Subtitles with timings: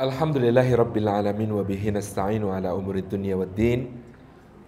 [0.00, 3.80] الحمد لله رب العالمين وبه نستعين على أمور الدنيا والدين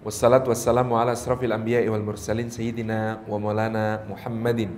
[0.04, 4.68] والصلاة والسلام على أشرف الأنبياء والمرسلين سيدنا ومولانا محمد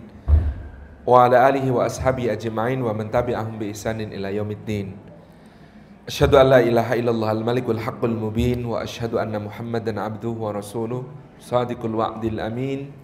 [1.10, 4.86] وعلى آله وأصحابه أجمعين ومن تبعهم بإحسان إلى يوم الدين.
[6.06, 11.02] أشهد أن لا إله إلا الله الملك الحق المبين وأشهد أن محمدا عبده ورسوله
[11.42, 12.94] صادق الوعد الأمين.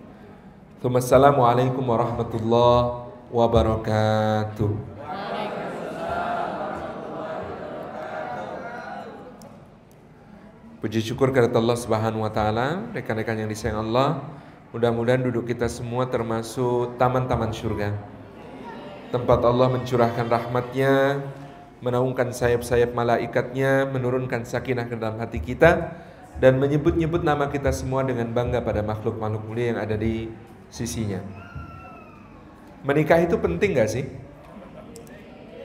[0.86, 2.78] ثم السلام عليكم ورحمة الله
[3.34, 4.70] وبركاته.
[10.80, 14.24] Puji syukur kepada Allah Subhanahu wa taala, rekan-rekan yang disayang Allah.
[14.72, 17.92] Mudah-mudahan duduk kita semua termasuk taman-taman surga.
[19.12, 21.20] Tempat Allah mencurahkan rahmatnya,
[21.84, 26.00] menaungkan sayap-sayap malaikatnya, menurunkan sakinah ke dalam hati kita,
[26.40, 30.32] dan menyebut-nyebut nama kita semua dengan bangga pada makhluk-makhluk mulia yang ada di
[30.72, 31.20] sisinya.
[32.88, 34.08] Menikah itu penting gak sih?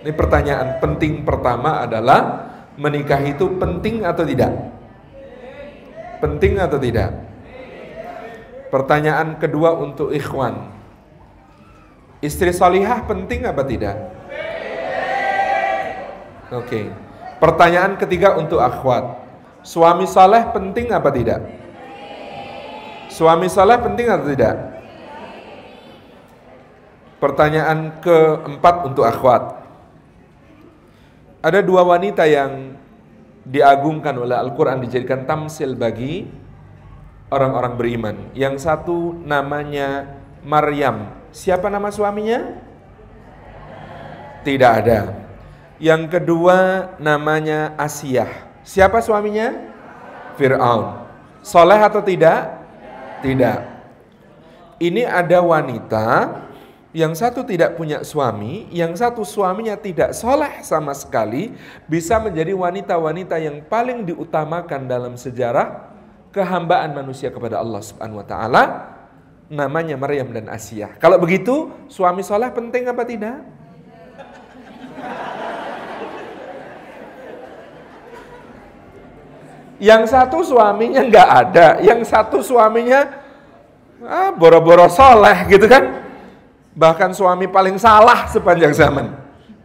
[0.03, 4.74] Ini pertanyaan penting pertama adalah menikah itu penting atau tidak?
[6.25, 7.13] Penting atau tidak?
[8.73, 10.73] Pertanyaan kedua untuk ikhwan.
[12.17, 13.93] Istri salihah penting apa tidak?
[16.49, 16.65] Oke.
[16.65, 16.85] Okay.
[17.37, 19.21] Pertanyaan ketiga untuk akhwat.
[19.61, 21.45] Suami saleh penting apa tidak?
[23.13, 24.55] Suami saleh penting atau tidak?
[27.21, 29.61] Pertanyaan keempat untuk akhwat.
[31.45, 32.81] Ada dua wanita yang
[33.45, 36.25] diagungkan oleh Al-Quran dijadikan tamsil bagi
[37.29, 38.15] orang-orang beriman.
[38.33, 41.13] Yang satu namanya Maryam.
[41.29, 42.57] Siapa nama suaminya?
[44.41, 44.99] Tidak ada.
[45.77, 46.57] Yang kedua
[46.97, 48.29] namanya Asiyah.
[48.65, 49.53] Siapa suaminya?
[50.37, 51.05] Fir'aun.
[51.45, 52.65] Soleh atau tidak?
[53.21, 53.59] Tidak.
[54.81, 56.07] Ini ada wanita
[56.95, 61.51] yang satu tidak punya suami, yang satu suaminya tidak soleh sama sekali,
[61.91, 65.91] bisa menjadi wanita-wanita yang paling diutamakan dalam sejarah
[66.31, 68.63] kehambaan manusia kepada Allah Subhanahu wa taala.
[69.51, 70.95] Namanya Maryam dan Asia.
[70.95, 73.43] Kalau begitu, suami soleh penting apa tidak?
[79.83, 83.19] Yang satu suaminya nggak ada, yang satu suaminya
[83.99, 86.04] ah, boro-boro soleh gitu kan?
[86.75, 89.15] Bahkan suami paling salah sepanjang zaman,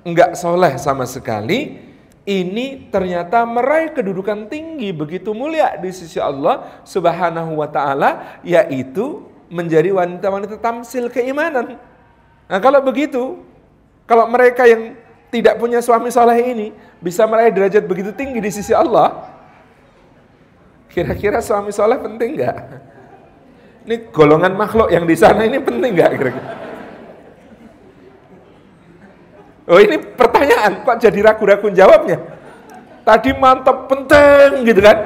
[0.06, 1.82] enggak soleh sama sekali,
[2.22, 9.90] ini ternyata meraih kedudukan tinggi begitu mulia di sisi Allah Subhanahu wa taala yaitu menjadi
[9.90, 11.74] wanita-wanita tamsil keimanan.
[12.46, 13.42] Nah, kalau begitu,
[14.06, 14.94] kalau mereka yang
[15.34, 16.70] tidak punya suami soleh ini
[17.02, 19.26] bisa meraih derajat begitu tinggi di sisi Allah,
[20.86, 22.58] kira-kira suami soleh penting nggak?
[23.90, 26.59] Ini golongan makhluk yang di sana ini penting nggak kira-kira?
[29.68, 32.18] Oh ini pertanyaan, kok jadi ragu-ragu jawabnya?
[33.04, 34.98] Tadi mantap penting gitu kan?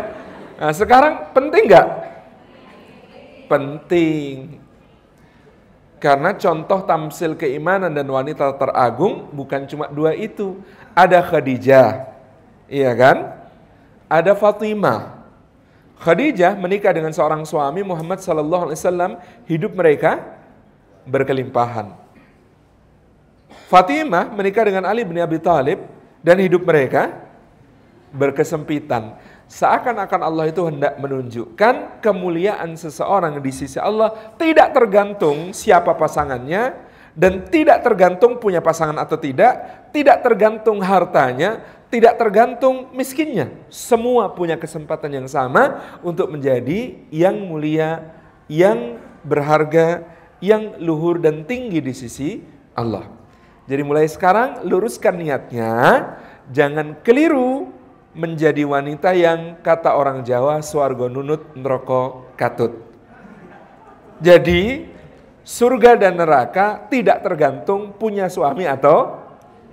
[0.61, 1.89] Nah sekarang penting nggak?
[3.51, 4.61] Penting.
[6.03, 10.61] Karena contoh tamsil keimanan dan wanita teragung bukan cuma dua itu.
[10.93, 12.13] Ada Khadijah,
[12.69, 13.35] iya kan?
[14.07, 15.25] Ada Fatimah.
[16.05, 19.13] Khadijah menikah dengan seorang suami Muhammad Sallallahu Alaihi Wasallam,
[19.49, 20.21] hidup mereka
[21.09, 22.04] berkelimpahan.
[23.69, 25.81] Fatimah menikah dengan Ali bin Abi Thalib
[26.21, 27.25] dan hidup mereka
[28.15, 29.17] berkesempitan.
[29.45, 36.73] Seakan-akan Allah itu hendak menunjukkan kemuliaan seseorang di sisi Allah tidak tergantung siapa pasangannya
[37.15, 43.55] dan tidak tergantung punya pasangan atau tidak, tidak tergantung hartanya, tidak tergantung miskinnya.
[43.71, 48.11] Semua punya kesempatan yang sama untuk menjadi yang mulia,
[48.51, 50.03] yang berharga,
[50.43, 52.43] yang luhur dan tinggi di sisi
[52.75, 53.24] Allah.
[53.65, 55.73] Jadi mulai sekarang luruskan niatnya,
[56.53, 57.73] jangan keliru
[58.15, 62.79] menjadi wanita yang kata orang Jawa swargo nunut neroko katut.
[64.23, 64.87] Jadi
[65.43, 69.19] surga dan neraka tidak tergantung punya suami atau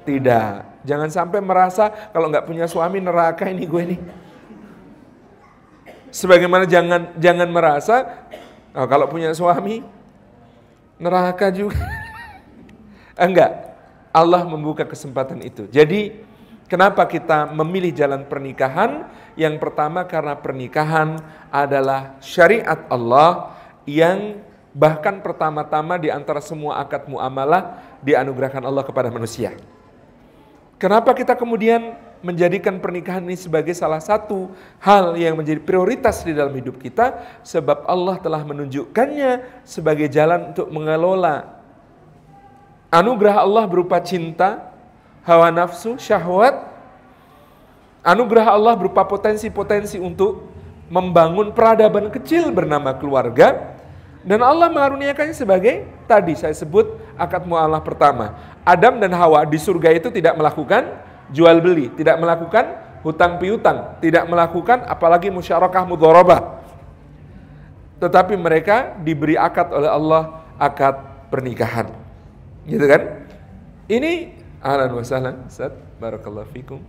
[0.03, 0.65] tidak.
[0.81, 4.01] Jangan sampai merasa kalau nggak punya suami neraka ini gue nih.
[6.11, 8.27] Sebagaimana jangan jangan merasa
[8.73, 9.85] oh, kalau punya suami
[10.97, 11.77] neraka juga.
[13.21, 13.70] Enggak,
[14.11, 15.67] Allah membuka kesempatan itu.
[15.71, 16.19] Jadi
[16.67, 19.07] kenapa kita memilih jalan pernikahan?
[19.39, 23.55] Yang pertama karena pernikahan adalah syariat Allah
[23.87, 29.55] yang bahkan pertama-tama di antara semua akad muamalah dianugerahkan Allah kepada manusia.
[30.81, 31.93] Kenapa kita kemudian
[32.25, 34.49] menjadikan pernikahan ini sebagai salah satu
[34.81, 37.21] hal yang menjadi prioritas di dalam hidup kita?
[37.45, 41.60] Sebab Allah telah menunjukkannya sebagai jalan untuk mengelola
[42.91, 44.67] Anugerah Allah berupa cinta,
[45.23, 46.71] hawa nafsu, syahwat,
[48.01, 50.49] Anugerah Allah berupa potensi-potensi untuk
[50.89, 53.77] membangun peradaban kecil bernama keluarga
[54.25, 58.33] dan Allah mengaruniakannya sebagai tadi saya sebut akad mualah pertama.
[58.65, 60.97] Adam dan Hawa di surga itu tidak melakukan
[61.29, 62.65] jual beli, tidak melakukan
[63.05, 66.57] hutang piutang, tidak melakukan apalagi musyarakah mudharabah.
[68.01, 70.97] Tetapi mereka diberi akad oleh Allah akad
[71.29, 72.00] pernikahan.
[72.65, 73.25] Gitu kan?
[73.89, 75.73] Ini ahlan wa sahlan, Ustaz.
[75.97, 76.81] Barakallahu fikum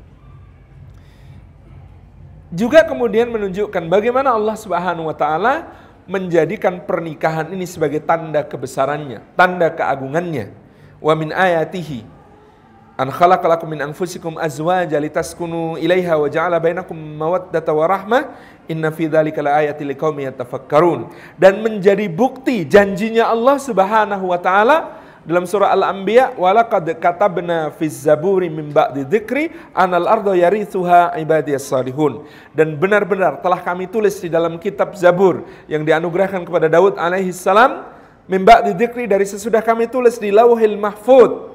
[2.53, 5.73] juga kemudian menunjukkan bagaimana Allah Subhanahu wa taala
[6.05, 10.53] menjadikan pernikahan ini sebagai tanda kebesarannya, tanda keagungannya.
[11.01, 12.05] Wa min ayatihi
[13.01, 18.23] an khalaqalakum min anfusikum azwaja litaskunu ilaiha wa ja'ala bainakum mawaddata wa rahmah
[18.69, 21.09] inna fi dzalika laayatil liqaumin yatafakkarun
[21.41, 28.51] dan menjadi bukti janjinya Allah Subhanahu wa taala dalam surah Al-Anbiya walaqad katabna fiz zaburi
[28.51, 34.59] min ba'di dzikri anal ardo yarithuha ibadiyas salihun dan benar-benar telah kami tulis di dalam
[34.59, 37.87] kitab Zabur yang dianugerahkan kepada Daud alaihi salam
[38.27, 41.55] min ba'di dzikri dari sesudah kami tulis di Lauhil Mahfud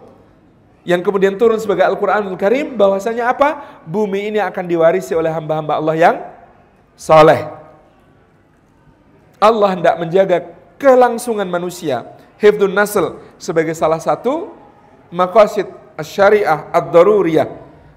[0.88, 3.84] yang kemudian turun sebagai Al-Qur'anul Karim bahwasanya apa?
[3.84, 6.16] Bumi ini akan diwarisi oleh hamba-hamba Allah yang
[6.96, 7.44] saleh.
[9.44, 10.38] Allah hendak menjaga
[10.80, 14.54] kelangsungan manusia hifdun nasl sebagai salah satu
[15.14, 15.70] maqasid
[16.02, 17.50] syariah ad-daruriyah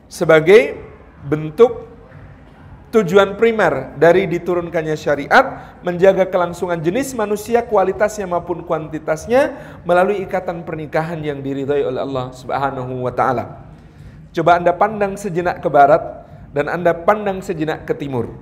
[0.08, 0.80] sebagai
[1.24, 1.90] bentuk
[2.90, 9.54] tujuan primer dari diturunkannya syariat menjaga kelangsungan jenis manusia kualitasnya maupun kuantitasnya
[9.86, 13.70] melalui ikatan pernikahan yang diridhai oleh Allah Subhanahu wa taala.
[14.34, 16.02] Coba Anda pandang sejenak ke barat
[16.50, 18.34] dan Anda pandang sejenak ke timur.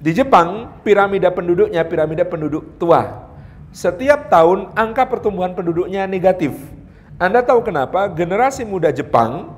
[0.00, 3.29] Di Jepang, piramida penduduknya piramida penduduk tua.
[3.70, 6.58] Setiap tahun angka pertumbuhan penduduknya negatif.
[7.22, 8.10] Anda tahu kenapa?
[8.10, 9.54] Generasi muda Jepang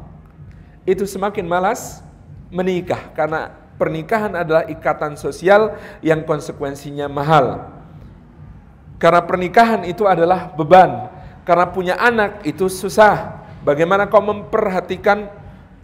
[0.84, 2.04] itu semakin malas
[2.52, 7.72] menikah karena pernikahan adalah ikatan sosial yang konsekuensinya mahal.
[9.00, 11.08] Karena pernikahan itu adalah beban.
[11.42, 13.42] Karena punya anak itu susah.
[13.66, 15.26] Bagaimana kau memperhatikan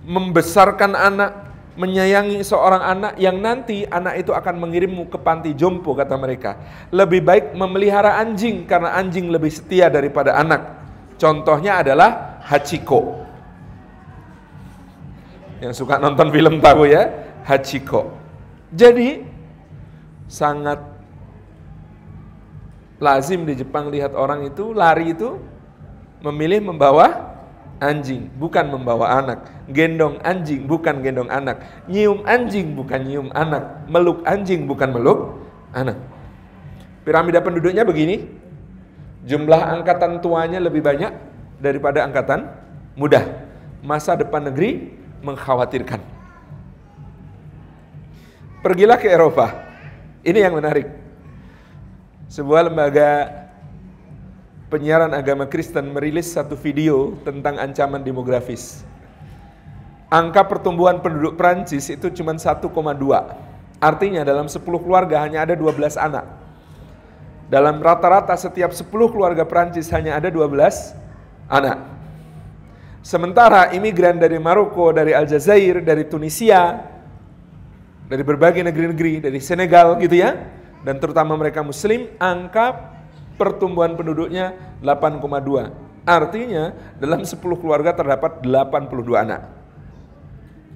[0.07, 1.48] membesarkan anak
[1.79, 6.59] menyayangi seorang anak yang nanti anak itu akan mengirimmu ke panti jompo kata mereka.
[6.91, 10.75] Lebih baik memelihara anjing karena anjing lebih setia daripada anak.
[11.15, 13.23] Contohnya adalah Hachiko.
[15.63, 17.15] Yang suka nonton film tahu ya,
[17.47, 18.11] Hachiko.
[18.75, 19.23] Jadi
[20.27, 20.83] sangat
[22.99, 25.39] lazim di Jepang lihat orang itu lari itu
[26.27, 27.38] memilih membawa
[27.79, 29.47] anjing, bukan membawa anak.
[29.71, 31.63] Gendong anjing, bukan gendong anak.
[31.87, 33.87] Nyium anjing, bukan nyium anak.
[33.91, 35.39] Meluk anjing, bukan meluk
[35.73, 35.99] anak.
[37.07, 38.29] Piramida penduduknya begini.
[39.27, 41.11] Jumlah angkatan tuanya lebih banyak
[41.59, 42.47] daripada angkatan
[42.95, 43.25] muda.
[43.83, 46.01] Masa depan negeri mengkhawatirkan.
[48.63, 49.55] Pergilah ke Eropa.
[50.27, 50.91] Ini yang menarik.
[52.29, 53.48] Sebuah lembaga
[54.69, 58.85] penyiaran agama Kristen merilis satu video tentang ancaman demografis.
[60.09, 62.65] Angka pertumbuhan penduduk Prancis itu cuma 1,2.
[63.81, 66.25] Artinya dalam 10 keluarga hanya ada 12 anak.
[67.49, 70.97] Dalam rata-rata setiap 10 keluarga Prancis hanya ada 12
[71.49, 71.79] anak.
[73.01, 76.77] Sementara imigran dari Maroko, dari Aljazair, dari Tunisia,
[78.09, 80.37] dari berbagai negeri-negeri, dari Senegal gitu ya,
[80.85, 82.98] dan terutama mereka muslim, angka
[83.39, 84.53] pertumbuhan penduduknya
[84.83, 85.89] 8,2.
[86.09, 89.43] Artinya dalam 10 keluarga terdapat 82 anak.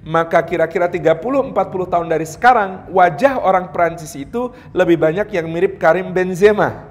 [0.03, 1.55] Maka kira-kira 30-40
[1.87, 6.85] tahun dari sekarang, wajah orang Prancis itu lebih banyak yang mirip Karim Benzema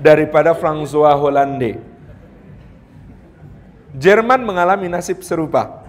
[0.00, 1.78] daripada François Hollande.
[3.94, 5.86] Jerman mengalami nasib serupa.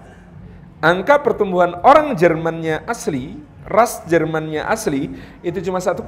[0.83, 5.09] Angka pertumbuhan orang Jermannya asli, ras Jermannya asli,
[5.41, 6.05] itu cuma 1,3.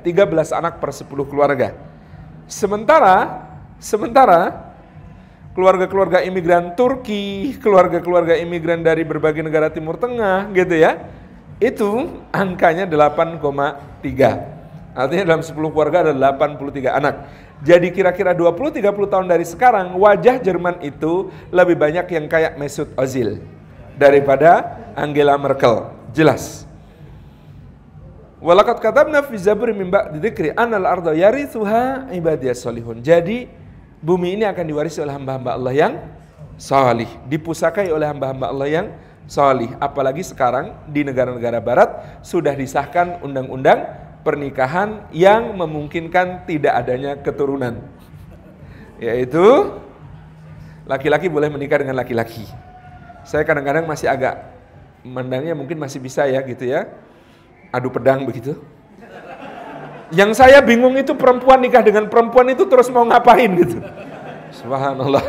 [0.00, 1.95] 13 anak per 10 keluarga
[2.46, 3.46] Sementara
[3.82, 4.70] sementara
[5.56, 11.00] keluarga-keluarga imigran Turki, keluarga-keluarga imigran dari berbagai negara Timur Tengah gitu ya.
[11.56, 13.40] Itu angkanya 8,3.
[14.96, 17.14] Artinya dalam 10 keluarga ada 83 anak.
[17.64, 23.40] Jadi kira-kira 20-30 tahun dari sekarang wajah Jerman itu lebih banyak yang kayak Mesut Ozil
[23.96, 25.88] daripada Angela Merkel.
[26.12, 26.65] Jelas.
[28.46, 33.02] Walakat katabna fi zabur min ba'di dzikri anal arda yarithuha ibadiyas salihun.
[33.02, 33.50] Jadi
[33.98, 35.92] bumi ini akan diwarisi oleh hamba-hamba Allah yang
[36.54, 38.86] salih, dipusakai oleh hamba-hamba Allah yang
[39.26, 39.74] salih.
[39.82, 43.82] Apalagi sekarang di negara-negara barat sudah disahkan undang-undang
[44.22, 47.82] pernikahan yang memungkinkan tidak adanya keturunan.
[49.02, 49.74] Yaitu
[50.86, 52.46] laki-laki boleh menikah dengan laki-laki.
[53.26, 54.38] Saya kadang-kadang masih agak
[55.02, 57.05] mandangnya mungkin masih bisa ya gitu ya.
[57.70, 58.58] Adu pedang begitu.
[60.14, 63.82] Yang saya bingung itu perempuan nikah dengan perempuan itu terus mau ngapain gitu.
[64.54, 65.24] Subhanallah.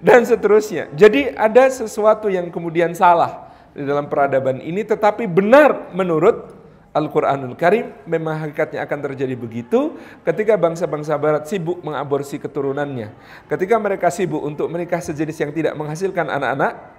[0.00, 0.88] Dan seterusnya.
[0.96, 6.60] Jadi ada sesuatu yang kemudian salah di dalam peradaban ini tetapi benar menurut
[6.90, 9.94] Al-Quranul Karim memang hakikatnya akan terjadi begitu
[10.26, 13.14] ketika bangsa-bangsa barat sibuk mengaborsi keturunannya.
[13.46, 16.90] Ketika mereka sibuk untuk menikah sejenis yang tidak menghasilkan anak-anak,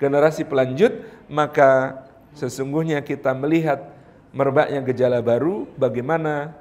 [0.00, 2.00] generasi pelanjut, maka
[2.36, 3.96] sesungguhnya kita melihat
[4.36, 6.52] merebaknya gejala baru bagaimana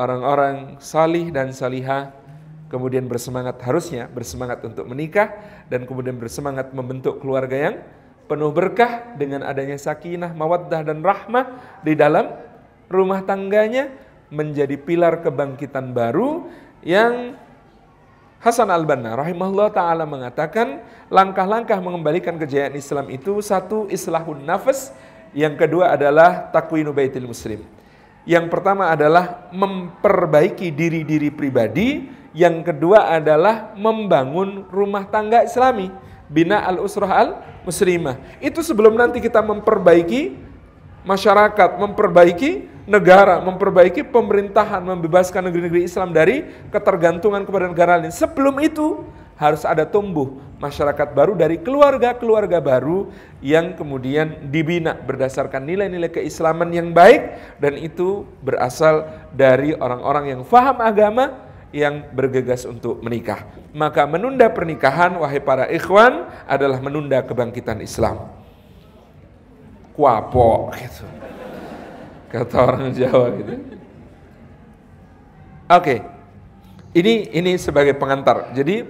[0.00, 2.16] orang-orang salih dan salihah
[2.72, 5.28] kemudian bersemangat harusnya bersemangat untuk menikah
[5.68, 7.76] dan kemudian bersemangat membentuk keluarga yang
[8.24, 12.32] penuh berkah dengan adanya sakinah, mawaddah dan rahmah di dalam
[12.88, 13.92] rumah tangganya
[14.32, 16.48] menjadi pilar kebangkitan baru
[16.80, 17.36] yang
[18.42, 24.90] Hasan al-Banna rahimahullah ta'ala mengatakan langkah-langkah mengembalikan kejayaan Islam itu satu islahun nafas
[25.30, 27.62] yang kedua adalah takwinu baitil muslim
[28.26, 35.94] yang pertama adalah memperbaiki diri-diri pribadi yang kedua adalah membangun rumah tangga islami
[36.32, 38.40] bina al-usrah al-muslimah.
[38.40, 40.32] Itu sebelum nanti kita memperbaiki
[41.04, 48.10] masyarakat, memperbaiki negara, memperbaiki pemerintahan, membebaskan negeri-negeri Islam dari ketergantungan kepada negara lain.
[48.10, 49.06] Sebelum itu
[49.38, 53.10] harus ada tumbuh masyarakat baru dari keluarga-keluarga baru
[53.42, 60.78] yang kemudian dibina berdasarkan nilai-nilai keislaman yang baik dan itu berasal dari orang-orang yang faham
[60.78, 63.48] agama yang bergegas untuk menikah.
[63.72, 68.28] Maka menunda pernikahan, wahai para ikhwan, adalah menunda kebangkitan Islam.
[69.96, 71.21] Kuapo, gitu.
[72.32, 73.54] Kata orang Jawa gitu.
[75.68, 76.00] Oke,
[76.96, 78.56] ini ini sebagai pengantar.
[78.56, 78.88] Jadi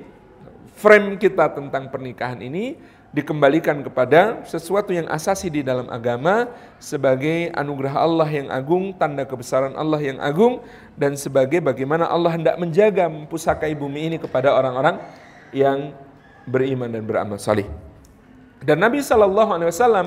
[0.78, 2.78] frame kita tentang pernikahan ini
[3.12, 6.49] dikembalikan kepada sesuatu yang asasi di dalam agama
[6.80, 10.64] sebagai anugerah Allah yang agung, tanda kebesaran Allah yang agung
[10.96, 14.96] dan sebagai bagaimana Allah hendak menjaga mempusakai bumi ini kepada orang-orang
[15.52, 15.92] yang
[16.49, 17.68] beriman dan beramal salih.
[18.64, 20.06] Dan Nabi Shallallahu Alaihi Wasallam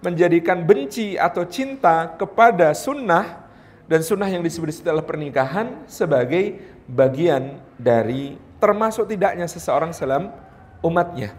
[0.00, 3.44] menjadikan benci atau cinta kepada sunnah
[3.84, 10.32] dan sunnah yang disebut setelah pernikahan sebagai bagian dari termasuk tidaknya seseorang dalam
[10.84, 11.32] umatnya.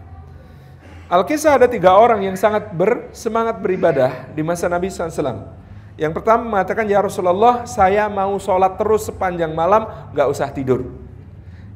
[1.12, 5.60] Alkisah ada tiga orang yang sangat bersemangat beribadah di masa Nabi SAW.
[6.00, 9.84] Yang pertama mengatakan, Ya Rasulullah, saya mau sholat terus sepanjang malam,
[10.16, 10.88] gak usah tidur.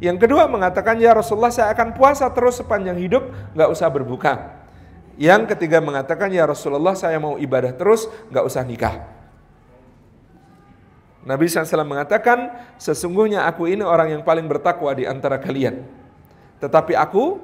[0.01, 4.56] Yang kedua mengatakan, Ya Rasulullah, saya akan puasa terus sepanjang hidup, gak usah berbuka.
[5.17, 9.05] Yang ketiga mengatakan, Ya Rasulullah, saya mau ibadah terus, gak usah nikah.
[11.27, 15.83] Nabi SAW mengatakan, sesungguhnya aku ini orang yang paling bertakwa di antara kalian.
[16.63, 17.43] Tetapi aku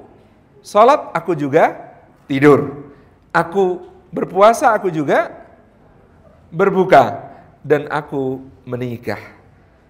[0.63, 1.75] Salat aku juga
[2.23, 2.87] tidur.
[3.35, 3.83] Aku
[4.15, 5.27] berpuasa aku juga
[6.47, 7.19] berbuka
[7.59, 9.19] dan aku menikah.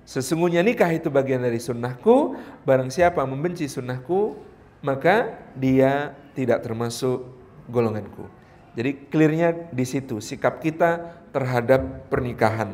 [0.01, 2.33] Sesungguhnya nikah itu bagian dari sunnahku.
[2.65, 4.33] Barang siapa membenci sunnahku,
[4.81, 7.21] maka dia tidak termasuk
[7.69, 8.27] golonganku.
[8.73, 12.73] Jadi clearnya di situ sikap kita terhadap pernikahan.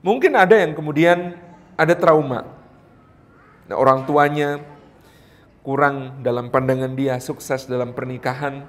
[0.00, 1.36] Mungkin ada yang kemudian
[1.76, 2.46] ada trauma.
[3.66, 4.62] Nah, orang tuanya
[5.66, 8.64] kurang dalam pandangan dia, sukses dalam pernikahan,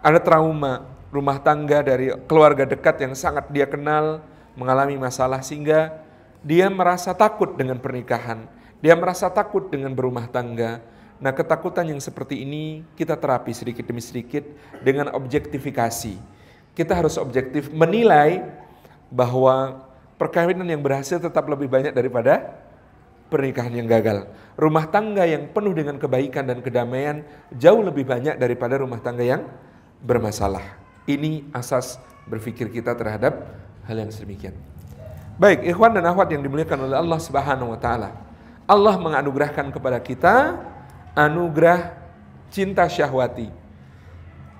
[0.00, 4.24] ada trauma rumah tangga dari keluarga dekat yang sangat dia kenal
[4.56, 6.02] mengalami masalah sehingga
[6.40, 8.48] dia merasa takut dengan pernikahan,
[8.80, 10.80] dia merasa takut dengan berumah tangga.
[11.22, 14.42] Nah, ketakutan yang seperti ini kita terapi sedikit demi sedikit
[14.82, 16.18] dengan objektifikasi.
[16.74, 18.42] Kita harus objektif menilai
[19.06, 19.86] bahwa
[20.18, 22.58] perkawinan yang berhasil tetap lebih banyak daripada
[23.30, 24.26] pernikahan yang gagal.
[24.58, 27.22] Rumah tangga yang penuh dengan kebaikan dan kedamaian
[27.54, 29.46] jauh lebih banyak daripada rumah tangga yang
[30.02, 30.74] bermasalah.
[31.06, 33.46] Ini asas berpikir kita terhadap
[33.86, 34.58] hal yang sedemikian.
[35.38, 38.10] Baik, ikhwan dan akhwat yang dimuliakan oleh Allah Subhanahu wa taala.
[38.66, 40.34] Allah menganugerahkan kepada kita
[41.16, 41.96] anugerah
[42.52, 43.50] cinta syahwati.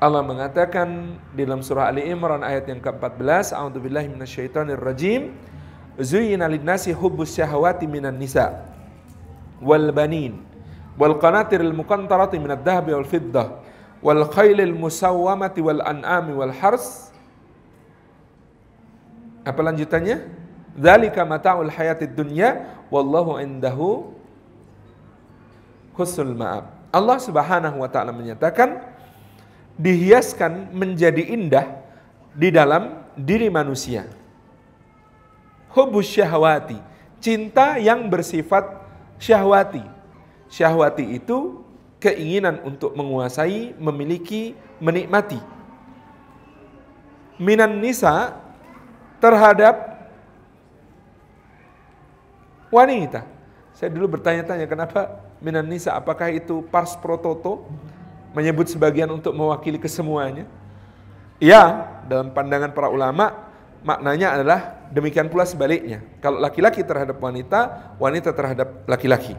[0.02, 5.30] Allah mengatakan di dalam surah Ali Imran ayat yang ke-14, A'udzubillahi minasyaitonirrajim.
[5.30, 5.50] rajim
[6.00, 8.64] Zuyina lin-nasi hubbus syahawati minan nisa
[9.60, 10.40] wal banin
[10.96, 13.60] wal qanatiril muqantarati minad dhahabi wal fiddah
[14.00, 17.12] wal khailil musawwamati wal an'ami wal hars
[19.44, 20.24] apa lanjutannya
[20.72, 24.16] dzalika mata'ul hayatid dunya wallahu indahu
[25.96, 28.80] husnul ma'ab Allah Subhanahu wa taala menyatakan
[29.80, 31.66] dihiaskan menjadi indah
[32.36, 34.08] di dalam diri manusia
[35.72, 36.76] hubus syahwati,
[37.18, 38.64] cinta yang bersifat
[39.16, 39.82] syahwati.
[40.52, 41.64] Syahwati itu
[41.96, 45.40] keinginan untuk menguasai, memiliki, menikmati.
[47.42, 48.38] minan nisa
[49.18, 49.74] terhadap
[52.70, 53.26] wanita.
[53.74, 57.66] Saya dulu bertanya-tanya kenapa minan nisa apakah itu pars prototo
[58.32, 60.46] menyebut sebagian untuk mewakili kesemuanya?
[61.42, 63.50] Iya, dalam pandangan para ulama
[63.82, 64.60] maknanya adalah
[64.94, 66.00] demikian pula sebaliknya.
[66.22, 69.34] Kalau laki-laki terhadap wanita, wanita terhadap laki-laki.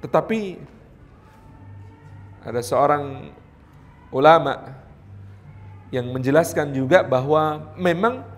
[0.00, 0.58] Tetapi
[2.42, 3.30] ada seorang
[4.10, 4.80] ulama
[5.92, 8.31] yang menjelaskan juga bahwa memang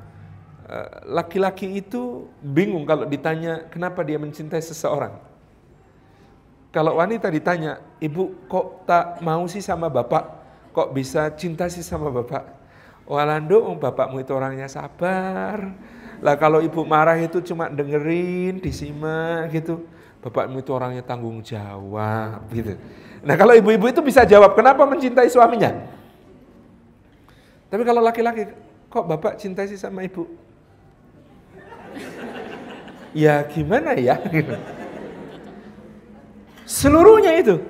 [1.04, 5.12] laki-laki itu bingung kalau ditanya kenapa dia mencintai seseorang.
[6.74, 10.26] Kalau wanita ditanya, ibu kok tak mau sih sama bapak?
[10.74, 12.50] Kok bisa cinta sih sama bapak?
[13.06, 15.70] Walando, bapakmu itu orangnya sabar.
[16.18, 19.86] Lah kalau ibu marah itu cuma dengerin, disimak gitu.
[20.18, 22.74] Bapakmu itu orangnya tanggung jawab gitu.
[23.22, 25.78] Nah kalau ibu-ibu itu bisa jawab, kenapa mencintai suaminya?
[27.70, 28.50] Tapi kalau laki-laki,
[28.90, 30.43] kok bapak cintai sih sama ibu?
[33.14, 34.18] Ya gimana ya?
[36.66, 37.62] Seluruhnya itu.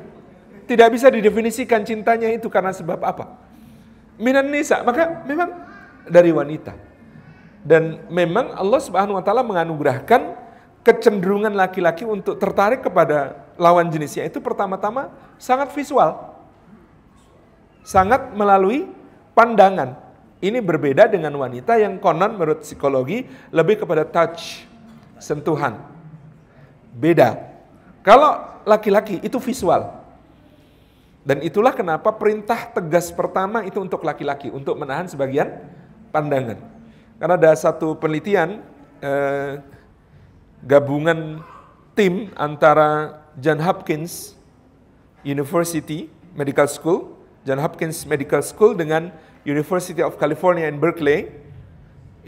[0.64, 3.36] Tidak bisa didefinisikan cintanya itu karena sebab apa.
[4.16, 5.52] Minan nisa, maka memang
[6.08, 6.72] dari wanita.
[7.60, 10.40] Dan memang Allah Subhanahu wa taala menganugerahkan
[10.84, 16.36] kecenderungan laki-laki untuk tertarik kepada lawan jenisnya itu pertama-tama sangat visual.
[17.84, 18.88] Sangat melalui
[19.36, 20.00] pandangan.
[20.44, 24.68] Ini berbeda dengan wanita yang konon menurut psikologi lebih kepada touch,
[25.24, 25.80] sentuhan.
[26.92, 27.40] Beda.
[28.04, 30.04] Kalau laki-laki itu visual.
[31.24, 35.56] Dan itulah kenapa perintah tegas pertama itu untuk laki-laki, untuk menahan sebagian
[36.12, 36.60] pandangan.
[37.16, 38.60] Karena ada satu penelitian
[39.00, 39.64] eh,
[40.60, 41.40] gabungan
[41.96, 44.36] tim antara John Hopkins
[45.24, 47.16] University Medical School,
[47.48, 49.08] John Hopkins Medical School dengan
[49.48, 51.32] University of California in Berkeley,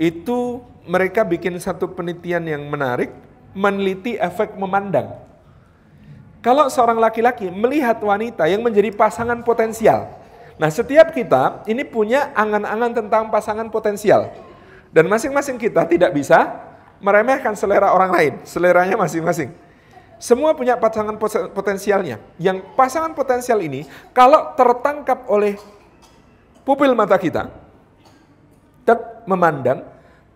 [0.00, 3.10] itu mereka bikin satu penelitian yang menarik,
[3.52, 5.18] meneliti efek memandang.
[6.40, 10.06] Kalau seorang laki-laki melihat wanita yang menjadi pasangan potensial,
[10.56, 14.30] nah setiap kita ini punya angan-angan tentang pasangan potensial.
[14.94, 16.54] Dan masing-masing kita tidak bisa
[17.02, 19.50] meremehkan selera orang lain, seleranya masing-masing.
[20.16, 21.18] Semua punya pasangan
[21.52, 22.16] potensialnya.
[22.40, 23.84] Yang pasangan potensial ini
[24.16, 25.60] kalau tertangkap oleh
[26.64, 27.52] pupil mata kita,
[28.86, 29.82] tetap memandang,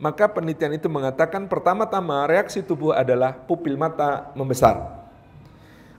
[0.01, 5.05] maka penelitian itu mengatakan pertama-tama reaksi tubuh adalah pupil mata membesar.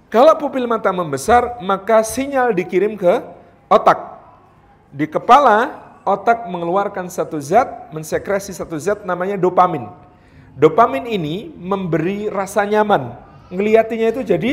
[0.10, 3.22] Kalau pupil mata membesar, maka sinyal dikirim ke
[3.72, 4.20] otak.
[4.92, 9.88] Di kepala, otak mengeluarkan satu zat, mensekresi satu zat namanya dopamin.
[10.58, 13.16] Dopamin ini memberi rasa nyaman.
[13.54, 14.52] Ngeliatinya itu jadi,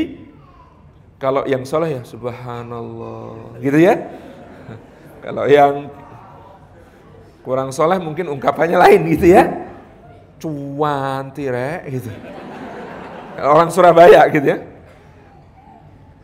[1.19, 3.99] kalau yang soleh ya subhanallah, gitu ya.
[5.19, 5.91] Kalau yang
[7.49, 9.49] kurang soleh mungkin ungkapannya lain gitu ya.
[10.37, 12.13] Cuan tire gitu.
[13.41, 14.69] Orang Surabaya gitu ya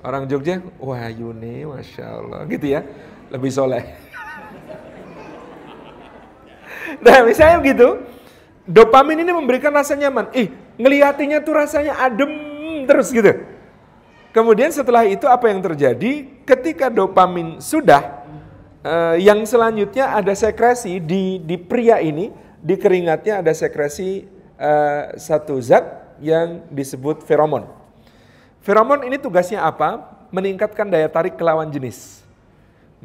[0.06, 2.86] Orang Jogja, wah Yuni, Masya Allah, gitu ya.
[3.34, 3.82] Lebih soleh.
[7.02, 8.06] nah misalnya begitu,
[8.70, 10.30] dopamin ini memberikan rasa nyaman.
[10.38, 12.30] Ih, ngeliatinya tuh rasanya adem
[12.86, 13.34] terus gitu.
[14.30, 16.30] Kemudian setelah itu apa yang terjadi?
[16.46, 18.25] Ketika dopamin sudah,
[18.86, 22.30] eh, yang selanjutnya ada sekresi di, di pria ini,
[22.62, 24.30] di keringatnya ada sekresi
[24.62, 27.66] eh, satu zat yang disebut feromon.
[28.62, 30.14] Feromon ini tugasnya apa?
[30.30, 32.22] Meningkatkan daya tarik ke lawan jenis.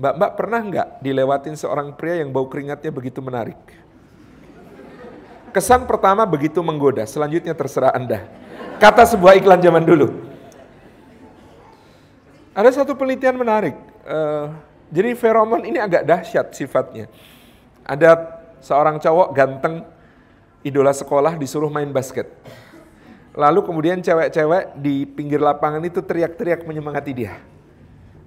[0.00, 3.58] Mbak-mbak pernah nggak dilewatin seorang pria yang bau keringatnya begitu menarik?
[5.50, 8.22] Kesan pertama begitu menggoda, selanjutnya terserah Anda.
[8.78, 10.08] Kata sebuah iklan zaman dulu.
[12.54, 13.76] Ada satu penelitian menarik.
[14.06, 14.54] Uh,
[14.90, 17.06] jadi feromon ini agak dahsyat sifatnya.
[17.86, 19.86] Ada seorang cowok ganteng,
[20.66, 22.26] idola sekolah disuruh main basket.
[23.38, 27.38] Lalu kemudian cewek-cewek di pinggir lapangan itu teriak-teriak menyemangati dia.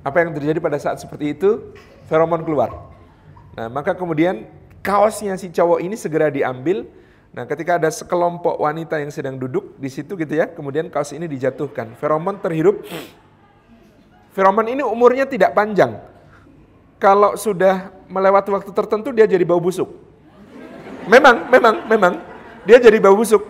[0.03, 1.75] Apa yang terjadi pada saat seperti itu?
[2.07, 2.71] Feromon keluar.
[3.59, 4.47] Nah, maka kemudian
[4.79, 6.87] kaosnya si cowok ini segera diambil.
[7.35, 11.27] Nah, ketika ada sekelompok wanita yang sedang duduk di situ gitu ya, kemudian kaos ini
[11.27, 11.99] dijatuhkan.
[11.99, 12.87] Feromon terhirup.
[14.31, 16.12] Feromon ini umurnya tidak panjang.
[17.03, 19.91] Kalau sudah melewati waktu tertentu dia jadi bau busuk.
[21.03, 22.13] Memang, memang, memang
[22.63, 23.43] dia jadi bau busuk.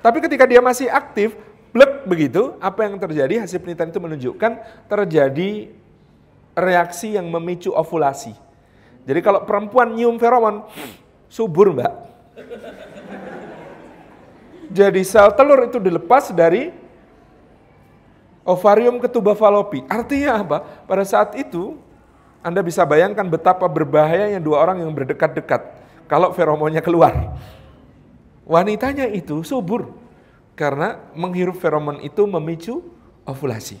[0.00, 1.36] Tapi ketika dia masih aktif,
[1.68, 3.44] blek begitu, apa yang terjadi?
[3.44, 4.52] Hasil penelitian itu menunjukkan
[4.88, 5.68] terjadi
[6.56, 8.32] reaksi yang memicu ovulasi.
[9.04, 10.64] Jadi kalau perempuan nyium feromon,
[11.28, 11.92] subur mbak.
[14.72, 16.72] Jadi sel telur itu dilepas dari
[18.48, 19.84] ovarium ke tuba falopi.
[19.92, 20.58] Artinya apa?
[20.88, 21.83] Pada saat itu
[22.44, 25.64] Anda bisa bayangkan betapa berbahayanya dua orang yang berdekat-dekat
[26.04, 27.40] kalau feromonnya keluar.
[28.44, 29.88] Wanitanya itu subur
[30.52, 32.84] karena menghirup feromon itu memicu
[33.24, 33.80] ovulasi.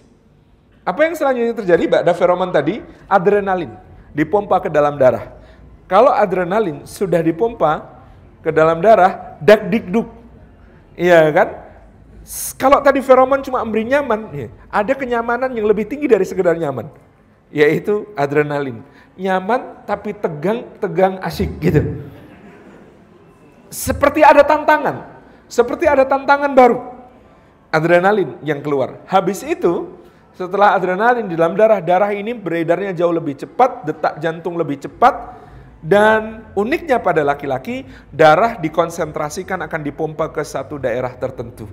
[0.80, 2.00] Apa yang selanjutnya terjadi?
[2.00, 3.76] Ada feromon tadi, adrenalin
[4.16, 5.36] dipompa ke dalam darah.
[5.84, 7.84] Kalau adrenalin sudah dipompa
[8.40, 10.08] ke dalam darah, dak dikduk.
[10.96, 11.48] Iya kan?
[12.56, 16.88] Kalau tadi feromon cuma memberi nyaman, ya, ada kenyamanan yang lebih tinggi dari sekedar nyaman
[17.54, 18.82] yaitu adrenalin.
[19.14, 22.02] Nyaman tapi tegang, tegang asik gitu.
[23.70, 26.82] Seperti ada tantangan, seperti ada tantangan baru.
[27.70, 29.02] Adrenalin yang keluar.
[29.06, 29.94] Habis itu,
[30.34, 35.38] setelah adrenalin di dalam darah, darah ini beredarnya jauh lebih cepat, detak jantung lebih cepat,
[35.82, 41.66] dan uniknya pada laki-laki, darah dikonsentrasikan akan dipompa ke satu daerah tertentu.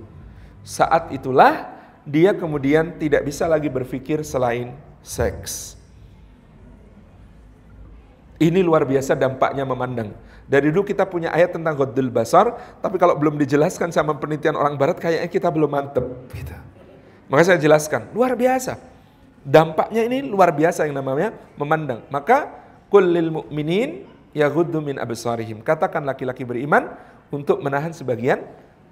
[0.62, 1.70] Saat itulah
[2.02, 5.76] dia kemudian tidak bisa lagi berpikir selain seks.
[8.42, 10.10] Ini luar biasa dampaknya memandang.
[10.50, 14.74] Dari dulu kita punya ayat tentang Ghaddul Basar, tapi kalau belum dijelaskan sama penelitian orang
[14.74, 16.02] barat kayaknya kita belum mantep.
[16.34, 16.54] Gitu.
[17.30, 18.76] Maka saya jelaskan, luar biasa.
[19.42, 22.02] Dampaknya ini luar biasa yang namanya memandang.
[22.10, 22.50] Maka
[22.90, 24.98] kullil mu'minin yaghuddu min.
[25.62, 26.94] Katakan laki-laki beriman
[27.32, 28.42] untuk menahan sebagian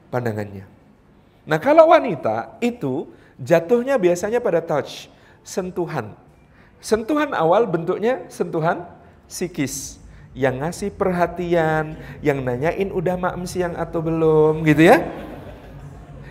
[0.08, 0.64] pandangannya.
[1.44, 5.10] Nah kalau wanita itu jatuhnya biasanya pada touch
[5.44, 6.16] sentuhan.
[6.80, 8.88] Sentuhan awal bentuknya sentuhan
[9.28, 10.00] psikis.
[10.30, 15.02] Yang ngasih perhatian, yang nanyain udah maem siang atau belum gitu ya.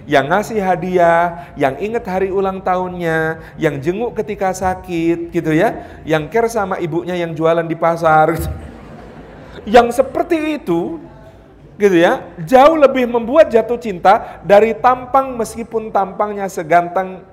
[0.10, 6.02] Yang ngasih hadiah, yang inget hari ulang tahunnya, yang jenguk ketika sakit gitu ya.
[6.08, 8.34] Yang care sama ibunya yang jualan di pasar.
[8.34, 8.50] Gitu.
[9.70, 10.98] Yang seperti itu
[11.80, 17.24] gitu ya, jauh lebih membuat jatuh cinta dari tampang meskipun tampangnya seganteng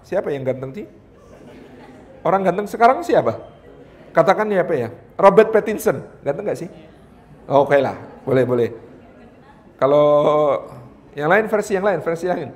[0.00, 0.86] siapa yang ganteng sih?
[2.20, 3.40] Orang ganteng sekarang siapa?
[4.12, 4.88] Katakan ya apa ya?
[5.16, 6.02] Robert Pattinson.
[6.20, 6.68] Ganteng gak sih?
[7.48, 8.68] Oh, Oke okay lah, boleh boleh.
[9.80, 10.06] Kalau
[11.16, 12.52] yang lain versi yang lain, versi lain.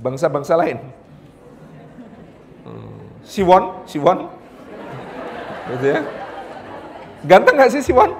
[0.00, 0.80] Bangsa-bangsa lain.
[2.64, 3.00] Hmm.
[3.26, 4.18] Siwon, Siwon.
[5.76, 6.00] Gitu ya.
[7.26, 8.14] Ganteng gak sih Siwon?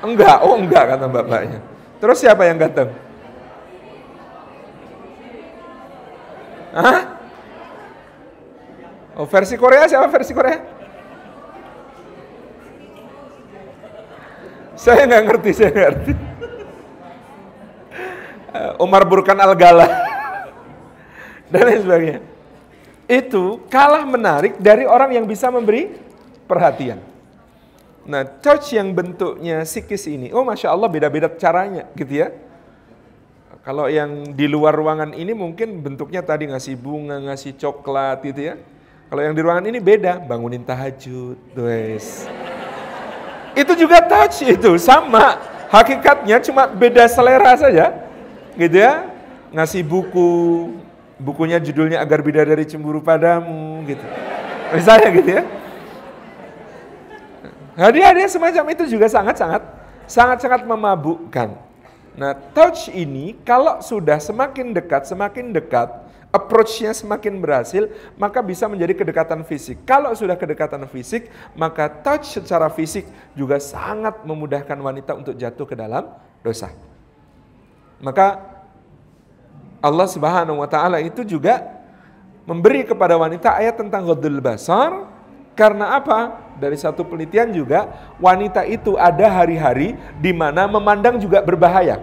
[0.00, 1.60] Enggak, oh enggak kata bapaknya.
[2.00, 2.88] Terus siapa yang ganteng?
[6.72, 7.19] Hah?
[9.20, 10.56] Oh, versi Korea siapa versi Korea?
[14.72, 16.12] Saya nggak ngerti, saya nggak ngerti.
[18.80, 19.84] Umar Burkan Al-Gala
[21.52, 22.20] dan lain sebagainya.
[23.04, 26.00] Itu kalah menarik dari orang yang bisa memberi
[26.48, 27.04] perhatian.
[28.08, 32.32] Nah, touch yang bentuknya psikis ini, oh masya Allah beda-beda caranya, gitu ya.
[33.68, 38.56] Kalau yang di luar ruangan ini mungkin bentuknya tadi ngasih bunga, ngasih coklat, gitu ya
[39.10, 42.30] kalau yang di ruangan ini beda, bangunin tahajud, wes.
[43.58, 45.42] Itu juga touch itu, sama.
[45.66, 48.06] Hakikatnya cuma beda selera saja.
[48.54, 49.10] Gitu ya.
[49.50, 50.30] Ngasih buku,
[51.18, 54.06] bukunya judulnya Agar Bidadari Cemburu Padamu, gitu.
[54.70, 55.42] Misalnya gitu ya.
[57.74, 61.54] Hadiah-hadiah semacam itu juga sangat-sangat sangat-sangat memabukkan.
[62.18, 65.86] Nah, touch ini kalau sudah semakin dekat, semakin dekat,
[66.30, 69.82] approach-nya semakin berhasil, maka bisa menjadi kedekatan fisik.
[69.82, 71.26] Kalau sudah kedekatan fisik,
[71.58, 76.06] maka touch secara fisik juga sangat memudahkan wanita untuk jatuh ke dalam
[76.42, 76.70] dosa.
[78.00, 78.40] Maka
[79.82, 81.60] Allah Subhanahu wa taala itu juga
[82.46, 85.10] memberi kepada wanita ayat tentang ghadul basar
[85.58, 86.48] karena apa?
[86.60, 87.88] Dari satu penelitian juga
[88.20, 92.00] wanita itu ada hari-hari di mana memandang juga berbahaya.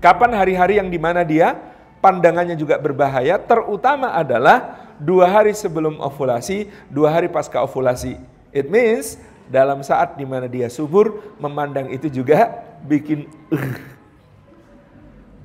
[0.00, 1.56] Kapan hari-hari yang di mana dia
[2.00, 8.16] pandangannya juga berbahaya, terutama adalah dua hari sebelum ovulasi, dua hari pasca ovulasi.
[8.52, 12.50] It means dalam saat di mana dia subur, memandang itu juga
[12.82, 13.96] bikin uh.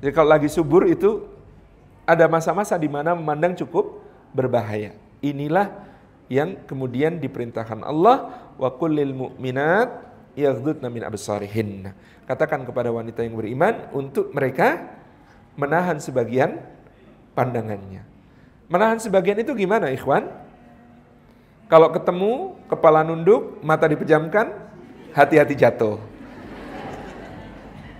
[0.02, 1.22] Jadi kalau lagi subur itu
[2.02, 4.02] ada masa-masa di mana memandang cukup
[4.34, 4.98] berbahaya.
[5.22, 5.70] Inilah
[6.26, 9.88] yang kemudian diperintahkan Allah wa kullil mu'minat
[10.34, 11.94] yaghdudna min absarihin.
[12.26, 14.82] Katakan kepada wanita yang beriman untuk mereka
[15.56, 16.60] menahan sebagian
[17.36, 18.04] pandangannya.
[18.72, 20.28] Menahan sebagian itu gimana ikhwan?
[21.68, 24.52] Kalau ketemu, kepala nunduk, mata dipejamkan,
[25.16, 25.96] hati-hati jatuh.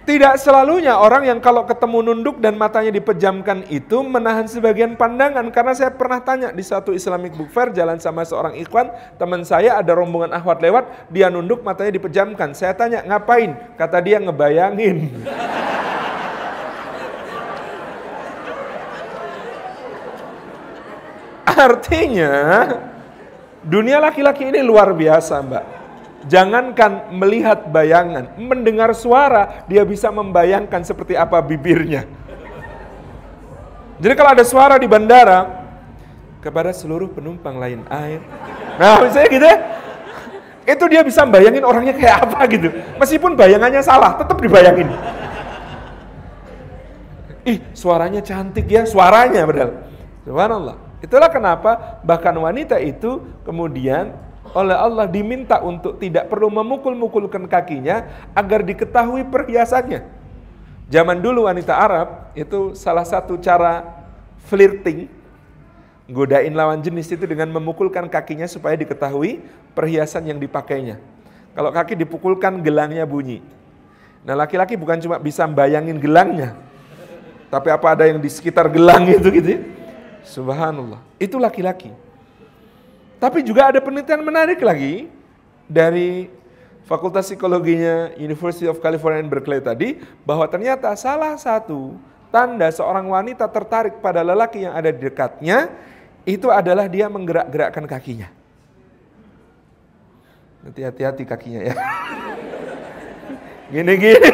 [0.02, 5.46] Tidak selalunya orang yang kalau ketemu nunduk dan matanya dipejamkan itu menahan sebagian pandangan.
[5.54, 9.78] Karena saya pernah tanya di satu Islamic Book Fair jalan sama seorang ikhwan, teman saya
[9.78, 12.50] ada rombongan ahwat lewat, dia nunduk matanya dipejamkan.
[12.50, 13.54] Saya tanya, ngapain?
[13.78, 15.22] Kata dia ngebayangin.
[21.42, 22.32] Artinya
[23.62, 25.64] Dunia laki-laki ini luar biasa, Mbak.
[26.26, 32.06] Jangankan melihat bayangan, mendengar suara, dia bisa membayangkan seperti apa bibirnya.
[34.02, 35.62] Jadi kalau ada suara di bandara,
[36.42, 38.18] kepada seluruh penumpang lain air.
[38.82, 39.58] Nah, misalnya gitu ya,
[40.74, 42.68] itu dia bisa bayangin orangnya kayak apa gitu.
[42.98, 44.90] Meskipun bayangannya salah, tetap dibayangin.
[47.46, 49.70] Ih, suaranya cantik ya, suaranya padahal.
[50.26, 50.91] Subhanallah.
[51.02, 54.14] Itulah kenapa bahkan wanita itu kemudian
[54.54, 58.06] oleh Allah diminta untuk tidak perlu memukul-mukulkan kakinya
[58.38, 60.06] agar diketahui perhiasannya.
[60.86, 63.82] Zaman dulu wanita Arab itu salah satu cara
[64.46, 65.10] flirting
[66.06, 71.00] godain lawan jenis itu dengan memukulkan kakinya supaya diketahui perhiasan yang dipakainya.
[71.56, 73.40] Kalau kaki dipukulkan gelangnya bunyi.
[74.22, 76.54] Nah laki-laki bukan cuma bisa bayangin gelangnya,
[77.50, 79.60] tapi apa ada yang di sekitar gelang itu gitu ya?
[80.22, 81.02] Subhanallah.
[81.18, 81.90] Itu laki-laki.
[83.22, 85.06] Tapi juga ada penelitian menarik lagi
[85.70, 86.26] dari
[86.82, 91.94] Fakultas Psikologinya University of California in Berkeley tadi bahwa ternyata salah satu
[92.34, 95.70] tanda seorang wanita tertarik pada lelaki yang ada di dekatnya
[96.26, 98.26] itu adalah dia menggerak-gerakkan kakinya.
[100.66, 101.74] Nanti hati-hati kakinya ya.
[103.72, 104.30] Gini-gini.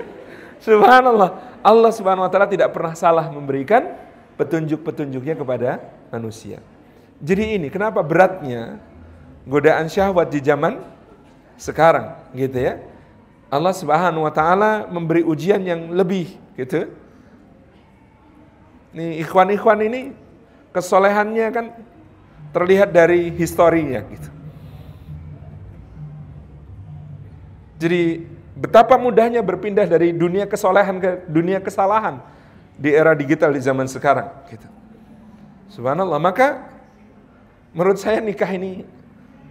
[0.66, 1.58] Subhanallah.
[1.64, 4.03] Allah Subhanahu wa taala tidak pernah salah memberikan
[4.34, 6.58] petunjuk-petunjuknya kepada manusia.
[7.22, 8.82] Jadi ini kenapa beratnya
[9.46, 10.82] godaan syahwat di zaman
[11.56, 12.82] sekarang gitu ya.
[13.48, 16.90] Allah Subhanahu wa taala memberi ujian yang lebih gitu.
[18.94, 20.00] Nih ikhwan-ikhwan ini
[20.74, 21.66] kesolehannya kan
[22.50, 24.30] terlihat dari historinya gitu.
[27.78, 32.22] Jadi Betapa mudahnya berpindah dari dunia kesolehan ke dunia kesalahan
[32.74, 34.28] di era digital di zaman sekarang.
[34.50, 34.66] Gitu.
[35.74, 36.18] Subhanallah.
[36.18, 36.68] Maka
[37.74, 38.86] menurut saya nikah ini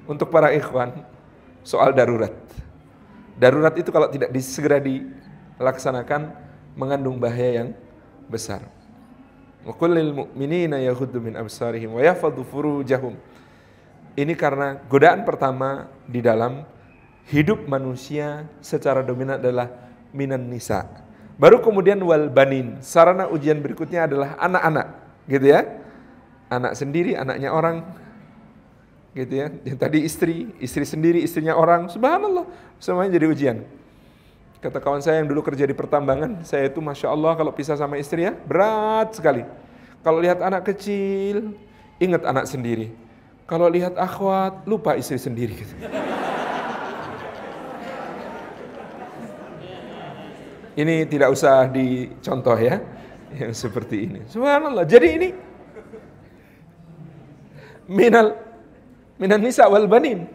[0.08, 1.04] untuk para ikhwan
[1.64, 2.32] soal darurat.
[3.40, 6.32] Darurat itu kalau tidak segera dilaksanakan
[6.78, 7.70] mengandung bahaya yang
[8.30, 8.62] besar.
[9.64, 10.78] Mu'minina
[11.24, 12.04] min absarihim wa
[12.44, 13.16] furujahum.
[14.14, 16.68] Ini karena godaan pertama di dalam
[17.32, 19.72] hidup manusia secara dominan adalah
[20.14, 20.86] minan nisa.
[21.36, 22.78] Baru kemudian wal banin.
[22.86, 24.88] Sarana ujian berikutnya adalah anak-anak,
[25.26, 25.62] gitu ya.
[26.52, 27.82] Anak sendiri, anaknya orang,
[29.18, 29.48] gitu ya.
[29.66, 31.90] Yang tadi istri, istri sendiri, istrinya orang.
[31.90, 32.46] Subhanallah,
[32.78, 33.58] semuanya jadi ujian.
[34.64, 38.00] Kata kawan saya yang dulu kerja di pertambangan, saya itu masya Allah kalau pisah sama
[38.00, 39.44] istri ya berat sekali.
[40.00, 41.52] Kalau lihat anak kecil,
[42.00, 42.96] ingat anak sendiri.
[43.44, 45.52] Kalau lihat akhwat, lupa istri sendiri.
[45.60, 45.76] Gitu.
[50.74, 52.82] Ini tidak usah dicontoh ya,
[53.38, 54.20] yang seperti ini.
[54.26, 54.86] Subhanallah.
[54.90, 55.30] Jadi ini
[57.86, 58.34] minal
[59.22, 60.26] minan nisa wal banin.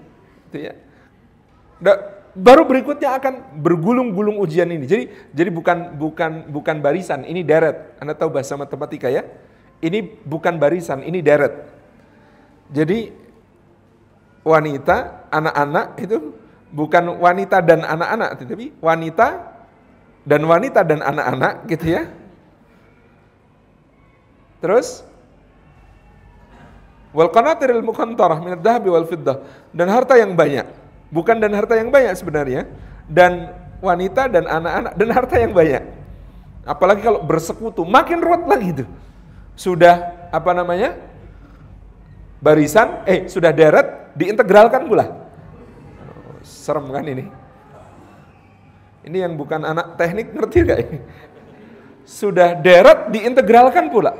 [0.50, 0.72] Itu ya.
[2.38, 4.86] baru berikutnya akan bergulung-gulung ujian ini.
[4.86, 7.98] Jadi jadi bukan bukan bukan barisan, ini deret.
[7.98, 9.26] Anda tahu bahasa matematika ya?
[9.82, 11.54] Ini bukan barisan, ini deret.
[12.70, 13.10] Jadi
[14.42, 16.34] wanita, anak-anak itu
[16.70, 19.57] bukan wanita dan anak-anak, tetapi wanita
[20.28, 22.04] dan wanita dan anak-anak gitu ya.
[24.60, 25.00] Terus
[27.16, 29.40] wal qanatiril muqantarah min dhahabi wal fiddah
[29.72, 30.68] dan harta yang banyak.
[31.08, 32.68] Bukan dan harta yang banyak sebenarnya
[33.08, 35.82] dan wanita dan anak-anak dan harta yang banyak.
[36.68, 38.84] Apalagi kalau bersekutu makin ruwet lagi itu.
[39.56, 40.92] Sudah apa namanya?
[42.44, 45.24] Barisan eh sudah deret diintegralkan pula.
[46.44, 47.47] serem kan ini?
[49.06, 50.98] Ini yang bukan anak teknik ngerti gak ini?
[52.08, 54.16] Sudah deret diintegralkan pula.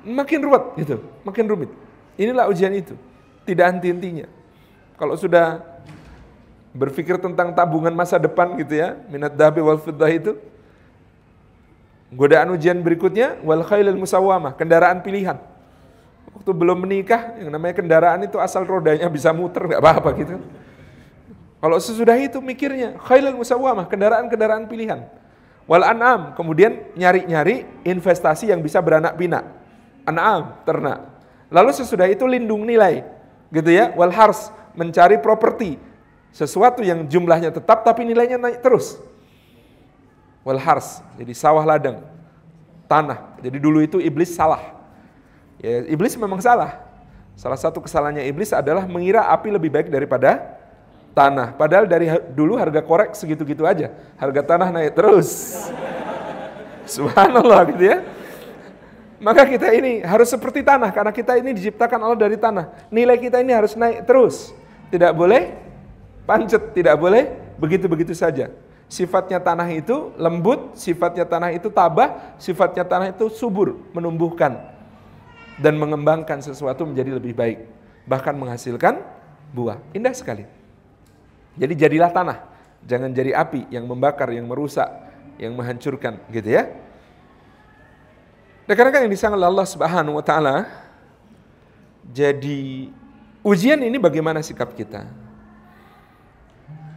[0.00, 1.70] Makin ruwet gitu, makin rumit.
[2.16, 2.96] Inilah ujian itu.
[3.44, 4.30] Tidak henti-hentinya.
[4.96, 5.60] Kalau sudah
[6.70, 10.38] berpikir tentang tabungan masa depan gitu ya, minat dahabi wal fiddah itu,
[12.14, 15.36] godaan ujian berikutnya wal khailil musawamah, kendaraan pilihan.
[16.30, 20.38] Waktu belum menikah, yang namanya kendaraan itu asal rodanya bisa muter nggak apa-apa gitu.
[21.60, 25.04] Kalau sesudah itu mikirnya khailal musawamah, kendaraan-kendaraan pilihan.
[25.68, 29.44] Wal an'am, kemudian nyari-nyari investasi yang bisa beranak pinak.
[30.08, 31.04] An'am, ternak.
[31.52, 33.04] Lalu sesudah itu lindung nilai.
[33.52, 35.76] Gitu ya, wal hars, mencari properti.
[36.32, 38.96] Sesuatu yang jumlahnya tetap tapi nilainya naik terus.
[40.40, 42.00] Wal hars, jadi sawah ladang,
[42.88, 43.36] tanah.
[43.44, 44.80] Jadi dulu itu iblis salah.
[45.60, 46.80] Ya, iblis memang salah.
[47.36, 50.59] Salah satu kesalahannya iblis adalah mengira api lebih baik daripada
[51.12, 51.54] tanah.
[51.54, 53.92] Padahal dari dulu harga korek segitu-gitu aja.
[54.16, 55.58] Harga tanah naik terus.
[56.86, 57.98] Subhanallah gitu ya.
[59.20, 62.88] Maka kita ini harus seperti tanah karena kita ini diciptakan Allah dari tanah.
[62.88, 64.56] Nilai kita ini harus naik terus.
[64.88, 65.52] Tidak boleh
[66.24, 67.28] pancet, tidak boleh
[67.60, 68.48] begitu-begitu saja.
[68.90, 74.58] Sifatnya tanah itu lembut, sifatnya tanah itu tabah, sifatnya tanah itu subur, menumbuhkan
[75.62, 77.58] dan mengembangkan sesuatu menjadi lebih baik,
[78.08, 78.98] bahkan menghasilkan
[79.52, 79.78] buah.
[79.94, 80.59] Indah sekali.
[81.60, 82.38] Jadi jadilah tanah,
[82.88, 84.88] jangan jadi api yang membakar, yang merusak,
[85.36, 86.72] yang menghancurkan, gitu ya.
[88.64, 90.64] Nah, karena yang disangka Allah Subhanahu wa taala
[92.06, 92.88] jadi
[93.44, 95.04] ujian ini bagaimana sikap kita?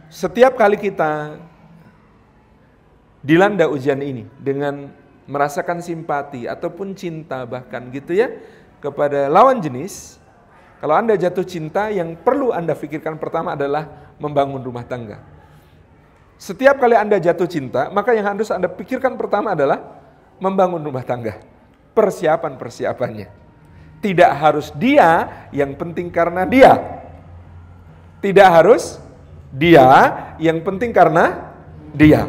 [0.08, 1.36] Setiap kali kita
[3.20, 4.88] dilanda ujian ini dengan
[5.26, 8.30] merasakan simpati ataupun cinta bahkan gitu ya
[8.78, 10.20] kepada lawan jenis,
[10.78, 15.20] kalau Anda jatuh cinta yang perlu Anda pikirkan pertama adalah membangun rumah tangga.
[16.34, 19.80] Setiap kali Anda jatuh cinta, maka yang harus Anda pikirkan pertama adalah
[20.42, 21.38] membangun rumah tangga
[21.94, 23.28] persiapan-persiapannya.
[24.02, 26.76] Tidak harus dia, yang penting karena dia.
[28.20, 29.00] Tidak harus
[29.48, 29.86] dia,
[30.36, 31.54] yang penting karena
[31.94, 32.28] dia.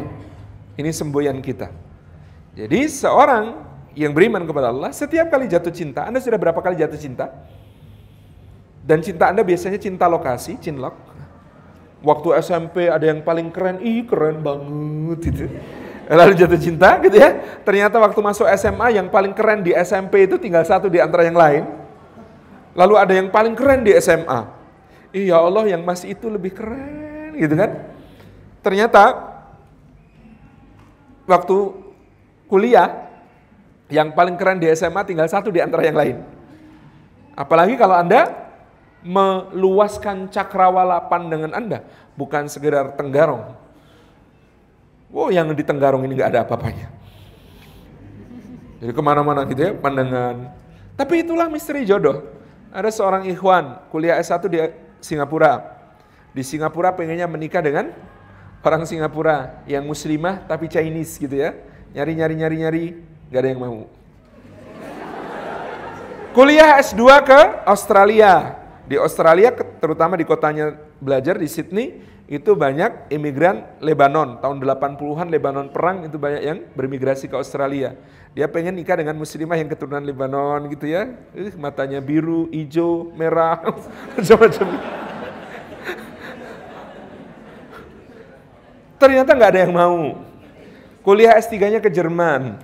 [0.78, 1.68] Ini semboyan kita.
[2.56, 3.60] Jadi seorang
[3.92, 7.28] yang beriman kepada Allah, setiap kali jatuh cinta, Anda sudah berapa kali jatuh cinta?
[8.80, 10.94] Dan cinta Anda biasanya cinta lokasi, cinlok.
[12.04, 15.46] Waktu SMP ada yang paling keren, ih keren banget itu
[16.06, 17.34] lalu jatuh cinta gitu ya.
[17.66, 21.34] Ternyata waktu masuk SMA yang paling keren di SMP itu tinggal satu di antara yang
[21.34, 21.66] lain.
[22.78, 24.46] Lalu ada yang paling keren di SMA.
[25.10, 27.90] Iya Allah yang masih itu lebih keren gitu kan.
[28.62, 29.02] Ternyata
[31.26, 31.56] waktu
[32.46, 33.10] kuliah
[33.90, 36.16] yang paling keren di SMA tinggal satu di antara yang lain.
[37.34, 38.45] Apalagi kalau Anda
[39.06, 41.86] meluaskan cakrawala pandangan Anda,
[42.18, 43.54] bukan sekedar tenggarong,
[45.14, 46.90] Oh yang di Tenggarong ini nggak ada apa-apanya.
[48.82, 50.50] Jadi ke mana-mana gitu ya pandangan.
[50.98, 52.26] Tapi itulah misteri jodoh.
[52.74, 54.58] Ada seorang ikhwan kuliah S1 di
[55.00, 55.62] Singapura.
[56.36, 57.94] Di Singapura pengennya menikah dengan
[58.60, 61.54] orang Singapura yang muslimah tapi Chinese gitu ya.
[61.96, 62.84] Nyari-nyari nyari-nyari
[63.30, 63.78] nggak ada yang mau.
[66.36, 68.65] Kuliah S2 ke Australia.
[68.86, 69.50] Di Australia
[69.82, 74.38] terutama di kotanya belajar di Sydney itu banyak imigran Lebanon.
[74.38, 77.94] Tahun 80-an Lebanon perang itu banyak yang bermigrasi ke Australia.
[78.34, 81.14] Dia pengen nikah dengan muslimah yang keturunan Lebanon gitu ya.
[81.34, 83.62] Uh, matanya biru, hijau, merah,
[84.18, 84.68] macam-macam.
[88.96, 89.98] Ternyata nggak ada yang mau.
[91.06, 92.58] Kuliah S3-nya ke Jerman.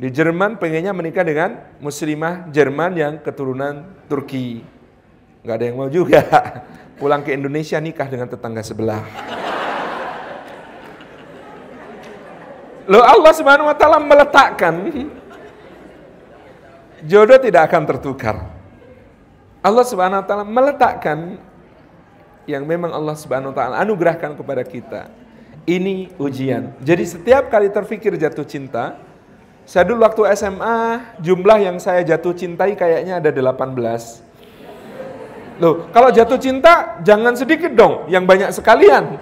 [0.00, 4.77] Di Jerman pengennya menikah dengan muslimah Jerman yang keturunan Turki.
[5.48, 6.20] Nggak ada yang mau juga
[7.00, 9.00] pulang ke Indonesia nikah dengan tetangga sebelah.
[12.84, 14.76] Loh Allah Subhanahu wa taala meletakkan
[17.00, 18.44] jodoh tidak akan tertukar.
[19.64, 21.40] Allah Subhanahu wa taala meletakkan
[22.44, 25.08] yang memang Allah Subhanahu wa taala anugerahkan kepada kita.
[25.64, 26.76] Ini ujian.
[26.84, 29.00] Jadi setiap kali terfikir jatuh cinta,
[29.64, 34.27] saya dulu waktu SMA jumlah yang saya jatuh cintai kayaknya ada 18.
[35.58, 39.18] Loh, kalau jatuh cinta jangan sedikit dong, yang banyak sekalian.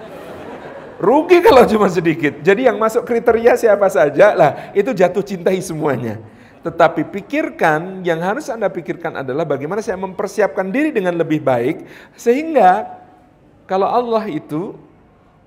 [0.97, 2.41] Rugi kalau cuma sedikit.
[2.41, 6.17] Jadi yang masuk kriteria siapa saja lah, itu jatuh cintai semuanya.
[6.65, 11.85] Tetapi pikirkan, yang harus Anda pikirkan adalah bagaimana saya mempersiapkan diri dengan lebih baik,
[12.17, 12.97] sehingga
[13.69, 14.73] kalau Allah itu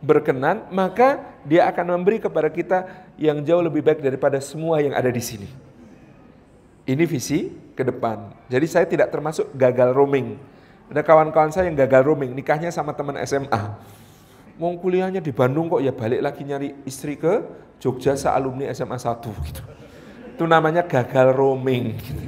[0.01, 5.11] berkenan, maka dia akan memberi kepada kita yang jauh lebih baik daripada semua yang ada
[5.11, 5.49] di sini.
[6.89, 8.33] Ini visi ke depan.
[8.49, 10.41] Jadi saya tidak termasuk gagal roaming.
[10.91, 13.63] Ada kawan-kawan saya yang gagal roaming, nikahnya sama teman SMA.
[14.59, 17.47] Mau kuliahnya di Bandung kok ya balik lagi nyari istri ke
[17.81, 19.63] Jogja alumni SMA 1 gitu.
[20.37, 21.97] Itu namanya gagal roaming.
[21.97, 22.23] Gitu.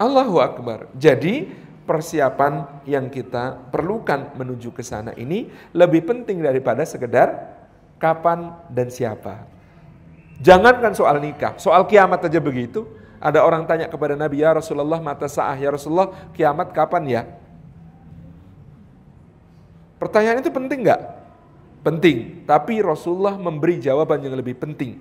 [0.00, 0.88] Allahu Akbar.
[0.96, 1.52] Jadi
[1.84, 7.60] persiapan yang kita perlukan menuju ke sana ini lebih penting daripada sekedar
[8.00, 9.44] kapan dan siapa.
[10.40, 12.88] Jangankan soal nikah, soal kiamat aja begitu.
[13.20, 17.22] Ada orang tanya kepada Nabi, ya Rasulullah mata sa'ah, ya Rasulullah kiamat kapan ya?
[20.00, 21.02] Pertanyaan itu penting nggak?
[21.84, 24.96] Penting, tapi Rasulullah memberi jawaban yang lebih penting.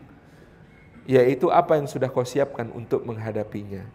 [1.07, 3.87] Yaitu apa yang sudah kau siapkan untuk menghadapinya.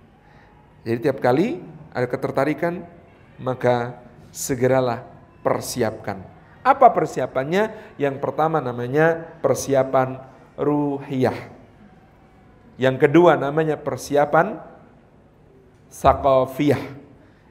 [0.89, 1.61] Jadi tiap kali
[1.93, 2.81] ada ketertarikan,
[3.37, 4.01] maka
[4.33, 5.05] segeralah
[5.45, 6.25] persiapkan.
[6.65, 7.97] Apa persiapannya?
[8.01, 10.17] Yang pertama namanya persiapan
[10.57, 11.54] ruhiyah.
[12.75, 14.59] Yang kedua namanya persiapan
[15.91, 16.83] sakofiyah.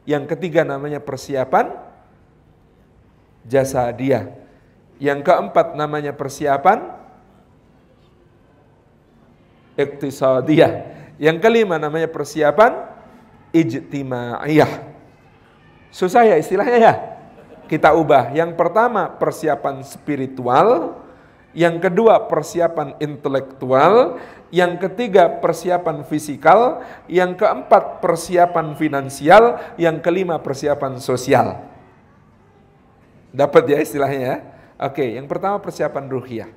[0.03, 1.71] Yang ketiga namanya persiapan
[3.47, 4.36] jasa dia.
[4.99, 6.91] Yang keempat namanya persiapan
[9.80, 10.91] iktisadiyah.
[11.15, 12.91] Yang kelima namanya persiapan
[13.55, 14.91] ijtimaiyah.
[15.93, 16.93] Susah ya istilahnya ya?
[17.69, 18.34] Kita ubah.
[18.36, 20.99] Yang pertama persiapan spiritual,
[21.53, 24.17] yang kedua persiapan intelektual,
[24.54, 31.58] yang ketiga persiapan fisikal, yang keempat persiapan finansial, yang kelima persiapan sosial.
[33.34, 34.36] Dapat ya istilahnya ya?
[34.78, 36.54] Oke, yang pertama persiapan ruhiyah.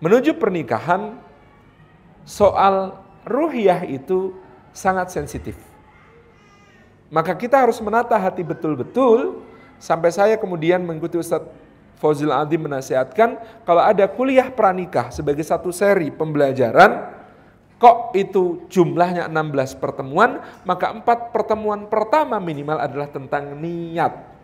[0.00, 1.20] Menuju pernikahan,
[2.24, 2.96] soal
[3.28, 4.32] ruhiyah itu
[4.72, 5.60] sangat sensitif.
[7.12, 9.44] Maka kita harus menata hati betul-betul
[9.76, 11.52] sampai saya kemudian mengikuti Ustadz
[12.02, 17.14] Fauzil Adim menasihatkan kalau ada kuliah pranikah sebagai satu seri pembelajaran
[17.78, 24.34] kok itu jumlahnya 16 pertemuan maka empat pertemuan pertama minimal adalah tentang niat.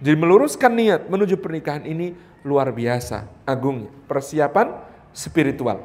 [0.00, 4.72] Jadi meluruskan niat menuju pernikahan ini luar biasa agungnya persiapan
[5.12, 5.84] spiritual.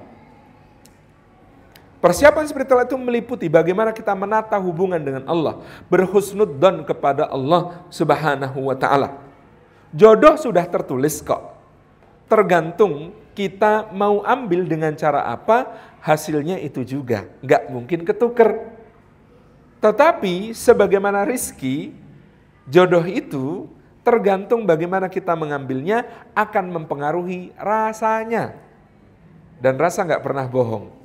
[1.99, 8.73] Persiapan spiritual itu meliputi bagaimana kita menata hubungan dengan Allah, berhusnudzon kepada Allah Subhanahu wa
[8.73, 9.30] taala.
[9.91, 11.59] Jodoh sudah tertulis kok.
[12.31, 15.67] Tergantung kita mau ambil dengan cara apa,
[15.99, 17.27] hasilnya itu juga.
[17.43, 18.71] Nggak mungkin ketuker.
[19.83, 21.91] Tetapi sebagaimana rizki,
[22.69, 23.67] jodoh itu
[24.05, 28.55] tergantung bagaimana kita mengambilnya akan mempengaruhi rasanya.
[29.59, 31.00] Dan rasa nggak pernah bohong.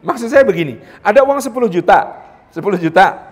[0.00, 1.98] Maksud saya begini, ada uang 10 juta,
[2.52, 3.28] 10 juta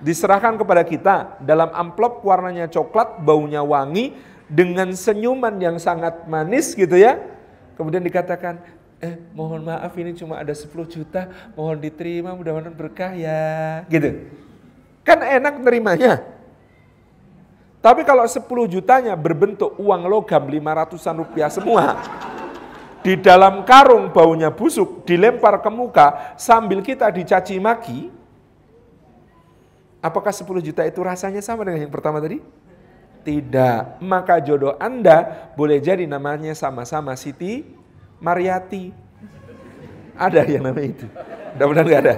[0.00, 4.16] diserahkan kepada kita dalam amplop warnanya coklat, baunya wangi,
[4.50, 7.20] dengan senyuman yang sangat manis gitu ya.
[7.78, 8.58] Kemudian dikatakan,
[8.98, 13.86] eh mohon maaf ini cuma ada 10 juta, mohon diterima mudah-mudahan berkah ya.
[13.86, 14.26] Gitu.
[15.06, 16.26] Kan enak nerimanya.
[17.80, 21.96] Tapi kalau 10 jutanya berbentuk uang logam 500-an rupiah semua,
[23.00, 28.12] di dalam karung baunya busuk dilempar ke muka sambil kita dicaci maki,
[30.04, 32.40] apakah 10 juta itu rasanya sama dengan yang pertama tadi?
[33.20, 34.00] Tidak.
[34.00, 37.68] Maka jodoh Anda boleh jadi namanya sama-sama Siti
[38.20, 38.92] Mariati.
[40.16, 41.06] Ada yang namanya itu.
[41.56, 42.16] Mudah-mudahan nggak ada.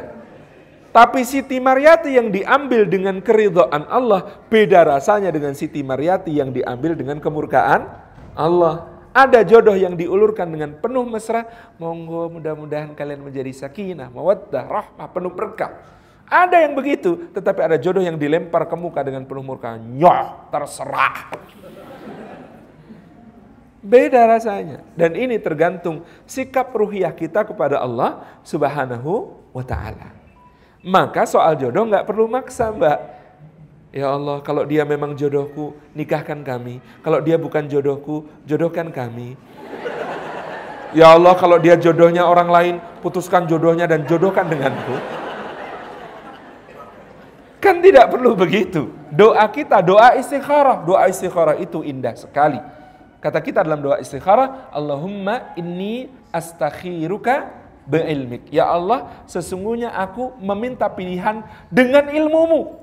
[0.92, 6.92] Tapi Siti Mariati yang diambil dengan keridhaan Allah beda rasanya dengan Siti Mariati yang diambil
[6.92, 7.88] dengan kemurkaan
[8.36, 8.91] Allah.
[9.12, 11.44] Ada jodoh yang diulurkan dengan penuh mesra,
[11.76, 15.84] monggo mudah-mudahan kalian menjadi sakinah, mawaddah, rahmah, penuh berkah.
[16.32, 19.76] Ada yang begitu, tetapi ada jodoh yang dilempar ke muka dengan penuh murka.
[19.76, 21.28] Nyoh, terserah.
[23.84, 24.80] Beda rasanya.
[24.96, 30.08] Dan ini tergantung sikap ruhiyah kita kepada Allah subhanahu wa ta'ala.
[30.80, 33.21] Maka soal jodoh nggak perlu maksa mbak.
[33.92, 36.80] Ya Allah, kalau dia memang jodohku, nikahkan kami.
[37.04, 39.36] Kalau dia bukan jodohku, jodohkan kami.
[40.96, 42.74] Ya Allah, kalau dia jodohnya orang lain,
[43.04, 44.96] putuskan jodohnya dan jodohkan denganku.
[47.60, 48.88] Kan tidak perlu begitu.
[49.12, 50.88] Doa kita, doa istikharah.
[50.88, 52.64] Doa istikharah itu indah sekali.
[53.20, 57.52] Kata kita dalam doa istikharah, Allahumma inni astakhiruka
[57.84, 58.48] beilmik.
[58.48, 62.81] Ya Allah, sesungguhnya aku meminta pilihan dengan ilmumu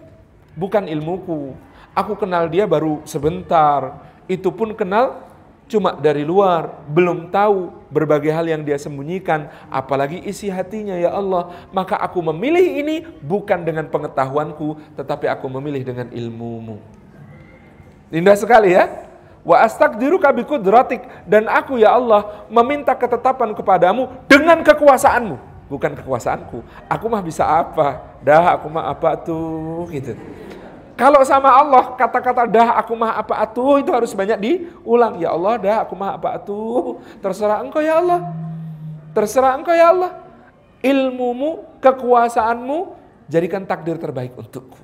[0.60, 1.56] bukan ilmuku.
[1.96, 4.04] Aku kenal dia baru sebentar.
[4.28, 5.26] Itu pun kenal
[5.70, 11.70] cuma dari luar, belum tahu berbagai hal yang dia sembunyikan, apalagi isi hatinya ya Allah.
[11.70, 16.82] Maka aku memilih ini bukan dengan pengetahuanku, tetapi aku memilih dengan ilmumu.
[18.10, 19.08] Indah sekali ya.
[19.40, 25.40] Wa astaqdiruka bikudratik dan aku ya Allah meminta ketetapan kepadamu dengan kekuasaanmu,
[25.72, 26.60] bukan kekuasaanku.
[26.92, 28.20] Aku mah bisa apa?
[28.20, 30.12] Dah aku mah apa tuh gitu.
[31.00, 35.16] Kalau sama Allah kata-kata dah aku mah apa atuh itu harus banyak diulang.
[35.16, 37.00] Ya Allah dah aku mah apa atuh.
[37.24, 38.28] Terserah engkau ya Allah.
[39.16, 40.12] Terserah engkau ya Allah.
[40.84, 42.92] Ilmumu, kekuasaanmu
[43.32, 44.76] jadikan takdir terbaik untukku.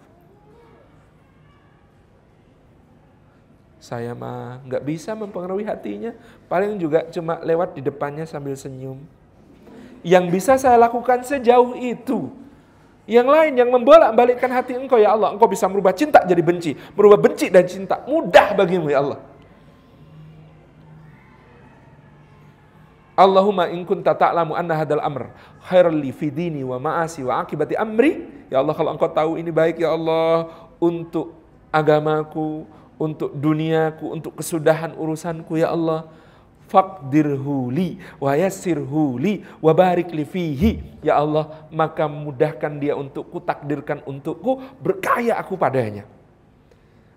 [3.84, 6.16] Saya mah nggak bisa mempengaruhi hatinya.
[6.48, 9.04] Paling juga cuma lewat di depannya sambil senyum.
[10.00, 12.45] Yang bisa saya lakukan sejauh itu
[13.06, 15.38] yang lain yang membolak-balikkan hati engkau ya Allah.
[15.38, 16.74] Engkau bisa merubah cinta jadi benci.
[16.98, 18.02] Merubah benci dan cinta.
[18.10, 19.22] Mudah bagimu ya Allah.
[23.16, 25.32] Allahumma in kunta ta'lamu anna hadal amr
[25.64, 28.28] khairal li fi dini wa ma'asi wa akibati amri.
[28.52, 30.52] Ya Allah kalau engkau tahu ini baik ya Allah
[30.82, 31.32] untuk
[31.72, 32.68] agamaku,
[33.00, 36.10] untuk duniaku, untuk kesudahan urusanku ya Allah
[36.68, 38.34] faqdirhu li wa
[39.22, 45.56] li wa barik li fihi ya Allah maka mudahkan dia untukku takdirkan untukku berkaya aku
[45.56, 46.10] padanya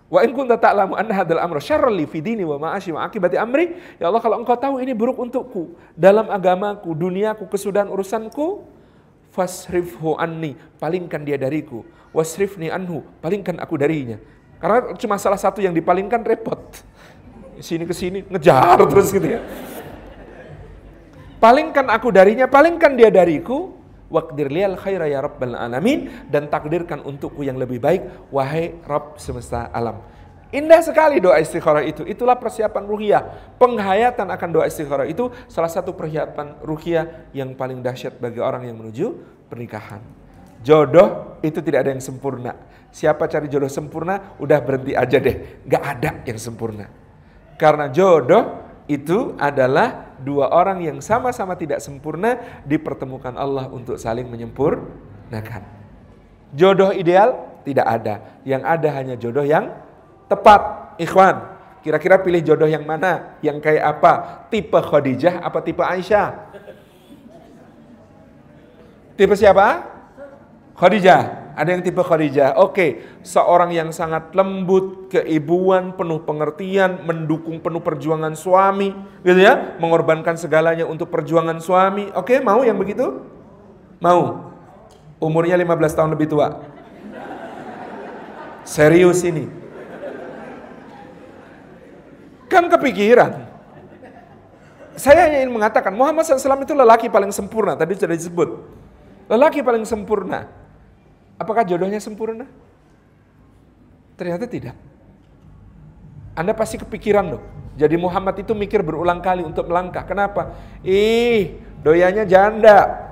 [0.09, 3.37] Wa in kunta ta'lamu anna hadzal amra syarrun li fi dini wa ma'ashi wa akibati
[3.37, 8.65] amri, ya Allah kalau engkau tahu ini buruk untukku dalam agamaku, duniaku, kesudahan urusanku,
[9.29, 11.85] fasrifhu anni, palingkan dia dariku.
[12.09, 14.17] Wasrifni anhu, palingkan aku darinya.
[14.57, 16.57] Karena cuma salah satu yang dipalingkan repot.
[17.59, 19.43] Sini ke sini ngejar terus gitu ya.
[21.39, 23.79] Palingkan aku darinya, palingkan dia dariku,
[24.09, 28.01] Waqdir liyal khaira ya rabbal alamin dan takdirkan untukku yang lebih baik
[28.33, 30.01] wahai Rabb semesta alam.
[30.49, 32.01] Indah sekali doa istikharah itu.
[32.09, 33.23] Itulah persiapan ruhiyah.
[33.61, 38.81] Penghayatan akan doa istikharah itu salah satu persiapan ruhiyah yang paling dahsyat bagi orang yang
[38.81, 39.13] menuju
[39.45, 40.01] pernikahan.
[40.65, 42.57] Jodoh itu tidak ada yang sempurna.
[42.89, 45.61] Siapa cari jodoh sempurna, udah berhenti aja deh.
[45.69, 46.89] Gak ada yang sempurna.
[47.59, 55.61] Karena jodoh itu adalah dua orang yang sama-sama tidak sempurna dipertemukan Allah untuk saling menyempurnakan.
[56.55, 58.15] Jodoh ideal tidak ada.
[58.47, 59.75] Yang ada hanya jodoh yang
[60.31, 60.95] tepat.
[60.99, 61.35] Ikhwan,
[61.83, 63.37] kira-kira pilih jodoh yang mana?
[63.43, 64.11] Yang kayak apa?
[64.47, 66.27] Tipe Khadijah apa tipe Aisyah?
[69.19, 69.83] Tipe siapa?
[70.79, 71.48] Khadijah.
[71.59, 72.55] Ada yang tipe Khadijah.
[72.55, 78.95] Oke, seorang yang sangat lembut, keibuan, penuh pengertian, mendukung penuh perjuangan suami,
[79.27, 82.15] gitu ya, mengorbankan segalanya untuk perjuangan suami.
[82.15, 83.27] Oke, mau yang begitu?
[83.99, 84.55] Mau.
[85.19, 86.63] Umurnya 15 tahun lebih tua.
[88.63, 89.51] Serius ini.
[92.47, 93.51] Kan kepikiran.
[94.95, 97.75] Saya ingin mengatakan Muhammad SAW itu lelaki paling sempurna.
[97.75, 98.49] Tadi sudah disebut.
[99.27, 100.58] Lelaki paling sempurna.
[101.39, 102.43] Apakah jodohnya sempurna?
[104.19, 104.75] Ternyata tidak.
[106.35, 107.41] Anda pasti kepikiran loh.
[107.79, 110.03] Jadi Muhammad itu mikir berulang kali untuk melangkah.
[110.03, 110.51] Kenapa?
[110.83, 113.07] Ih, doyanya janda.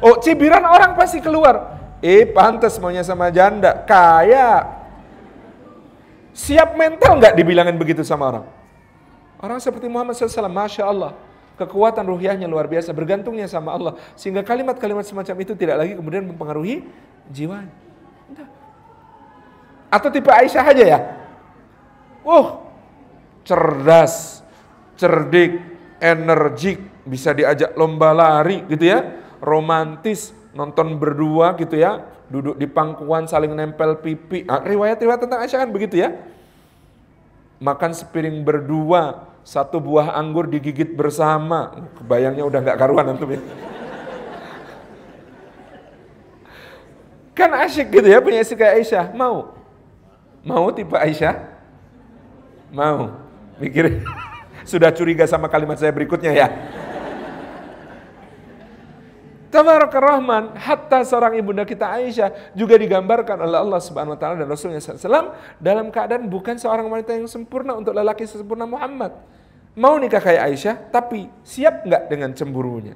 [0.00, 1.76] Oh, cibiran orang pasti keluar.
[2.00, 3.84] Eh, pantas maunya sama janda.
[3.84, 4.80] Kaya.
[6.32, 8.44] Siap mental nggak dibilangin begitu sama orang?
[9.36, 11.12] Orang seperti Muhammad SAW, Masya Allah.
[11.52, 13.94] Kekuatan ruhiahnya luar biasa, bergantungnya sama Allah.
[14.16, 16.84] Sehingga kalimat-kalimat semacam itu tidak lagi kemudian mempengaruhi
[17.28, 17.68] jiwa.
[19.92, 20.98] Atau tipe Aisyah aja ya.
[22.24, 22.64] Uh,
[23.44, 24.40] cerdas,
[24.96, 25.60] cerdik,
[26.00, 29.20] energik, bisa diajak lomba lari gitu ya.
[29.44, 32.08] Romantis, nonton berdua gitu ya.
[32.32, 34.48] Duduk di pangkuan saling nempel pipi.
[34.48, 36.16] Ah, riwayat-riwayat tentang Aisyah kan begitu ya.
[37.60, 41.90] Makan sepiring berdua, satu buah anggur digigit bersama.
[41.98, 43.42] Kebayangnya udah nggak karuan antum ya.
[47.32, 49.06] Kan asyik gitu ya punya istri kayak Aisyah.
[49.16, 49.56] Mau?
[50.44, 51.34] Mau tipe Aisyah?
[52.70, 53.18] Mau.
[53.56, 54.04] Mikir.
[54.70, 56.48] Sudah curiga sama kalimat saya berikutnya ya.
[59.52, 64.48] Tabarak Rahman, hatta seorang ibunda kita Aisyah juga digambarkan oleh Allah Subhanahu wa taala dan
[64.48, 69.12] Rasulnya SAW dalam keadaan bukan seorang wanita yang sempurna untuk lelaki sesempurna Muhammad.
[69.72, 72.92] Mau nikah kayak Aisyah, tapi siap nggak dengan cemburunya?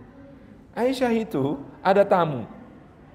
[0.76, 2.44] Aisyah itu ada tamu.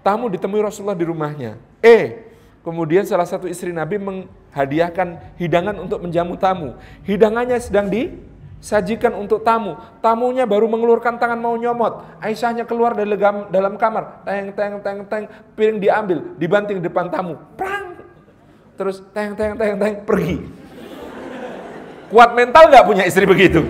[0.02, 1.62] Tamu ditemui Rasulullah di rumahnya.
[1.78, 2.26] Eh,
[2.66, 6.74] kemudian salah satu istri Nabi menghadiahkan hidangan untuk menjamu tamu.
[7.06, 8.10] Hidangannya sedang di
[8.58, 9.78] sajikan untuk tamu.
[10.02, 12.02] Tamunya baru mengeluarkan tangan mau nyomot.
[12.18, 13.14] Aisyahnya keluar dari
[13.54, 14.26] dalam kamar.
[14.26, 15.24] Teng, teng, teng, teng.
[15.54, 17.38] Piring diambil, dibanting di depan tamu.
[17.54, 17.94] Prang.
[18.74, 20.61] Terus teng, teng, teng, teng, pergi.
[22.12, 23.64] Kuat mental nggak punya istri begitu?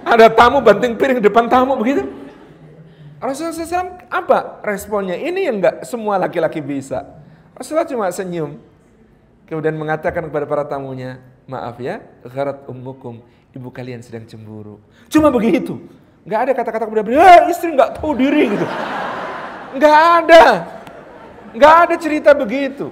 [0.00, 2.08] Ada tamu banting piring depan tamu begitu?
[3.20, 5.12] Rasulullah SAW apa responnya?
[5.12, 7.04] Ini yang nggak semua laki-laki bisa.
[7.52, 8.56] Rasulullah cuma senyum.
[9.44, 13.20] Kemudian mengatakan kepada para tamunya, maaf ya, gharat ummukum
[13.52, 14.80] ibu kalian sedang cemburu.
[15.12, 15.84] Cuma begitu.
[16.24, 18.66] Nggak ada kata-kata kemudian, ya istri nggak tahu diri gitu.
[19.76, 20.44] Nggak ada.
[21.52, 22.88] Nggak ada cerita begitu.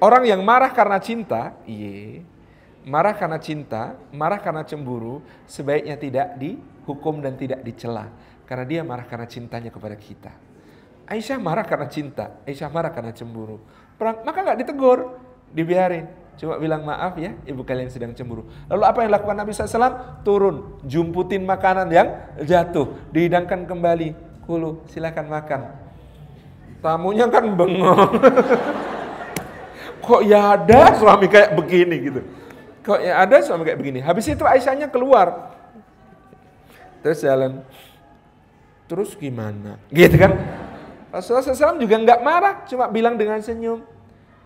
[0.00, 2.24] Orang yang marah karena cinta, iya,
[2.88, 8.08] marah karena cinta, marah karena cemburu, sebaiknya tidak dihukum dan tidak dicela.
[8.48, 10.32] Karena dia marah karena cintanya kepada kita.
[11.04, 13.60] Aisyah marah karena cinta, Aisyah marah karena cemburu.
[14.00, 15.20] Perang, maka nggak ditegur,
[15.52, 16.08] dibiarin.
[16.40, 18.48] Cuma bilang maaf ya, ibu kalian sedang cemburu.
[18.72, 20.24] Lalu apa yang lakukan Nabi SAW?
[20.24, 22.08] Turun, jumputin makanan yang
[22.40, 24.16] jatuh, dihidangkan kembali.
[24.48, 25.60] Kulu, silakan makan.
[26.80, 28.16] Tamunya kan bengong.
[30.00, 32.20] Kok ya ada suami kayak begini gitu.
[32.80, 33.98] Kok ya ada suami kayak begini.
[34.00, 35.52] Habis itu Aisyahnya keluar.
[37.04, 37.60] Terus jalan.
[38.88, 39.78] Terus gimana?
[39.92, 40.34] Gitu kan.
[41.10, 43.82] Rasulullah SAW juga nggak marah, cuma bilang dengan senyum.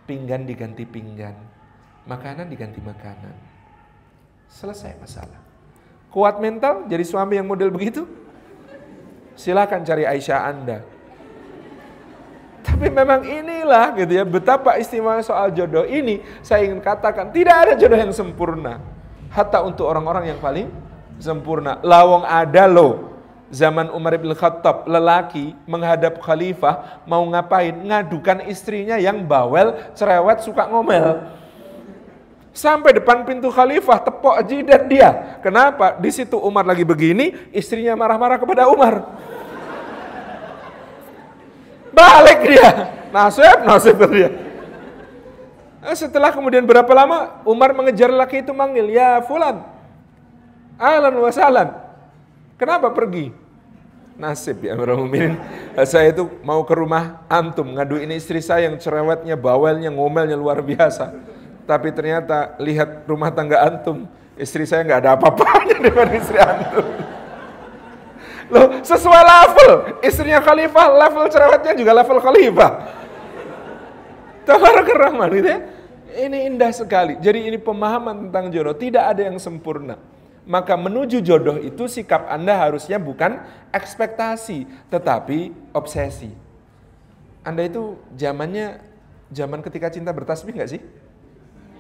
[0.09, 1.55] Pinggan diganti pinggan
[2.05, 3.34] makanan diganti makanan.
[4.48, 5.40] Selesai masalah.
[6.12, 8.07] Kuat mental jadi suami yang model begitu?
[9.34, 10.78] Silakan cari Aisyah Anda.
[12.64, 17.72] Tapi memang inilah gitu ya, betapa istimewa soal jodoh ini, saya ingin katakan, tidak ada
[17.76, 18.80] jodoh yang sempurna.
[19.28, 20.72] Hatta untuk orang-orang yang paling
[21.20, 21.76] sempurna.
[21.84, 23.12] Lawang ada loh,
[23.52, 27.76] zaman Umar bin Khattab, lelaki menghadap khalifah, mau ngapain?
[27.76, 31.20] Ngadukan istrinya yang bawel, cerewet, suka ngomel.
[32.54, 35.38] Sampai depan pintu khalifah, tepok jidat dia.
[35.42, 35.98] Kenapa?
[35.98, 39.10] Di situ Umar lagi begini, istrinya marah-marah kepada Umar.
[41.95, 42.68] Balik dia.
[43.14, 44.28] Nasib, nasib dia.
[45.78, 49.62] Nah, setelah kemudian berapa lama Umar mengejar laki itu manggil, ya fulan.
[50.74, 51.76] Alan wasalan.
[52.59, 53.30] Kenapa pergi?
[54.14, 55.34] Nasib ya Muminin.
[55.86, 60.62] Saya itu mau ke rumah antum ngadu ini istri saya yang cerewetnya, bawelnya, ngomelnya luar
[60.62, 61.11] biasa.
[61.66, 64.07] Tapi ternyata lihat rumah tangga antum,
[64.38, 67.03] istri saya nggak ada apa-apanya dengan istri antum.
[68.53, 69.72] Loh, sesuai level.
[70.05, 72.70] Istrinya khalifah, level cerewetnya juga level khalifah.
[74.45, 75.59] Tabar Rahman gitu ya.
[76.14, 77.18] Ini indah sekali.
[77.18, 78.76] Jadi ini pemahaman tentang jodoh.
[78.76, 79.97] Tidak ada yang sempurna.
[80.45, 83.40] Maka menuju jodoh itu sikap Anda harusnya bukan
[83.72, 86.28] ekspektasi, tetapi obsesi.
[87.40, 88.78] Anda itu zamannya
[89.32, 90.80] zaman ketika cinta bertasbih nggak sih?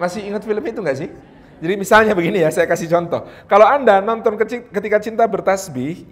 [0.00, 1.12] Masih ingat film itu nggak sih?
[1.60, 3.28] Jadi misalnya begini ya, saya kasih contoh.
[3.46, 4.34] Kalau Anda nonton
[4.72, 6.08] ketika cinta bertasbih,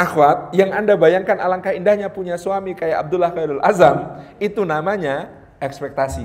[0.00, 5.28] akhwat, yang Anda bayangkan alangkah indahnya punya suami kayak Abdullah Khairul Azam, itu namanya
[5.60, 6.24] ekspektasi.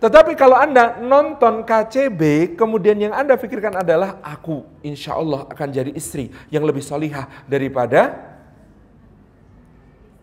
[0.00, 5.92] Tetapi kalau Anda nonton KCB, kemudian yang Anda pikirkan adalah aku insya Allah akan jadi
[5.92, 8.16] istri yang lebih solihah daripada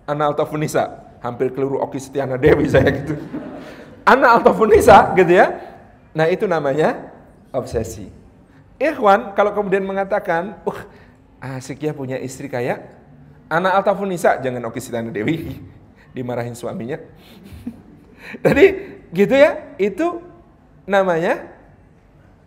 [0.09, 1.05] Ana Altafunisa.
[1.21, 3.21] Hampir keliru Oki Setiana Dewi saya gitu.
[4.01, 5.53] Ana Altafunisa gitu ya.
[6.09, 7.13] Nah itu namanya
[7.53, 8.09] obsesi.
[8.81, 10.81] Ikhwan kalau kemudian mengatakan, uh,
[11.41, 12.97] asik ya punya istri kayak
[13.47, 15.57] anak Altafun Nisa, jangan Oki Sitana Dewi,
[16.15, 16.99] dimarahin suaminya.
[18.45, 18.65] Jadi
[19.15, 20.19] gitu ya, itu
[20.83, 21.47] namanya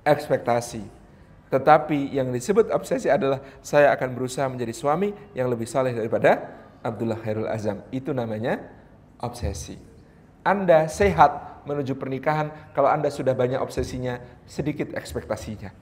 [0.05, 0.85] ekspektasi.
[1.51, 6.47] Tetapi yang disebut obsesi adalah saya akan berusaha menjadi suami yang lebih saleh daripada
[6.79, 7.83] Abdullah Khairul Azam.
[7.91, 8.63] Itu namanya
[9.19, 9.75] obsesi.
[10.47, 15.75] Anda sehat menuju pernikahan kalau Anda sudah banyak obsesinya, sedikit ekspektasinya.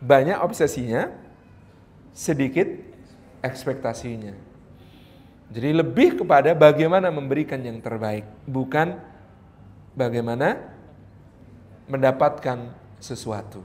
[0.00, 1.12] Banyak obsesinya,
[2.14, 2.66] sedikit
[3.40, 4.34] ekspektasinya.
[5.50, 9.02] Jadi lebih kepada bagaimana memberikan yang terbaik, bukan
[9.98, 10.62] bagaimana
[11.90, 12.70] mendapatkan
[13.02, 13.58] sesuatu.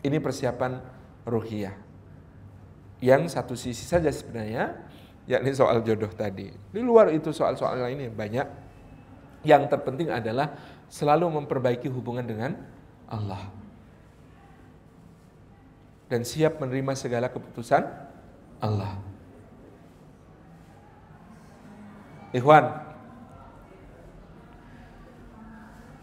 [0.00, 0.80] Ini persiapan
[1.28, 1.76] ruhiyah.
[3.04, 4.80] Yang satu sisi saja sebenarnya,
[5.28, 6.48] yakni soal jodoh tadi.
[6.48, 8.48] Di luar itu soal-soal lainnya banyak.
[9.44, 10.56] Yang terpenting adalah
[10.88, 12.56] selalu memperbaiki hubungan dengan
[13.12, 13.57] Allah
[16.08, 17.84] dan siap menerima segala keputusan
[18.58, 18.96] Allah.
[22.32, 22.64] Ikhwan,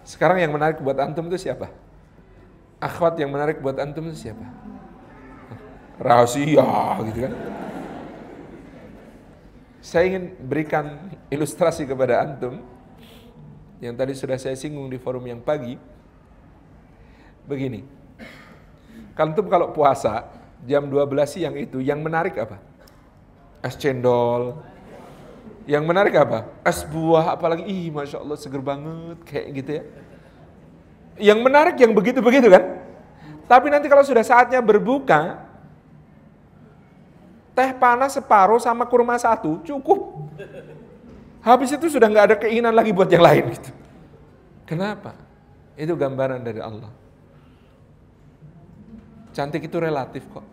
[0.06, 1.70] sekarang yang menarik buat antum itu siapa?
[2.82, 4.45] Akhwat yang menarik buat antum itu siapa?
[5.97, 6.66] Rahasia
[7.10, 7.34] gitu kan.
[9.86, 12.62] Saya ingin berikan ilustrasi kepada antum
[13.82, 15.78] yang tadi sudah saya singgung di forum yang pagi.
[17.45, 17.86] Begini,
[19.16, 20.28] Kantum kalau puasa
[20.68, 22.59] jam 12 siang itu yang menarik apa?
[23.63, 24.59] Es cendol.
[25.66, 26.45] Yang menarik apa?
[26.61, 29.84] Es buah apalagi ih Masya Allah seger banget kayak gitu ya.
[31.32, 32.84] Yang menarik yang begitu-begitu kan?
[33.47, 35.39] Tapi nanti kalau sudah saatnya berbuka,
[37.55, 40.28] teh panas separuh sama kurma satu cukup.
[41.39, 43.72] Habis itu sudah nggak ada keinginan lagi buat yang lain gitu.
[44.68, 45.16] Kenapa?
[45.78, 47.05] Itu gambaran dari Allah.
[49.36, 50.47] Cantik itu relatif kok.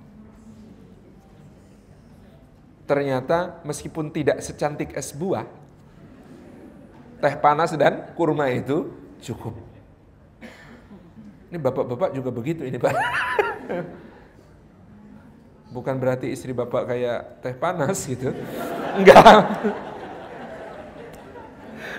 [2.83, 5.47] Ternyata meskipun tidak secantik es buah,
[7.23, 8.91] teh panas dan kurma itu
[9.23, 9.55] cukup.
[11.47, 12.91] Ini bapak-bapak juga begitu ini pak.
[15.79, 18.35] Bukan berarti istri bapak kayak teh panas gitu.
[18.99, 19.47] Enggak.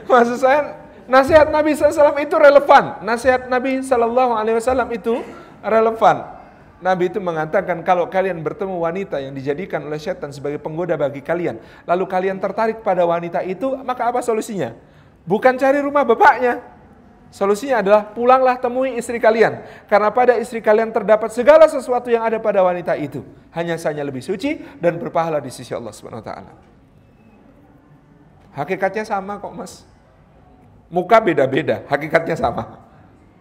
[0.04, 3.08] Maksud saya nasihat Nabi SAW itu relevan.
[3.08, 5.24] Nasihat Nabi SAW itu
[5.64, 6.43] relevan.
[6.84, 11.56] Nabi itu mengatakan kalau kalian bertemu wanita yang dijadikan oleh setan sebagai penggoda bagi kalian,
[11.88, 14.76] lalu kalian tertarik pada wanita itu, maka apa solusinya?
[15.24, 16.60] Bukan cari rumah bapaknya.
[17.32, 19.64] Solusinya adalah pulanglah temui istri kalian.
[19.88, 23.26] Karena pada istri kalian terdapat segala sesuatu yang ada pada wanita itu.
[23.56, 26.30] Hanya saja lebih suci dan berpahala di sisi Allah SWT.
[28.54, 29.88] Hakikatnya sama kok mas.
[30.94, 32.78] Muka beda-beda, hakikatnya sama.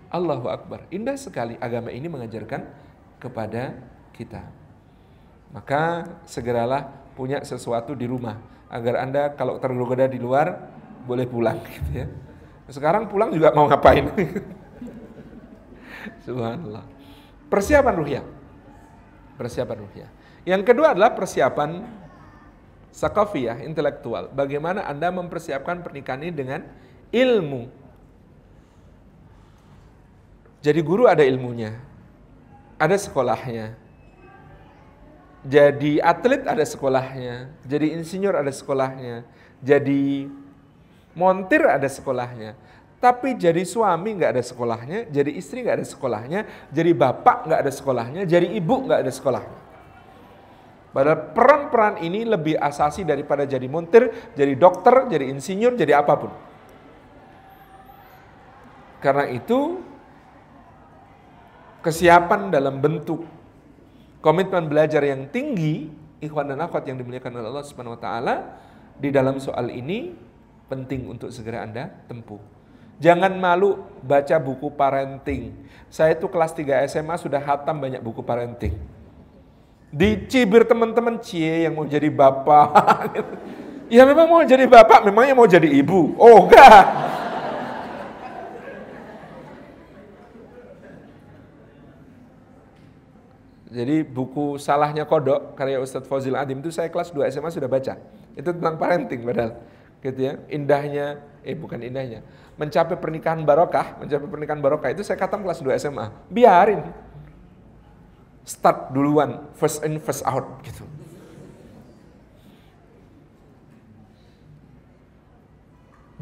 [0.09, 0.89] Allahu Akbar.
[0.89, 2.65] Indah sekali agama ini mengajarkan
[3.23, 3.79] kepada
[4.11, 4.43] kita.
[5.55, 10.59] Maka segeralah punya sesuatu di rumah agar Anda kalau tergoda di luar
[11.07, 12.07] boleh pulang gitu ya.
[12.67, 14.11] Sekarang pulang juga mau ngapain?
[16.27, 16.83] Subhanallah.
[17.47, 18.25] Persiapan ruhiyah.
[19.39, 20.11] Persiapan ruhiyah.
[20.43, 21.85] Yang kedua adalah persiapan
[22.91, 24.33] sakafiyah, intelektual.
[24.33, 26.61] Bagaimana Anda mempersiapkan pernikahan ini dengan
[27.13, 27.69] ilmu.
[30.63, 31.75] Jadi guru ada ilmunya,
[32.83, 33.79] ada sekolahnya.
[35.43, 39.27] Jadi atlet ada sekolahnya, jadi insinyur ada sekolahnya,
[39.59, 40.31] jadi
[41.19, 42.55] montir ada sekolahnya.
[43.03, 47.73] Tapi jadi suami nggak ada sekolahnya, jadi istri nggak ada sekolahnya, jadi bapak nggak ada
[47.75, 49.59] sekolahnya, jadi ibu nggak ada sekolahnya.
[50.95, 56.31] Padahal peran-peran ini lebih asasi daripada jadi montir, jadi dokter, jadi insinyur, jadi apa pun.
[59.03, 59.83] Karena itu
[61.83, 63.27] kesiapan dalam bentuk
[64.23, 65.91] komitmen belajar yang tinggi,
[66.23, 68.35] ikhwan dan akhwat yang dimuliakan oleh Allah Subhanahu wa taala,
[68.97, 70.15] di dalam soal ini
[70.71, 72.39] penting untuk segera Anda tempuh.
[73.03, 75.59] Jangan malu baca buku parenting.
[75.91, 78.79] Saya itu kelas 3 SMA sudah hatam banyak buku parenting.
[79.91, 82.69] Dicibir teman-teman cie yang mau jadi bapak.
[83.97, 86.15] ya memang mau jadi bapak, memangnya mau jadi ibu.
[86.15, 86.85] Oh enggak.
[93.73, 97.97] Jadi buku Salahnya Kodok karya Ustadz Fazil Adim itu saya kelas 2 SMA sudah baca.
[98.37, 99.57] Itu tentang parenting padahal.
[100.05, 100.37] Gitu ya.
[100.53, 102.21] Indahnya, eh bukan indahnya.
[102.61, 106.13] Mencapai pernikahan barokah, mencapai pernikahan barokah itu saya katakan kelas 2 SMA.
[106.29, 106.85] Biarin.
[108.45, 110.85] Start duluan, first in first out gitu.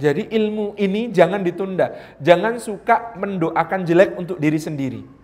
[0.01, 2.17] Jadi ilmu ini jangan ditunda.
[2.23, 5.20] Jangan suka mendoakan jelek untuk diri sendiri.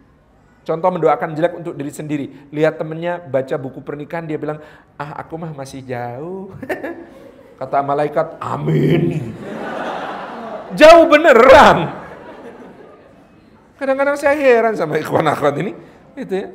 [0.67, 2.27] Contoh mendoakan jelek untuk diri sendiri.
[2.51, 4.59] Lihat temennya baca buku pernikahan, dia bilang,
[4.99, 6.51] ah aku mah masih jauh.
[7.63, 9.31] Kata malaikat, amin.
[10.75, 11.95] Jauh beneran.
[13.79, 15.73] Kadang-kadang saya heran sama ikhwan akhwat ini.
[16.19, 16.49] Gitu ya.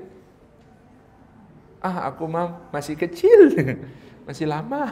[1.80, 3.48] Ah aku mah masih kecil.
[4.22, 4.86] Masih lama.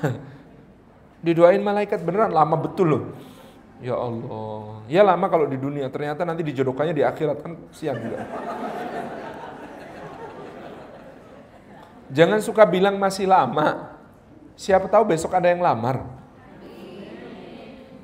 [1.22, 3.04] Didoain malaikat beneran, lama betul loh.
[3.78, 4.84] Ya Allah.
[4.90, 8.26] Ya lama kalau di dunia, ternyata nanti dijodohkannya di akhirat kan siang juga.
[12.10, 13.94] Jangan suka bilang masih lama.
[14.58, 16.02] Siapa tahu besok ada yang lamar.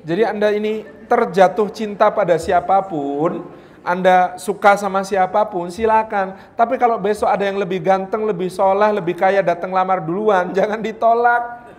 [0.05, 3.49] Jadi Anda ini terjatuh cinta pada siapa pun,
[3.81, 6.37] Anda suka sama siapa pun, silakan.
[6.53, 10.77] Tapi kalau besok ada yang lebih ganteng, lebih soleh, lebih kaya datang lamar duluan, jangan
[10.77, 11.73] ditolak.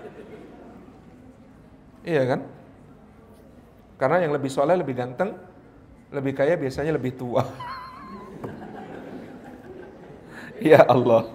[2.03, 2.41] Iya kan?
[3.97, 5.39] Karena yang lebih soleh, lebih ganteng,
[6.11, 7.47] lebih kaya biasanya lebih tua.
[10.75, 11.31] ya Allah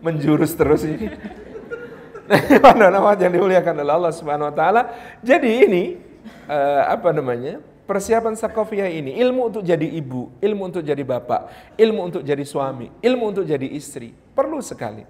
[0.00, 1.08] menjurus terus ini.
[2.64, 4.82] Pada nama yang dimuliakan oleh Allah Subhanahu wa taala.
[5.20, 5.84] Jadi ini
[6.46, 7.62] uh, apa namanya?
[7.90, 12.86] Persiapan sakofiyah ini ilmu untuk jadi ibu, ilmu untuk jadi bapak, ilmu untuk jadi suami,
[13.02, 14.14] ilmu untuk jadi istri.
[14.30, 15.02] Perlu sekali.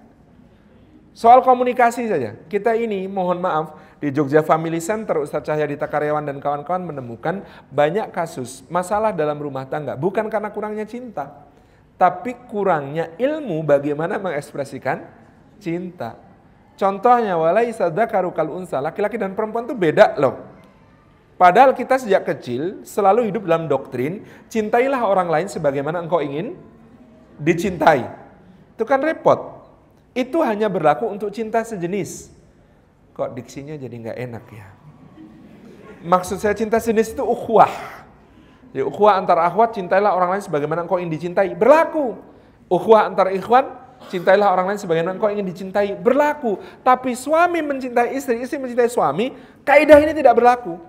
[1.13, 2.33] Soal komunikasi saja.
[2.49, 8.09] Kita ini mohon maaf di Jogja Family Center Ustadz Cahyadita Karyawan dan kawan-kawan menemukan banyak
[8.09, 11.29] kasus masalah dalam rumah tangga bukan karena kurangnya cinta,
[12.01, 15.05] tapi kurangnya ilmu bagaimana mengekspresikan
[15.61, 16.17] cinta.
[16.73, 20.49] Contohnya walai sadakaru kal unsa, laki-laki dan perempuan itu beda loh.
[21.37, 26.57] Padahal kita sejak kecil selalu hidup dalam doktrin, cintailah orang lain sebagaimana engkau ingin
[27.37, 28.09] dicintai.
[28.73, 29.61] Itu kan repot.
[30.17, 32.33] Itu hanya berlaku untuk cinta sejenis.
[33.13, 34.67] Kok diksinya jadi nggak enak ya?
[36.01, 37.69] Maksud saya cinta sejenis itu ukhuwah
[38.71, 41.51] jadi ukhuwah antar akhwat, cintailah orang lain sebagaimana engkau ingin dicintai.
[41.59, 42.15] Berlaku.
[42.71, 43.67] Ukhuwah antar ikhwan,
[44.07, 45.99] cintailah orang lain sebagaimana engkau ingin dicintai.
[45.99, 46.55] Berlaku.
[46.79, 49.35] Tapi suami mencintai istri, istri mencintai suami,
[49.67, 50.79] kaidah ini tidak berlaku.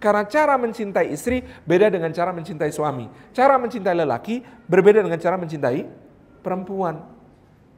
[0.00, 3.04] Karena cara mencintai istri beda dengan cara mencintai suami.
[3.36, 5.84] Cara mencintai lelaki berbeda dengan cara mencintai
[6.40, 7.04] perempuan.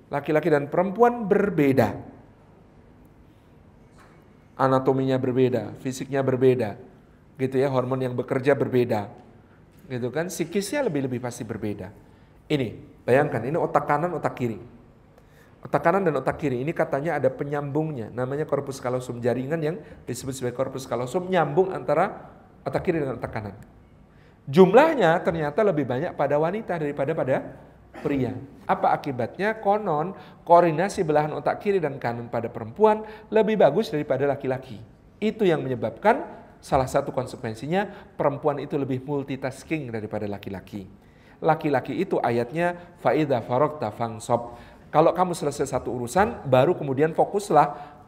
[0.07, 1.99] Laki-laki dan perempuan berbeda.
[4.55, 6.79] Anatominya berbeda, fisiknya berbeda.
[7.43, 9.22] Gitu ya, hormon yang bekerja berbeda
[9.89, 11.91] gitu kan psikisnya lebih-lebih pasti berbeda.
[12.51, 12.69] Ini,
[13.07, 14.59] bayangkan ini otak kanan, otak kiri.
[15.63, 19.77] Otak kanan dan otak kiri ini katanya ada penyambungnya, namanya korpus kalosum jaringan yang
[20.11, 22.35] disebut sebagai korpus kalosum nyambung antara
[22.67, 23.55] otak kiri dengan otak kanan.
[24.51, 27.37] Jumlahnya ternyata lebih banyak pada wanita daripada pada
[28.03, 28.35] pria.
[28.67, 29.55] Apa akibatnya?
[29.63, 34.83] Konon koordinasi belahan otak kiri dan kanan pada perempuan lebih bagus daripada laki-laki.
[35.23, 40.87] Itu yang menyebabkan Salah satu konsekuensinya perempuan itu lebih multitasking daripada laki-laki.
[41.43, 44.55] Laki-laki itu ayatnya faida farok tafang sob.
[44.95, 47.99] Kalau kamu selesai satu urusan, baru kemudian fokuslah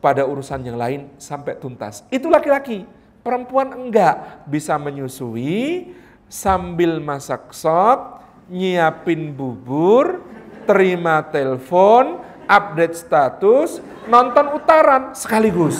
[0.00, 2.00] pada urusan yang lain sampai tuntas.
[2.08, 2.88] Itu laki-laki.
[3.20, 5.92] Perempuan enggak bisa menyusui
[6.32, 10.24] sambil masak sop, nyiapin bubur,
[10.64, 15.76] terima telepon, update status, nonton utaran sekaligus.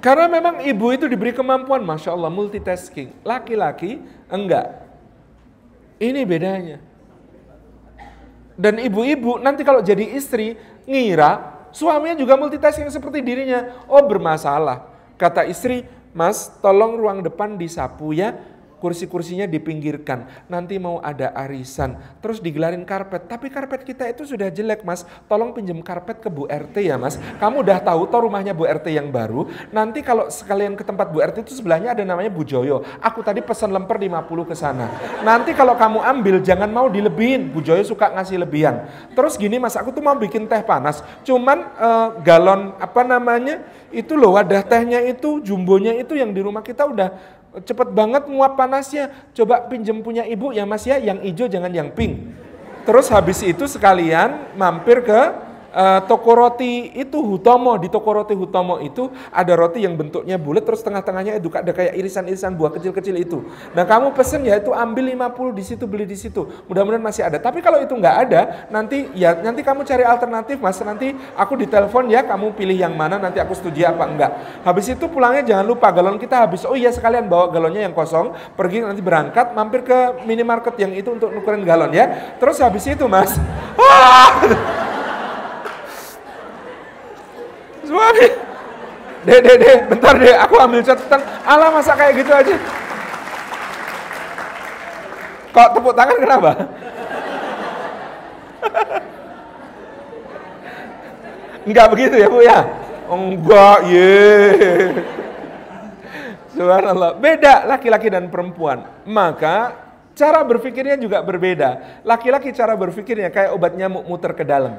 [0.00, 3.12] Karena memang ibu itu diberi kemampuan, Masya Allah, multitasking.
[3.20, 4.00] Laki-laki
[4.32, 4.88] enggak.
[6.00, 6.80] Ini bedanya.
[8.56, 10.56] Dan ibu-ibu nanti kalau jadi istri,
[10.88, 13.84] ngira suaminya juga multitasking seperti dirinya.
[13.88, 14.88] Oh bermasalah.
[15.20, 15.84] Kata istri,
[16.16, 18.34] mas tolong ruang depan disapu ya
[18.80, 20.48] kursi-kursinya dipinggirkan.
[20.48, 23.28] Nanti mau ada arisan, terus digelarin karpet.
[23.28, 27.20] Tapi karpet kita itu sudah jelek mas, tolong pinjam karpet ke Bu RT ya mas.
[27.36, 29.46] Kamu udah tahu toh rumahnya Bu RT yang baru.
[29.70, 32.82] Nanti kalau sekalian ke tempat Bu RT itu sebelahnya ada namanya Bu Joyo.
[33.04, 34.88] Aku tadi pesan lemper 50 ke sana.
[35.20, 37.52] Nanti kalau kamu ambil jangan mau dilebihin.
[37.52, 38.88] Bu Joyo suka ngasih lebihan.
[39.12, 41.04] Terus gini mas, aku tuh mau bikin teh panas.
[41.22, 43.60] Cuman uh, galon apa namanya
[43.90, 48.54] itu loh wadah tehnya itu jumbonya itu yang di rumah kita udah cepet banget nguap
[48.54, 49.10] panasnya.
[49.34, 52.30] Coba pinjem punya ibu ya mas ya, yang hijau jangan yang pink.
[52.86, 58.82] Terus habis itu sekalian mampir ke uh, toko roti itu Hutomo di toko roti Hutomo
[58.82, 63.38] itu ada roti yang bentuknya bulat terus tengah-tengahnya itu ada kayak irisan-irisan buah kecil-kecil itu.
[63.74, 66.46] Nah kamu pesen ya itu ambil 50 di situ beli di situ.
[66.66, 67.38] Mudah-mudahan masih ada.
[67.38, 70.78] Tapi kalau itu nggak ada nanti ya nanti kamu cari alternatif mas.
[70.80, 74.30] Nanti aku ditelepon ya kamu pilih yang mana nanti aku setuju apa enggak.
[74.66, 76.66] Habis itu pulangnya jangan lupa galon kita habis.
[76.66, 81.14] Oh iya sekalian bawa galonnya yang kosong pergi nanti berangkat mampir ke minimarket yang itu
[81.14, 82.36] untuk nukerin galon ya.
[82.38, 83.36] Terus habis itu mas.
[87.90, 88.26] suami.
[89.20, 91.20] Dek, dek, dek, bentar deh, aku ambil catatan.
[91.44, 92.56] Alah masa kayak gitu aja.
[95.50, 96.50] Kok tepuk tangan kenapa?
[101.68, 102.64] Enggak begitu ya Bu ya?
[103.10, 104.14] Enggak, ye.
[106.54, 107.18] Subhanallah.
[107.18, 108.86] Beda laki-laki dan perempuan.
[109.04, 109.74] Maka
[110.14, 112.02] cara berpikirnya juga berbeda.
[112.06, 114.78] Laki-laki cara berpikirnya kayak obat nyamuk muter ke dalam.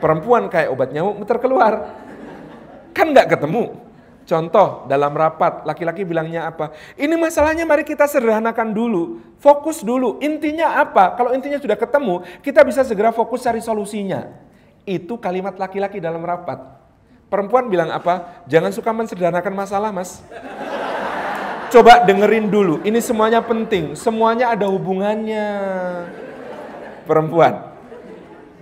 [0.00, 2.05] Perempuan kayak obat nyamuk muter keluar.
[2.96, 3.76] Kan nggak ketemu.
[4.26, 6.74] Contoh dalam rapat, laki-laki bilangnya apa?
[6.98, 9.22] Ini masalahnya mari kita sederhanakan dulu.
[9.38, 10.18] Fokus dulu.
[10.18, 11.14] Intinya apa?
[11.14, 14.26] Kalau intinya sudah ketemu, kita bisa segera fokus cari solusinya.
[14.82, 16.58] Itu kalimat laki-laki dalam rapat.
[17.30, 18.42] Perempuan bilang apa?
[18.50, 20.24] Jangan suka mensederhanakan masalah, Mas.
[21.70, 22.82] Coba dengerin dulu.
[22.82, 23.94] Ini semuanya penting.
[23.94, 25.46] Semuanya ada hubungannya.
[27.06, 27.76] Perempuan.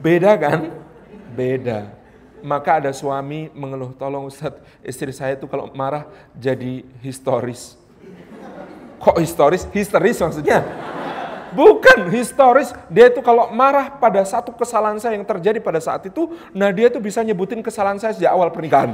[0.04, 0.76] Beda kan?
[1.32, 2.03] Beda
[2.44, 6.04] maka ada suami mengeluh, tolong Ustadz, istri saya itu kalau marah
[6.36, 7.80] jadi historis.
[9.00, 9.64] Kok historis?
[9.72, 10.60] Histeris maksudnya?
[11.56, 16.36] Bukan historis, dia itu kalau marah pada satu kesalahan saya yang terjadi pada saat itu,
[16.52, 18.92] nah dia itu bisa nyebutin kesalahan saya sejak awal pernikahan.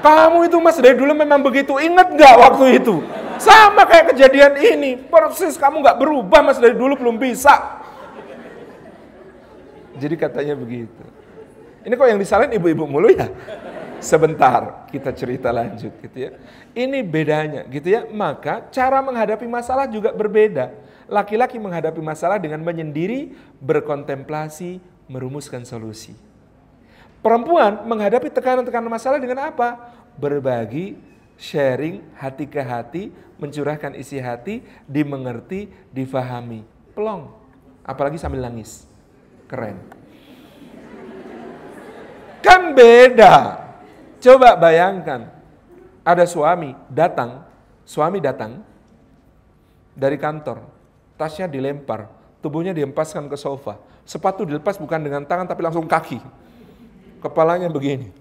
[0.00, 3.04] Kamu itu mas dari dulu memang begitu, ingat gak waktu itu?
[3.36, 7.82] Sama kayak kejadian ini, persis kamu gak berubah mas dari dulu belum bisa.
[9.98, 11.13] Jadi katanya begitu.
[11.84, 13.28] Ini kok yang disalahin ibu-ibu mulu ya?
[14.00, 16.30] Sebentar, kita cerita lanjut gitu ya.
[16.72, 18.08] Ini bedanya gitu ya.
[18.08, 20.72] Maka cara menghadapi masalah juga berbeda.
[21.04, 26.16] Laki-laki menghadapi masalah dengan menyendiri, berkontemplasi, merumuskan solusi.
[27.24, 29.92] Perempuan menghadapi tekanan-tekanan masalah dengan apa?
[30.16, 30.96] Berbagi,
[31.40, 36.64] sharing, hati ke hati, mencurahkan isi hati, dimengerti, difahami.
[36.92, 37.32] Pelong.
[37.84, 38.84] Apalagi sambil nangis.
[39.48, 40.03] Keren.
[42.44, 43.64] Kan beda.
[44.20, 45.32] Coba bayangkan,
[46.04, 47.40] ada suami datang,
[47.88, 48.60] suami datang
[49.96, 50.60] dari kantor,
[51.16, 52.12] tasnya dilempar,
[52.44, 56.20] tubuhnya diempaskan ke sofa, sepatu dilepas bukan dengan tangan tapi langsung kaki,
[57.24, 58.12] kepalanya begini.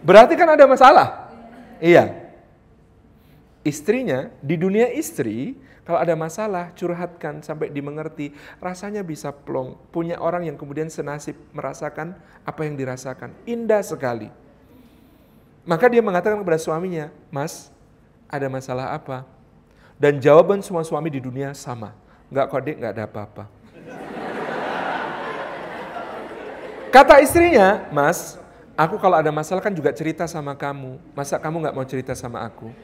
[0.00, 1.08] Berarti kan ada masalah.
[1.76, 2.32] Iya.
[3.66, 8.34] Istrinya di dunia istri kalau ada masalah, curhatkan sampai dimengerti.
[8.58, 9.78] Rasanya bisa plong.
[9.94, 13.30] Punya orang yang kemudian senasib merasakan apa yang dirasakan.
[13.46, 14.26] Indah sekali.
[15.62, 17.70] Maka dia mengatakan kepada suaminya, Mas,
[18.26, 19.22] ada masalah apa?
[19.94, 21.94] Dan jawaban semua suami di dunia sama.
[22.34, 23.44] Enggak kok dek, enggak ada apa-apa.
[26.90, 28.34] Kata istrinya, Mas,
[28.74, 30.98] aku kalau ada masalah kan juga cerita sama kamu.
[31.14, 32.74] Masa kamu nggak mau cerita sama aku?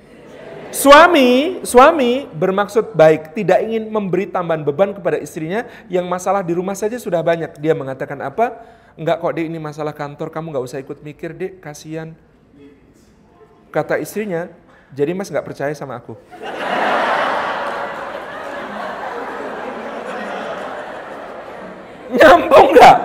[0.73, 6.73] Suami, suami bermaksud baik, tidak ingin memberi tambahan beban kepada istrinya yang masalah di rumah
[6.73, 7.61] saja sudah banyak.
[7.61, 8.57] Dia mengatakan apa?
[8.97, 11.61] Enggak kok dek ini masalah kantor, kamu nggak usah ikut mikir deh.
[11.61, 12.17] kasihan.
[13.69, 14.49] Kata istrinya,
[14.97, 16.17] jadi mas nggak percaya sama aku.
[22.17, 22.97] Nyambung nggak?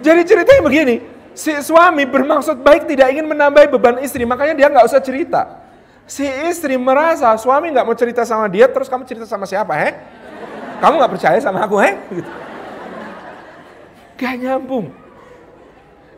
[0.00, 0.96] Jadi ceritanya begini,
[1.36, 5.67] si suami bermaksud baik tidak ingin menambah beban istri, makanya dia nggak usah cerita.
[6.08, 9.92] Si istri merasa suami nggak mau cerita sama dia, terus kamu cerita sama siapa, he?
[10.80, 11.92] Kamu nggak percaya sama aku, he?
[12.16, 12.30] Gitu.
[14.18, 14.90] Gak nyambung.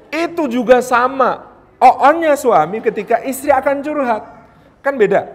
[0.08, 1.50] Itu juga sama.
[1.82, 4.22] Oonnya suami ketika istri akan curhat.
[4.80, 5.26] Kan beda.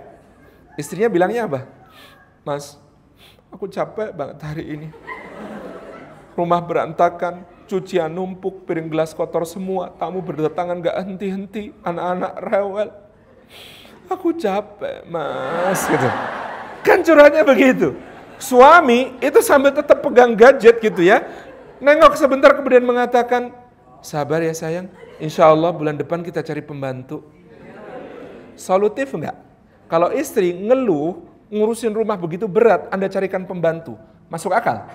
[0.80, 1.68] Istrinya bilangnya apa?
[2.48, 2.80] Mas,
[3.52, 4.88] aku capek banget hari ini.
[6.36, 12.90] Rumah berantakan, cucian numpuk, piring gelas kotor semua, tamu berdatangan gak henti-henti, anak-anak rewel.
[14.06, 16.10] Aku capek mas, gitu.
[16.86, 17.98] Kan curhatnya begitu.
[18.38, 21.24] Suami itu sambil tetap pegang gadget gitu ya,
[21.80, 23.50] nengok sebentar kemudian mengatakan,
[24.04, 27.26] sabar ya sayang, insya Allah bulan depan kita cari pembantu.
[28.56, 29.36] Solutif enggak?
[29.88, 33.98] Kalau istri ngeluh, ngurusin rumah begitu berat, Anda carikan pembantu.
[34.28, 34.86] Masuk akal?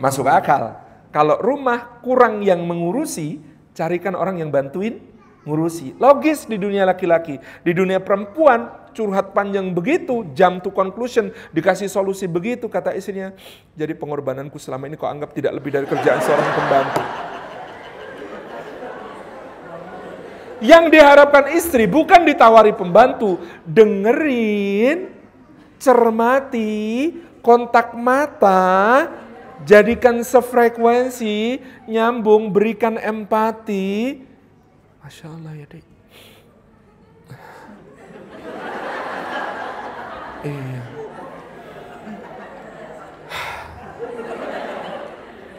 [0.00, 0.78] Masuk akal.
[1.10, 3.42] Kalau rumah kurang yang mengurusi,
[3.74, 5.09] carikan orang yang bantuin
[5.44, 5.96] ngurusi.
[5.96, 7.40] Logis di dunia laki-laki.
[7.64, 13.32] Di dunia perempuan, curhat panjang begitu, jam to conclusion, dikasih solusi begitu, kata istrinya.
[13.76, 17.02] Jadi pengorbananku selama ini kau anggap tidak lebih dari kerjaan seorang pembantu.
[20.60, 25.08] Yang diharapkan istri bukan ditawari pembantu, dengerin,
[25.80, 29.08] cermati, kontak mata,
[29.64, 34.28] jadikan sefrekuensi, nyambung, berikan empati.
[35.00, 35.86] Masya Allah ya dek.
[40.40, 40.80] Iya.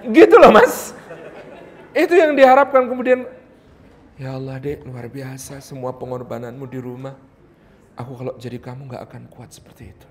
[0.10, 0.98] Gitu loh mas.
[1.94, 3.30] Itu yang diharapkan kemudian
[4.18, 7.14] Ya Allah dek, luar biasa semua pengorbananmu di rumah.
[7.94, 10.08] Aku kalau jadi kamu gak akan kuat seperti itu.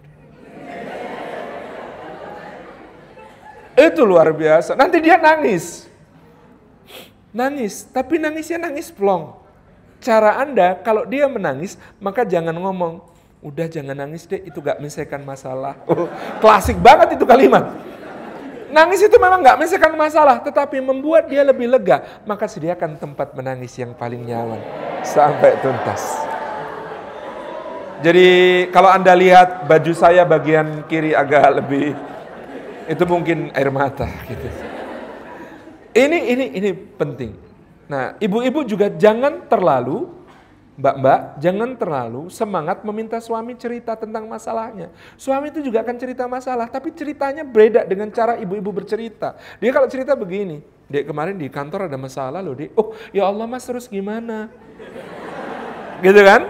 [3.74, 4.78] Itu luar biasa.
[4.78, 5.89] Nanti dia nangis.
[7.30, 9.38] Nangis, tapi nangisnya nangis plong.
[10.02, 13.04] Cara Anda, kalau dia menangis, maka jangan ngomong,
[13.44, 15.78] udah jangan nangis deh, itu gak menyelesaikan masalah.
[15.86, 16.10] Oh,
[16.42, 17.70] klasik banget itu kalimat.
[18.70, 22.22] Nangis itu memang nggak menyelesaikan masalah, tetapi membuat dia lebih lega.
[22.22, 24.62] Maka sediakan tempat menangis yang paling nyaman
[25.02, 26.02] sampai tuntas.
[28.00, 28.28] Jadi
[28.72, 31.92] kalau anda lihat baju saya bagian kiri agak lebih
[32.88, 34.48] itu mungkin air mata gitu.
[35.90, 37.32] Ini ini ini penting.
[37.90, 40.20] Nah, ibu-ibu juga jangan terlalu
[40.80, 44.88] Mbak-mbak, jangan terlalu semangat meminta suami cerita tentang masalahnya.
[45.12, 49.36] Suami itu juga akan cerita masalah, tapi ceritanya beda dengan cara ibu-ibu bercerita.
[49.60, 52.72] Dia kalau cerita begini, Dek kemarin di kantor ada masalah loh, Dek.
[52.80, 54.48] Oh, ya Allah Mas terus gimana?
[56.00, 56.48] gitu kan?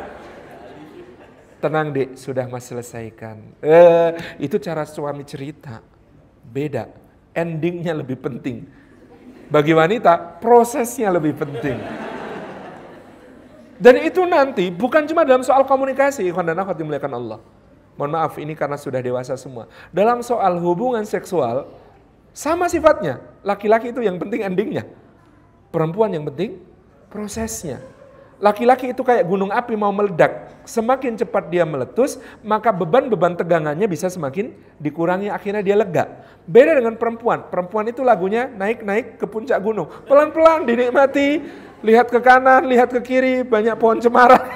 [1.59, 3.37] Tenang Dek, sudah Mas selesaikan.
[3.59, 5.83] Eh, itu cara suami cerita.
[6.47, 6.87] Beda.
[7.35, 8.63] Endingnya lebih penting.
[9.51, 11.77] Bagi wanita, prosesnya lebih penting.
[13.81, 17.39] Dan itu nanti bukan cuma dalam soal komunikasi, ikhwan dan akhwat dimuliakan Allah.
[17.99, 19.67] Mohon maaf ini karena sudah dewasa semua.
[19.91, 21.67] Dalam soal hubungan seksual,
[22.31, 23.19] sama sifatnya.
[23.43, 24.87] Laki-laki itu yang penting endingnya.
[25.75, 26.63] Perempuan yang penting
[27.11, 27.83] prosesnya.
[28.41, 30.49] Laki-laki itu kayak gunung api mau meledak.
[30.65, 36.09] Semakin cepat dia meletus, maka beban-beban tegangannya bisa semakin dikurangi, akhirnya dia lega.
[36.49, 37.45] Beda dengan perempuan.
[37.53, 39.93] Perempuan itu lagunya naik-naik ke puncak gunung.
[40.09, 41.45] Pelan-pelan dinikmati,
[41.85, 44.41] lihat ke kanan, lihat ke kiri, banyak pohon cemara.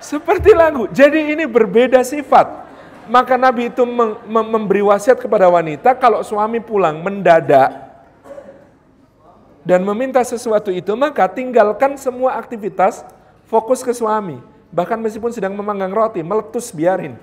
[0.00, 0.88] Seperti lagu.
[0.88, 2.64] Jadi ini berbeda sifat.
[3.12, 3.84] Maka Nabi itu
[4.24, 7.87] memberi wasiat kepada wanita kalau suami pulang mendadak
[9.68, 13.04] dan meminta sesuatu itu, maka tinggalkan semua aktivitas,
[13.44, 14.40] fokus ke suami.
[14.72, 17.20] Bahkan meskipun sedang memanggang roti, meletus biarin.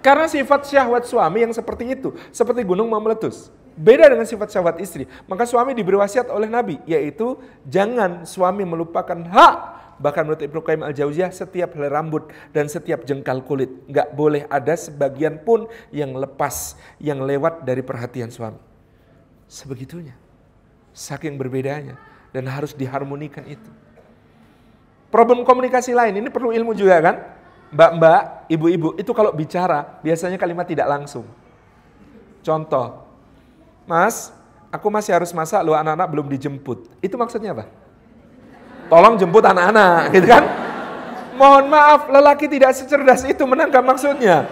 [0.00, 3.52] Karena sifat syahwat suami yang seperti itu, seperti gunung mau meletus.
[3.76, 5.04] Beda dengan sifat syahwat istri.
[5.28, 7.36] Maka suami diberi wasiat oleh Nabi, yaitu
[7.68, 9.56] jangan suami melupakan hak.
[10.00, 13.68] Bahkan menurut Ibnu Qayyim al-Jauziyah, setiap helai rambut dan setiap jengkal kulit.
[13.84, 18.56] Nggak boleh ada sebagian pun yang lepas, yang lewat dari perhatian suami.
[19.44, 20.29] Sebegitunya.
[21.00, 21.96] Saking berbedanya.
[22.36, 23.72] Dan harus diharmonikan itu.
[25.08, 27.16] Problem komunikasi lain, ini perlu ilmu juga kan?
[27.70, 31.22] mbak-mbak, ibu-ibu itu kalau bicara biasanya kalimat tidak langsung.
[32.42, 33.06] Contoh,
[33.86, 34.34] Mas,
[34.74, 36.90] aku masih harus masak, lo anak-anak belum dijemput.
[36.98, 37.70] Itu maksudnya apa?
[38.90, 40.44] Tolong jemput anak-anak, gitu kan?
[41.38, 44.44] Mohon maaf, lelaki tidak secerdas itu menangkap maksudnya.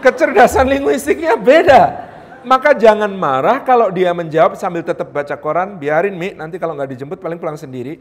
[0.00, 2.07] Kecerdasan linguistiknya beda.
[2.46, 6.94] Maka jangan marah kalau dia menjawab sambil tetap baca koran, biarin Mi, nanti kalau nggak
[6.94, 7.98] dijemput paling pulang sendiri.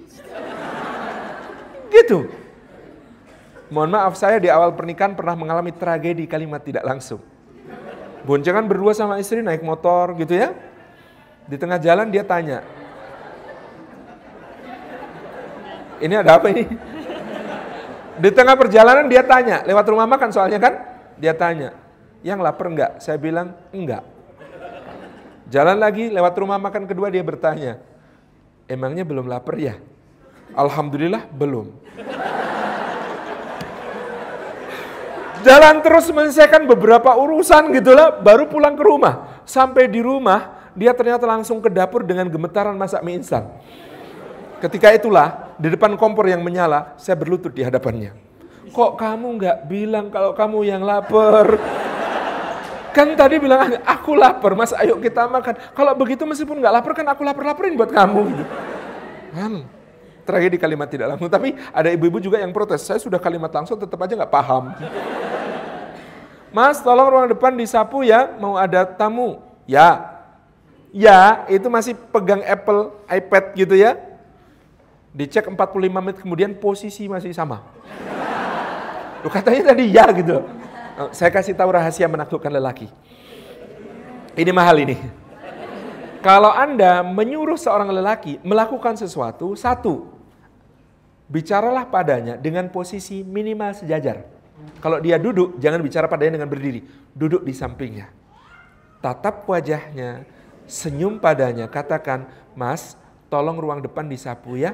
[1.90, 2.30] Gitu.
[3.74, 7.20] Mohon maaf saya di awal pernikahan pernah mengalami tragedi kalimat tidak langsung.
[8.24, 10.56] Boncengan berdua sama istri naik motor gitu ya.
[11.48, 12.60] Di tengah jalan dia tanya,
[16.04, 16.68] ini ada apa ini?
[18.18, 20.74] Di tengah perjalanan dia tanya, lewat rumah makan soalnya kan?
[21.16, 21.72] Dia tanya,
[22.20, 22.92] yang lapar enggak?
[23.00, 24.17] Saya bilang, enggak.
[25.48, 27.80] Jalan lagi, lewat rumah makan kedua dia bertanya,
[28.68, 29.80] emangnya belum lapar ya?
[30.52, 31.72] Alhamdulillah belum.
[35.48, 39.40] Jalan terus menyelesaikan beberapa urusan gitulah, baru pulang ke rumah.
[39.48, 43.48] Sampai di rumah, dia ternyata langsung ke dapur dengan gemetaran masak mie instan.
[44.60, 48.12] Ketika itulah, di depan kompor yang menyala, saya berlutut di hadapannya.
[48.76, 51.56] Kok kamu nggak bilang kalau kamu yang lapar?
[52.98, 55.54] Kan tadi bilang, aku lapar, mas ayo kita makan.
[55.78, 58.42] Kalau begitu meskipun nggak lapar, kan aku lapar-laparin buat kamu.
[59.38, 59.70] Kan,
[60.26, 61.30] tragedi kalimat tidak langsung.
[61.30, 64.74] Tapi ada ibu-ibu juga yang protes, saya sudah kalimat langsung tetap aja nggak paham.
[66.50, 69.46] Mas, tolong ruang depan disapu ya, mau ada tamu.
[69.70, 70.18] Ya,
[70.90, 73.94] ya itu masih pegang Apple, iPad gitu ya.
[75.14, 77.62] Dicek 45 menit kemudian posisi masih sama.
[79.22, 80.42] Lu katanya tadi ya gitu.
[80.98, 82.90] Oh, saya kasih tahu rahasia menaklukkan lelaki.
[84.34, 84.98] Ini mahal ini.
[86.26, 90.10] Kalau Anda menyuruh seorang lelaki melakukan sesuatu, satu,
[91.30, 94.26] bicaralah padanya dengan posisi minimal sejajar.
[94.82, 96.82] Kalau dia duduk, jangan bicara padanya dengan berdiri.
[97.14, 98.10] Duduk di sampingnya.
[98.98, 100.26] Tatap wajahnya,
[100.66, 102.26] senyum padanya, katakan,
[102.58, 102.98] Mas,
[103.30, 104.74] tolong ruang depan disapu ya.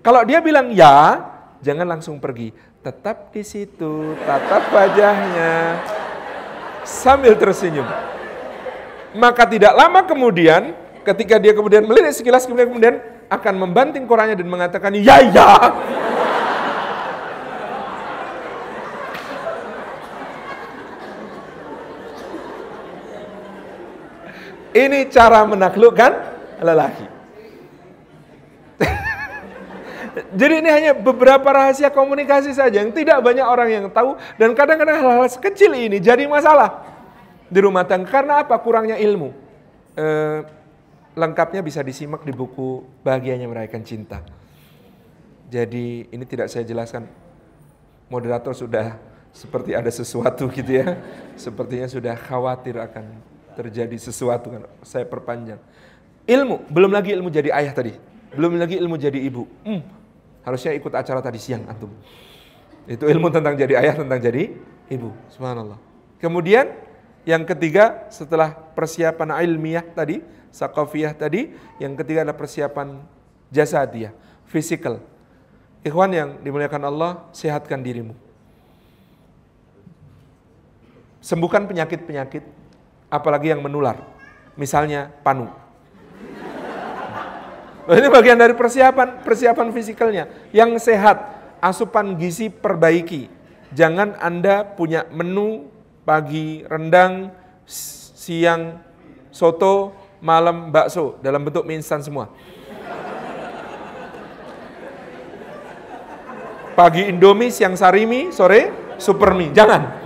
[0.00, 1.20] Kalau dia bilang ya,
[1.60, 5.82] jangan langsung pergi tetap di situ, tatap wajahnya,
[6.86, 7.86] sambil tersenyum.
[9.18, 10.72] Maka tidak lama kemudian,
[11.02, 15.52] ketika dia kemudian melihat sekilas, kemudian kemudian akan membanting korannya dan mengatakan, ya ya.
[24.78, 26.12] Ini cara menaklukkan
[26.62, 27.17] lelaki.
[30.34, 35.00] Jadi ini hanya beberapa rahasia komunikasi saja yang tidak banyak orang yang tahu dan kadang-kadang
[35.00, 36.84] hal-hal sekecil ini jadi masalah
[37.48, 38.08] di rumah tangga.
[38.08, 38.56] Karena apa?
[38.60, 39.32] Kurangnya ilmu.
[39.96, 40.06] E,
[41.16, 44.20] lengkapnya bisa disimak di buku Bahagianya Merayakan Cinta.
[45.48, 47.08] Jadi ini tidak saya jelaskan.
[48.08, 48.96] Moderator sudah
[49.32, 51.00] seperti ada sesuatu gitu ya.
[51.40, 53.04] Sepertinya sudah khawatir akan
[53.56, 54.62] terjadi sesuatu kan.
[54.84, 55.60] Saya perpanjang.
[56.28, 57.96] Ilmu, belum lagi ilmu jadi ayah tadi.
[58.36, 59.48] Belum lagi ilmu jadi ibu.
[59.64, 59.80] Hmm,
[60.42, 61.92] Harusnya ikut acara tadi siang antum.
[62.88, 64.54] Itu ilmu tentang jadi ayah, tentang jadi
[64.88, 65.12] ibu.
[65.32, 65.76] Subhanallah.
[66.18, 66.72] Kemudian
[67.28, 73.04] yang ketiga setelah persiapan ilmiah tadi, sakofiyah tadi, yang ketiga adalah persiapan
[73.52, 74.16] jasadiyah,
[74.48, 75.04] physical.
[75.84, 78.16] Ikhwan yang dimuliakan Allah, sehatkan dirimu.
[81.20, 82.42] Sembuhkan penyakit-penyakit,
[83.12, 84.00] apalagi yang menular.
[84.56, 85.52] Misalnya panu.
[87.88, 90.28] Ini bagian dari persiapan, persiapan fisikalnya.
[90.52, 91.16] Yang sehat,
[91.64, 93.32] asupan gizi perbaiki.
[93.72, 95.72] Jangan Anda punya menu
[96.04, 97.32] pagi rendang,
[97.64, 98.84] siang
[99.32, 102.28] soto, malam bakso dalam bentuk mie instan semua.
[106.76, 109.50] Pagi Indomie, siang sarimi, sore super mie.
[109.50, 109.97] Jangan.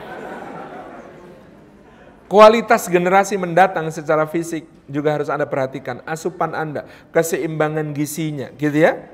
[2.32, 6.00] Kualitas generasi mendatang secara fisik juga harus Anda perhatikan.
[6.08, 9.04] Asupan Anda, keseimbangan gizinya, gitu ya.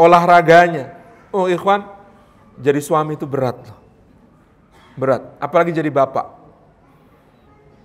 [0.00, 0.96] Olahraganya.
[1.28, 1.84] Oh ikhwan,
[2.56, 3.76] jadi suami itu berat loh.
[4.96, 6.40] Berat, apalagi jadi bapak.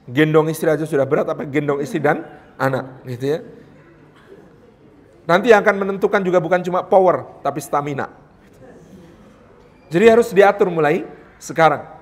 [0.07, 2.23] Gendong istri aja sudah berat, apa gendong istri dan
[2.55, 3.39] anak, gitu ya.
[5.27, 8.07] Nanti yang akan menentukan juga bukan cuma power, tapi stamina.
[9.91, 11.03] Jadi harus diatur mulai
[11.35, 11.92] sekarang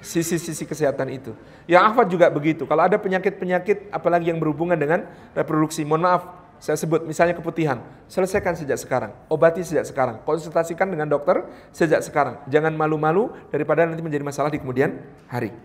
[0.00, 1.32] sisi-sisi kesehatan itu.
[1.68, 2.64] Yang afat juga begitu.
[2.64, 5.06] Kalau ada penyakit-penyakit apalagi yang berhubungan dengan
[5.36, 6.22] reproduksi, mohon maaf,
[6.60, 12.36] saya sebut misalnya keputihan, selesaikan sejak sekarang, obati sejak sekarang, konsultasikan dengan dokter sejak sekarang.
[12.52, 15.56] Jangan malu-malu daripada nanti menjadi masalah di kemudian hari.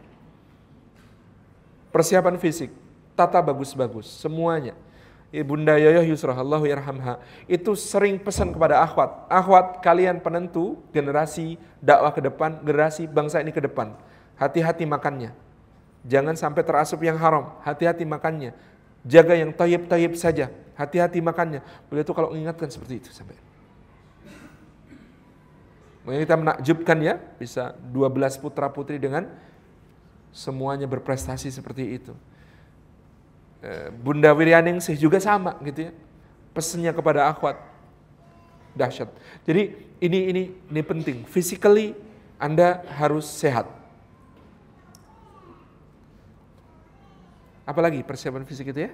[1.92, 2.72] Persiapan fisik,
[3.16, 4.76] tata bagus-bagus, semuanya.
[5.36, 12.16] Ibunda Yoyo Yusrah Allah yarhamha itu sering pesan kepada akhwat, akhwat kalian penentu generasi dakwah
[12.16, 14.00] ke depan, generasi bangsa ini ke depan
[14.40, 15.32] hati-hati makannya.
[16.06, 18.54] Jangan sampai terasup yang haram, hati-hati makannya.
[19.06, 21.66] Jaga yang tayyib-tayyib saja, hati-hati makannya.
[21.90, 23.38] Beliau itu kalau mengingatkan seperti itu sampai.
[26.06, 29.26] Mungkin kita menakjubkan ya, bisa 12 putra putri dengan
[30.30, 32.14] semuanya berprestasi seperti itu.
[33.66, 35.92] Eh, Bunda Wiryaningsih juga sama gitu ya.
[36.54, 37.58] Pesennya kepada akhwat.
[38.78, 39.10] Dahsyat.
[39.48, 41.24] Jadi ini ini ini penting.
[41.26, 41.98] Physically
[42.38, 43.66] Anda harus sehat.
[47.66, 48.92] Apalagi persiapan fisik itu ya?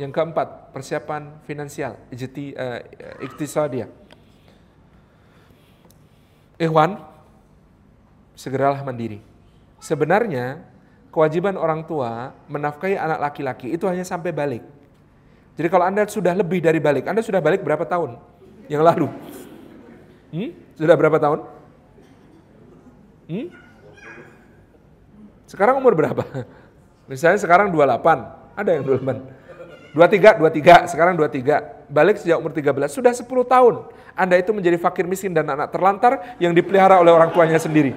[0.00, 2.80] Yang keempat, persiapan finansial, ijti, uh,
[3.22, 3.90] iktisadiyah.
[6.58, 6.96] Ikhwan,
[8.32, 9.20] segeralah mandiri.
[9.78, 10.64] Sebenarnya
[11.12, 14.64] kewajiban orang tua menafkahi anak laki-laki itu hanya sampai balik.
[15.58, 18.18] Jadi kalau Anda sudah lebih dari balik, Anda sudah balik berapa tahun
[18.70, 19.10] yang lalu?
[20.30, 20.50] Hmm?
[20.78, 21.42] Sudah berapa tahun?
[23.28, 23.46] Hmm?
[25.50, 26.22] Sekarang umur berapa?
[27.08, 29.96] Misalnya sekarang 28, ada yang 28.
[29.96, 31.88] 23, 23, sekarang 23.
[31.88, 33.74] Balik sejak umur 13, sudah 10 tahun.
[34.12, 37.96] Anda itu menjadi fakir miskin dan anak terlantar yang dipelihara oleh orang tuanya sendiri.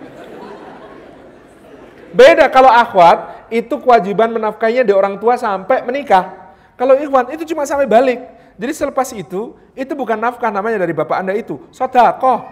[2.16, 6.56] Beda kalau akhwat, itu kewajiban menafkainya di orang tua sampai menikah.
[6.80, 8.24] Kalau ikhwan, itu cuma sampai balik.
[8.56, 11.60] Jadi selepas itu, itu bukan nafkah namanya dari bapak Anda itu.
[11.76, 12.48] Sodakoh.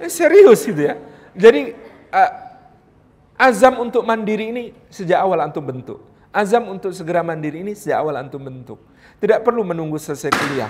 [0.00, 0.96] Eh, serius gitu ya.
[1.36, 1.76] Jadi
[2.08, 2.49] uh,
[3.40, 6.04] azam untuk mandiri ini sejak awal antum bentuk.
[6.28, 8.76] Azam untuk segera mandiri ini sejak awal antum bentuk.
[9.16, 10.68] Tidak perlu menunggu selesai kuliah.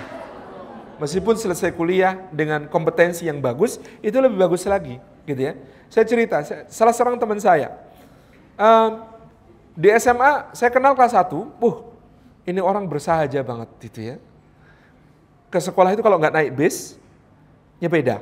[0.97, 5.53] Meskipun selesai kuliah dengan kompetensi yang bagus, itu lebih bagus lagi, gitu ya.
[5.91, 6.39] Saya cerita,
[6.69, 7.73] salah seorang teman saya,
[8.53, 9.01] um,
[9.73, 11.77] di SMA saya kenal kelas 1, uh,
[12.45, 14.15] ini orang bersahaja banget, gitu ya.
[15.49, 17.01] Ke sekolah itu kalau nggak naik bis,
[17.81, 18.21] beda.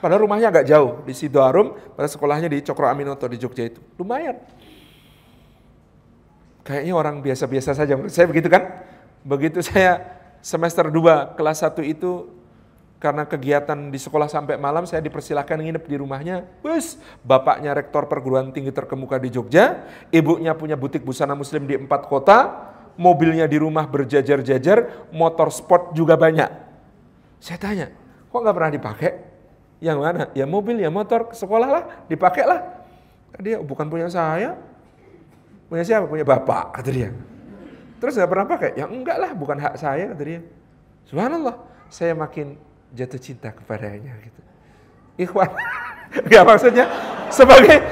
[0.00, 3.84] Padahal rumahnya agak jauh, di Sidoarum, pada sekolahnya di Cokro Aminoto di Jogja itu.
[4.00, 4.40] Lumayan
[6.70, 7.98] kayaknya orang biasa-biasa saja.
[8.06, 8.84] Saya begitu kan?
[9.26, 10.06] Begitu saya
[10.38, 12.30] semester 2 kelas 1 itu
[13.00, 16.44] karena kegiatan di sekolah sampai malam saya dipersilahkan nginep di rumahnya.
[16.60, 22.06] Bus, bapaknya rektor perguruan tinggi terkemuka di Jogja, ibunya punya butik busana muslim di empat
[22.06, 22.38] kota,
[23.00, 26.52] mobilnya di rumah berjajar-jajar, motor sport juga banyak.
[27.40, 27.88] Saya tanya,
[28.28, 29.29] kok nggak pernah dipakai?
[29.80, 30.22] Yang mana?
[30.36, 32.60] Ya mobil, ya motor, sekolah lah, dipakai lah.
[33.40, 34.60] Dia bukan punya saya,
[35.70, 36.10] Punya siapa?
[36.10, 37.14] Punya bapak, kata dia.
[38.02, 38.70] Terus nggak pernah pakai?
[38.74, 40.42] Ya enggak lah, bukan hak saya, kata dia.
[41.06, 42.58] Subhanallah, saya makin
[42.90, 44.40] jatuh cinta kepadanya gitu.
[45.14, 45.46] Ikhwan,
[46.34, 46.90] ya maksudnya
[47.30, 47.86] sebagai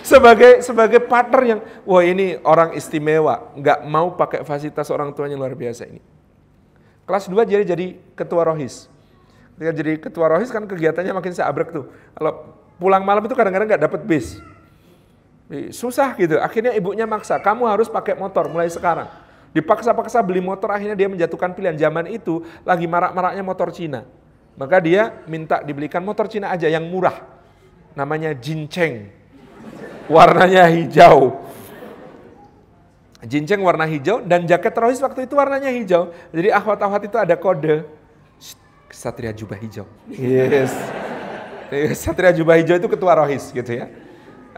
[0.00, 5.52] sebagai sebagai partner yang wah ini orang istimewa, nggak mau pakai fasilitas orang tuanya luar
[5.52, 6.00] biasa ini.
[7.04, 8.88] Kelas 2 jadi jadi ketua rohis.
[9.56, 11.88] Ketika jadi ketua rohis kan kegiatannya makin seabrek tuh.
[12.16, 14.40] Kalau pulang malam itu kadang-kadang nggak dapat bis.
[15.70, 16.40] Susah gitu.
[16.40, 19.06] Akhirnya ibunya maksa, kamu harus pakai motor mulai sekarang.
[19.52, 21.76] Dipaksa-paksa beli motor, akhirnya dia menjatuhkan pilihan.
[21.76, 24.08] Zaman itu lagi marak-maraknya motor Cina.
[24.56, 27.20] Maka dia minta dibelikan motor Cina aja yang murah.
[27.92, 29.12] Namanya Jinceng.
[30.08, 31.44] Warnanya hijau.
[33.22, 36.10] Jinceng warna hijau dan jaket teroris waktu itu warnanya hijau.
[36.34, 37.86] Jadi ahwat-ahwat itu ada kode.
[38.92, 39.88] Satria jubah hijau.
[40.12, 40.76] Yes.
[41.96, 43.88] Satria jubah hijau itu ketua rohis gitu ya.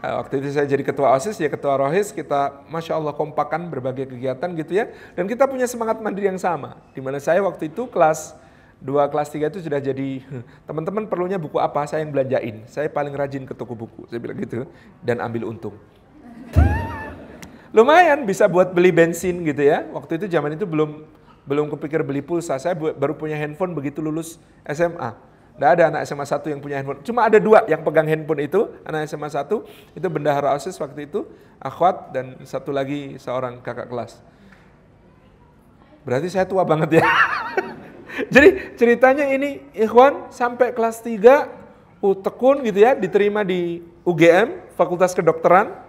[0.05, 4.11] Eh, waktu itu saya jadi ketua OSIS, ya ketua ROHIS, kita Masya Allah kompakan berbagai
[4.11, 4.91] kegiatan gitu ya.
[5.17, 6.77] Dan kita punya semangat mandiri yang sama.
[6.93, 8.37] Di mana saya waktu itu kelas
[8.83, 10.21] 2, kelas 3 itu sudah jadi,
[10.67, 12.67] teman-teman perlunya buku apa, saya yang belanjain.
[12.69, 14.69] Saya paling rajin ke toko buku, saya bilang gitu.
[15.01, 15.73] Dan ambil untung.
[17.73, 19.89] Lumayan bisa buat beli bensin gitu ya.
[19.89, 21.01] Waktu itu zaman itu belum
[21.45, 22.57] belum kepikir beli pulsa.
[22.57, 26.99] Saya baru punya handphone begitu lulus SMA tidak ada anak SMA 1 yang punya handphone.
[27.07, 29.47] Cuma ada dua yang pegang handphone itu, anak SMA 1,
[29.95, 31.23] itu bendahara OSIS waktu itu,
[31.63, 34.19] akhwat, dan satu lagi seorang kakak kelas.
[36.03, 37.07] Berarti saya tua banget ya.
[38.35, 45.15] Jadi ceritanya ini, ikhwan sampai kelas 3, uh, tekun gitu ya, diterima di UGM, Fakultas
[45.15, 45.84] Kedokteran.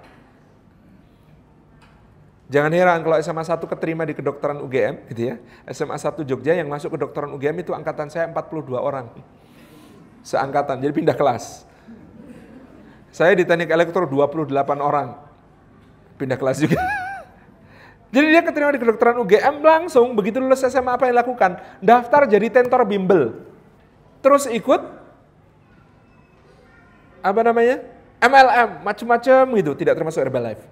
[2.47, 5.43] Jangan heran kalau SMA 1 keterima di kedokteran UGM gitu ya.
[5.75, 9.11] SMA 1 Jogja yang masuk kedokteran UGM itu angkatan saya 42 orang
[10.27, 11.63] seangkatan, jadi pindah kelas.
[13.15, 14.51] Saya di teknik elektro 28
[14.83, 15.15] orang,
[16.19, 16.83] pindah kelas juga.
[18.15, 21.63] jadi dia keterima di kedokteran UGM langsung, begitu lulus SMA apa yang lakukan?
[21.79, 23.39] Daftar jadi tentor bimbel.
[24.21, 24.83] Terus ikut,
[27.23, 27.87] apa namanya?
[28.19, 30.67] MLM, macam-macam gitu, tidak termasuk Herbalife.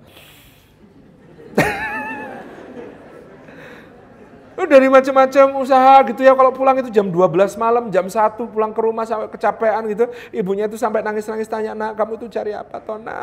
[4.62, 8.78] Dari macam-macam usaha gitu ya, kalau pulang itu jam 12 malam, jam 1 pulang ke
[8.78, 13.18] rumah sampai kecapean gitu, ibunya itu sampai nangis-nangis tanya, nak kamu tuh cari apa Tona?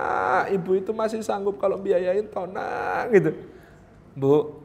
[0.52, 3.32] Ibu itu masih sanggup kalau biayain Tona gitu.
[4.12, 4.60] Bu,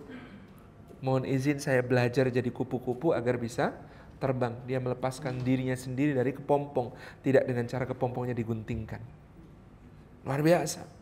[0.98, 3.70] mohon izin saya belajar jadi kupu-kupu agar bisa
[4.18, 4.58] terbang.
[4.66, 6.90] Dia melepaskan dirinya sendiri dari kepompong,
[7.22, 8.98] tidak dengan cara kepompongnya diguntingkan.
[10.26, 10.95] Luar biasa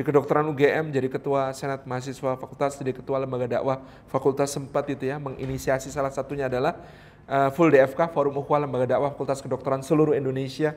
[0.00, 5.12] di kedokteran UGM jadi ketua senat mahasiswa fakultas jadi ketua lembaga dakwah fakultas sempat itu
[5.12, 6.80] ya menginisiasi salah satunya adalah
[7.28, 10.72] uh, full DFK forum ukhuwah lembaga dakwah fakultas kedokteran seluruh Indonesia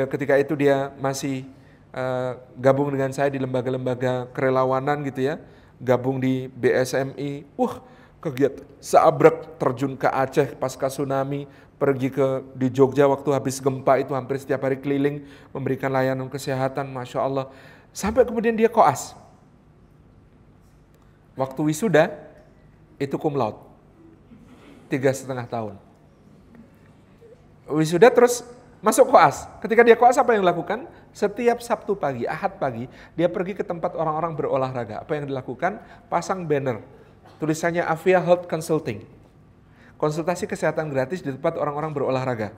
[0.00, 1.44] uh, ketika itu dia masih
[1.92, 5.38] uh, gabung dengan saya di lembaga-lembaga kerelawanan gitu ya,
[5.78, 7.80] gabung di BSMI, wah
[8.22, 11.46] kegiatan seabrek terjun ke Aceh pasca tsunami,
[11.76, 16.90] pergi ke di Jogja waktu habis gempa itu hampir setiap hari keliling memberikan layanan kesehatan,
[16.90, 17.46] masya Allah.
[17.92, 19.12] Sampai kemudian dia koas.
[21.36, 22.12] Waktu wisuda
[23.00, 23.60] itu cum laude,
[24.88, 25.74] tiga setengah tahun.
[27.72, 28.44] Wisuda terus
[28.84, 29.48] masuk koas.
[29.64, 30.84] Ketika dia koas apa yang dilakukan?
[31.12, 35.04] Setiap Sabtu pagi, Ahad pagi, dia pergi ke tempat orang-orang berolahraga.
[35.04, 35.80] Apa yang dilakukan?
[36.08, 36.80] Pasang banner.
[37.36, 39.04] Tulisannya Avia Health Consulting.
[40.00, 42.52] Konsultasi kesehatan gratis di tempat orang-orang berolahraga.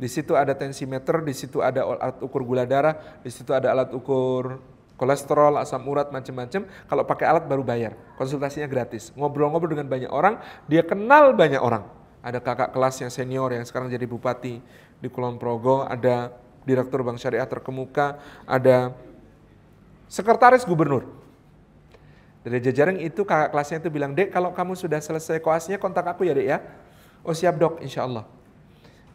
[0.00, 3.92] Di situ ada tensimeter, di situ ada alat ukur gula darah, di situ ada alat
[3.92, 4.56] ukur
[4.96, 6.64] kolesterol, asam urat, macam-macam.
[6.64, 7.96] Kalau pakai alat baru bayar.
[8.16, 9.12] Konsultasinya gratis.
[9.12, 11.84] Ngobrol-ngobrol dengan banyak orang, dia kenal banyak orang.
[12.24, 14.60] Ada kakak kelas yang senior yang sekarang jadi bupati
[15.00, 16.32] di Kulon Progo, ada
[16.64, 18.92] direktur bank syariah terkemuka, ada
[20.08, 21.08] sekretaris gubernur.
[22.40, 26.24] Dari jajaran itu kakak kelasnya itu bilang, Dek kalau kamu sudah selesai koasnya kontak aku
[26.24, 26.58] ya dek ya.
[27.20, 28.39] Oh siap dok, insya Allah.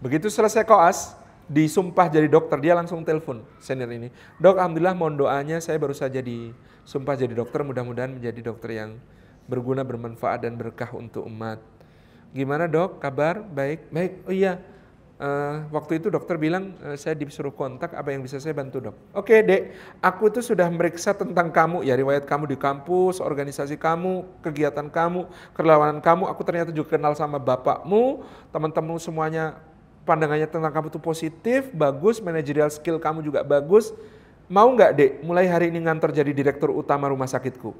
[0.04, 1.16] Begitu selesai koas,
[1.46, 4.10] disumpah jadi dokter, dia langsung telepon senior ini.
[4.42, 8.98] Dok, Alhamdulillah mohon doanya saya baru saja disumpah jadi dokter, mudah-mudahan menjadi dokter yang
[9.46, 11.62] berguna, bermanfaat dan berkah untuk umat.
[12.34, 13.40] Gimana dok, kabar?
[13.40, 14.12] Baik, baik.
[14.28, 14.60] Oh iya,
[15.16, 19.16] Uh, waktu itu dokter bilang uh, saya disuruh kontak apa yang bisa saya bantu dok.
[19.16, 19.72] Oke dek,
[20.04, 25.24] aku itu sudah meriksa tentang kamu ya riwayat kamu di kampus, organisasi kamu, kegiatan kamu,
[25.56, 26.28] kerelawanan kamu.
[26.28, 29.56] Aku ternyata juga kenal sama bapakmu, teman-teman semuanya
[30.06, 33.92] pandangannya tentang kamu itu positif, bagus, manajerial skill kamu juga bagus.
[34.46, 37.74] Mau nggak dek, mulai hari ini ngantor jadi direktur utama rumah sakitku?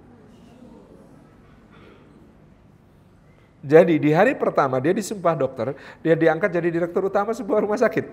[3.66, 8.06] Jadi di hari pertama dia disumpah dokter, dia diangkat jadi direktur utama sebuah rumah sakit.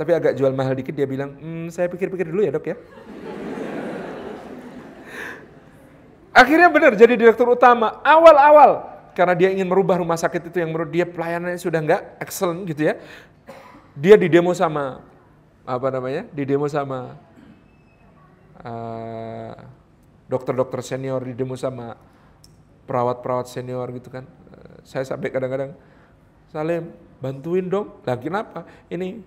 [0.00, 2.76] Tapi agak jual mahal dikit dia bilang, hmm, saya pikir-pikir dulu ya dok ya.
[6.32, 8.87] Akhirnya benar jadi direktur utama awal-awal
[9.18, 12.86] karena dia ingin merubah rumah sakit itu yang menurut dia pelayanannya sudah nggak excellent gitu
[12.86, 12.94] ya.
[13.98, 15.02] Dia di demo sama
[15.66, 16.30] apa namanya?
[16.30, 17.18] Di demo sama
[18.62, 19.54] uh,
[20.30, 21.98] dokter-dokter senior, di demo sama
[22.86, 24.22] perawat-perawat senior gitu kan.
[24.54, 25.74] Eh, saya sampai kadang-kadang,
[26.54, 27.98] Salim bantuin dong.
[28.06, 28.70] Lah kenapa?
[28.86, 29.18] Ini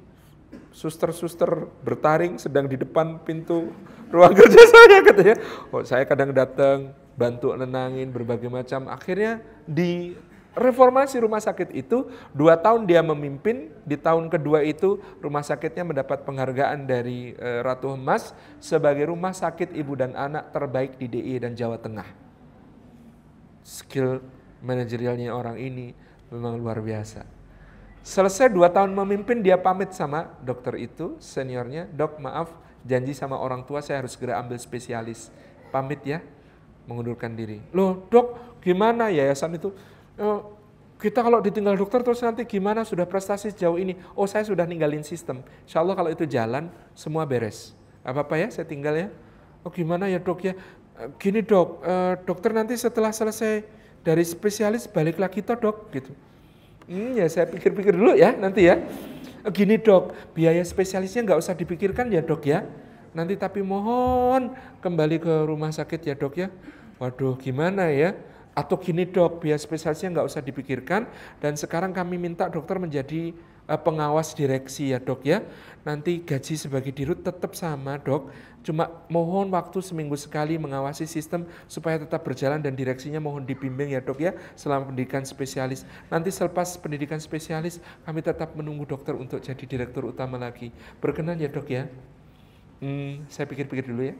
[0.71, 3.75] suster-suster bertaring sedang di depan pintu
[4.07, 5.35] ruang kerja saya katanya.
[5.67, 8.87] Oh saya kadang datang bantu nenangin berbagai macam.
[8.87, 10.15] Akhirnya di
[10.51, 13.71] reformasi rumah sakit itu dua tahun dia memimpin.
[13.87, 19.73] Di tahun kedua itu rumah sakitnya mendapat penghargaan dari e, Ratu Emas sebagai rumah sakit
[19.75, 22.31] ibu dan anak terbaik di DIY dan Jawa Tengah
[23.61, 24.21] skill
[24.61, 25.93] manajerialnya orang ini
[26.29, 27.25] memang luar biasa.
[28.01, 32.49] Selesai dua tahun memimpin, dia pamit sama dokter itu, seniornya, dok maaf,
[32.81, 35.29] janji sama orang tua saya harus segera ambil spesialis.
[35.69, 36.19] Pamit ya,
[36.91, 37.63] mengundurkan diri.
[37.71, 39.71] Loh dok, gimana yayasan itu?
[40.19, 40.59] Oh,
[40.99, 43.95] kita kalau ditinggal dokter terus nanti gimana sudah prestasi sejauh ini?
[44.13, 45.39] Oh saya sudah ninggalin sistem.
[45.63, 47.71] Insya Allah kalau itu jalan, semua beres.
[48.03, 49.07] Apa-apa ya, saya tinggal ya.
[49.63, 50.53] Oh gimana ya dok ya?
[51.17, 53.65] gini dok, uh, dokter nanti setelah selesai
[54.05, 56.11] dari spesialis balik lagi toh dok gitu.
[56.85, 58.77] Hmm, ya saya pikir-pikir dulu ya nanti ya.
[59.49, 62.61] Gini dok, biaya spesialisnya nggak usah dipikirkan ya dok ya.
[63.11, 66.47] Nanti tapi mohon kembali ke rumah sakit ya dok ya.
[67.01, 68.13] Waduh gimana ya?
[68.53, 71.09] Atau gini dok, biaya spesialisnya nggak usah dipikirkan
[71.41, 73.33] dan sekarang kami minta dokter menjadi
[73.65, 75.41] uh, pengawas direksi ya dok ya.
[75.81, 78.29] Nanti gaji sebagai dirut tetap sama dok,
[78.61, 84.03] cuma mohon waktu seminggu sekali mengawasi sistem supaya tetap berjalan dan direksinya mohon dibimbing ya
[84.03, 85.81] dok ya selama pendidikan spesialis.
[86.13, 90.69] Nanti selepas pendidikan spesialis kami tetap menunggu dokter untuk jadi direktur utama lagi.
[91.01, 91.89] Berkenan ya dok ya?
[92.77, 94.13] Hmm, saya pikir-pikir dulu ya.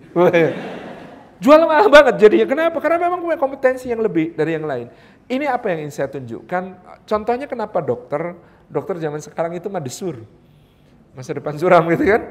[1.41, 2.45] Jual mahal banget jadinya.
[2.45, 2.77] Kenapa?
[2.77, 4.93] Karena memang punya kompetensi yang lebih dari yang lain.
[5.25, 6.63] Ini apa yang ingin saya tunjukkan.
[7.09, 8.37] Contohnya kenapa dokter,
[8.69, 10.21] dokter zaman sekarang itu mah desur.
[11.17, 12.21] Masa depan suram gitu kan.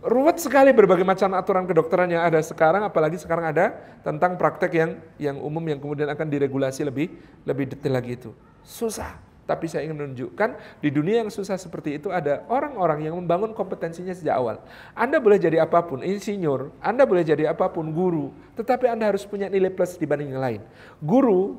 [0.00, 4.90] Ruwet sekali berbagai macam aturan kedokteran yang ada sekarang, apalagi sekarang ada tentang praktek yang
[5.20, 7.12] yang umum yang kemudian akan diregulasi lebih
[7.44, 8.30] lebih detail lagi itu.
[8.64, 9.27] Susah.
[9.48, 14.12] Tapi saya ingin menunjukkan di dunia yang susah seperti itu ada orang-orang yang membangun kompetensinya
[14.12, 14.60] sejak awal.
[14.92, 18.28] Anda boleh jadi apa pun, insinyur, Anda boleh jadi apa pun, guru,
[18.60, 20.60] tetapi Anda harus punya nilai plus dibanding yang lain.
[21.00, 21.56] Guru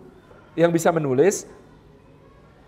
[0.54, 1.50] yang bisa menulis,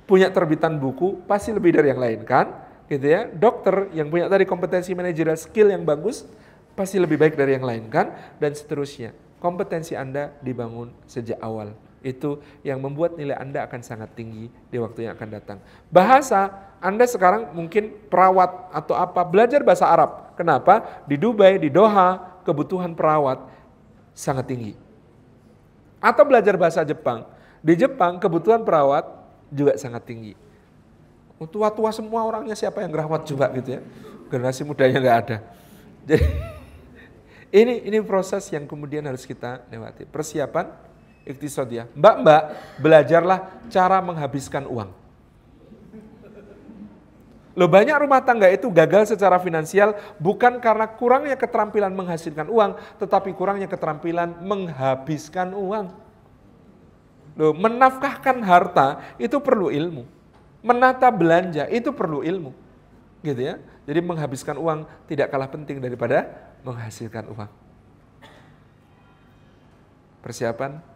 [0.10, 2.50] punya terbitan buku, pasti lebih dari yang lain kan?
[2.90, 3.30] Gitu ya.
[3.30, 6.26] Dokter yang punya tadi kompetensi manajerial skill yang bagus,
[6.74, 8.10] pasti lebih baik dari yang lain kan?
[8.42, 9.14] Dan seterusnya.
[9.38, 15.06] Kompetensi Anda dibangun sejak awal Itu yang membuat nilai Anda akan sangat tinggi di waktu
[15.06, 15.58] yang akan datang.
[15.94, 16.50] Bahasa,
[16.82, 20.34] Anda sekarang mungkin perawat atau apa, belajar bahasa Arab.
[20.34, 21.06] Kenapa?
[21.06, 23.46] Di Dubai, di Doha, kebutuhan perawat
[24.18, 24.74] sangat tinggi.
[26.02, 27.30] Atau belajar bahasa Jepang.
[27.62, 29.06] Di Jepang, kebutuhan perawat
[29.54, 30.34] juga sangat tinggi.
[31.38, 33.82] Tua-tua semua orangnya siapa yang merawat juga gitu ya.
[34.30, 35.38] Generasi mudanya nggak ada.
[36.06, 36.26] Jadi
[37.62, 40.06] ini ini proses yang kemudian harus kita lewati.
[40.10, 40.70] Persiapan
[41.26, 41.90] iktisodiyah.
[41.94, 42.42] Mbak-mbak,
[42.82, 43.40] belajarlah
[43.70, 45.02] cara menghabiskan uang.
[47.52, 49.92] Loh banyak rumah tangga itu gagal secara finansial
[50.24, 55.92] bukan karena kurangnya keterampilan menghasilkan uang, tetapi kurangnya keterampilan menghabiskan uang.
[57.36, 60.08] Loh, menafkahkan harta itu perlu ilmu.
[60.64, 62.52] Menata belanja itu perlu ilmu.
[63.24, 63.56] Gitu ya.
[63.84, 66.32] Jadi menghabiskan uang tidak kalah penting daripada
[66.64, 67.52] menghasilkan uang.
[70.22, 70.91] Persiapan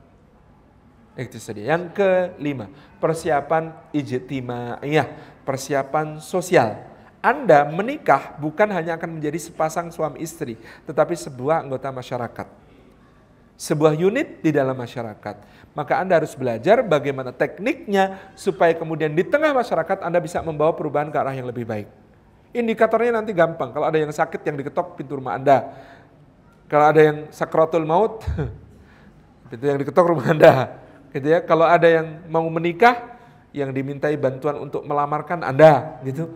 [1.23, 1.63] itu saja.
[1.63, 2.67] Yang kelima,
[2.99, 5.07] persiapan ijtima'iyah,
[5.47, 6.83] persiapan sosial.
[7.23, 12.47] Anda menikah bukan hanya akan menjadi sepasang suami istri, tetapi sebuah anggota masyarakat.
[13.55, 15.35] Sebuah unit di dalam masyarakat.
[15.73, 21.09] Maka Anda harus belajar bagaimana tekniknya supaya kemudian di tengah masyarakat Anda bisa membawa perubahan
[21.09, 21.87] ke arah yang lebih baik.
[22.55, 23.71] Indikatornya nanti gampang.
[23.75, 25.71] Kalau ada yang sakit yang diketok pintu rumah Anda.
[26.71, 28.23] Kalau ada yang sakratul maut,
[29.55, 30.84] itu yang diketok rumah Anda.
[31.15, 31.39] Gitu ya.
[31.39, 33.15] Kalau ada yang mau menikah,
[33.55, 36.27] yang dimintai bantuan untuk melamarkan Anda, gitu.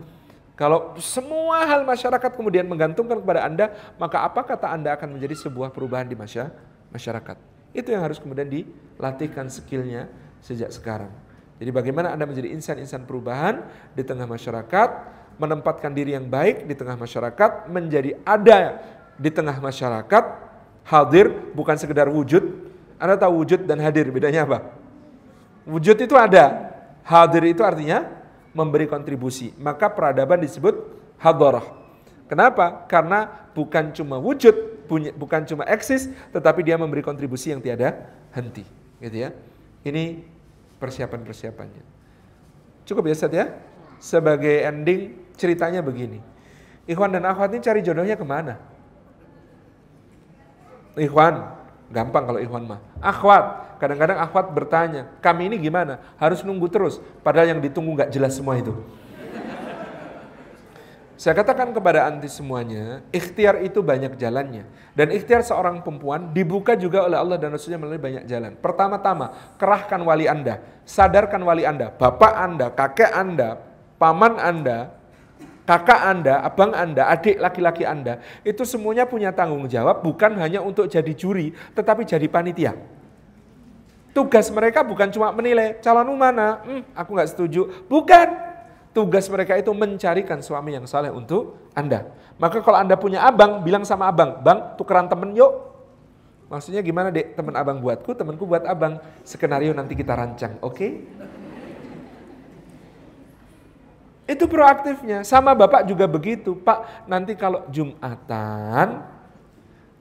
[0.56, 5.68] Kalau semua hal masyarakat kemudian menggantungkan kepada Anda, maka apa kata Anda akan menjadi sebuah
[5.72, 7.36] perubahan di masyarakat.
[7.76, 10.08] Itu yang harus kemudian dilatihkan skillnya
[10.40, 11.12] sejak sekarang.
[11.60, 14.88] Jadi bagaimana Anda menjadi insan-insan perubahan di tengah masyarakat,
[15.36, 18.80] menempatkan diri yang baik di tengah masyarakat, menjadi ada
[19.16, 20.24] di tengah masyarakat,
[20.88, 22.69] hadir bukan sekedar wujud.
[23.00, 24.76] Anda tahu wujud dan hadir bedanya apa?
[25.64, 26.68] Wujud itu ada,
[27.00, 28.04] hadir itu artinya
[28.52, 29.56] memberi kontribusi.
[29.56, 30.76] Maka peradaban disebut
[31.16, 31.64] hadarah.
[32.28, 32.86] Kenapa?
[32.86, 34.86] Karena bukan cuma wujud,
[35.16, 38.06] bukan cuma eksis, tetapi dia memberi kontribusi yang tiada
[38.36, 38.62] henti.
[39.00, 39.34] Gitu ya.
[39.82, 40.22] Ini
[40.78, 41.82] persiapan-persiapannya.
[42.86, 43.46] Cukup ya ya?
[44.00, 46.20] Sebagai ending, ceritanya begini.
[46.88, 48.56] Ikhwan dan akhwat ini cari jodohnya ke mana?
[50.98, 51.59] Ikhwan,
[51.90, 52.80] gampang kalau ikhwan mah.
[53.02, 55.98] Akhwat, kadang-kadang akhwat bertanya, kami ini gimana?
[56.16, 58.72] Harus nunggu terus, padahal yang ditunggu nggak jelas semua itu.
[61.20, 64.64] Saya katakan kepada anti semuanya, ikhtiar itu banyak jalannya.
[64.96, 68.56] Dan ikhtiar seorang perempuan dibuka juga oleh Allah dan Rasulnya melalui banyak jalan.
[68.56, 73.60] Pertama-tama, kerahkan wali Anda, sadarkan wali Anda, bapak Anda, kakek Anda,
[74.00, 74.96] paman Anda,
[75.70, 80.90] kakak Anda, abang Anda, adik laki-laki Anda, itu semuanya punya tanggung jawab bukan hanya untuk
[80.90, 82.74] jadi juri, tetapi jadi panitia.
[84.10, 87.86] Tugas mereka bukan cuma menilai calon mana, hmm, aku nggak setuju.
[87.86, 88.50] Bukan.
[88.90, 92.10] Tugas mereka itu mencarikan suami yang saleh untuk Anda.
[92.42, 95.70] Maka kalau Anda punya abang, bilang sama abang, bang tukeran temen yuk.
[96.50, 98.98] Maksudnya gimana dek, teman abang buatku, temanku buat abang.
[99.22, 100.74] Skenario nanti kita rancang, oke?
[100.74, 101.06] Okay?
[104.30, 105.26] Itu proaktifnya.
[105.26, 106.54] Sama Bapak juga begitu.
[106.54, 109.02] Pak, nanti kalau Jumatan,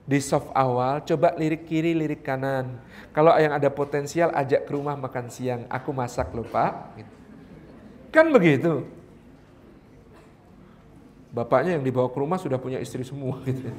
[0.06, 2.78] di soft awal, coba lirik kiri, lirik kanan.
[3.10, 5.66] Kalau yang ada potensial, ajak ke rumah makan siang.
[5.66, 7.02] Aku masak loh Pak.
[8.14, 8.86] Kan begitu.
[11.34, 13.70] Bapaknya yang dibawa ke rumah sudah punya istri semua gitu.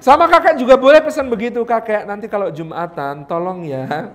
[0.00, 2.04] Sama kakak juga boleh pesan begitu kakek.
[2.04, 4.12] Nanti kalau Jumatan, tolong ya.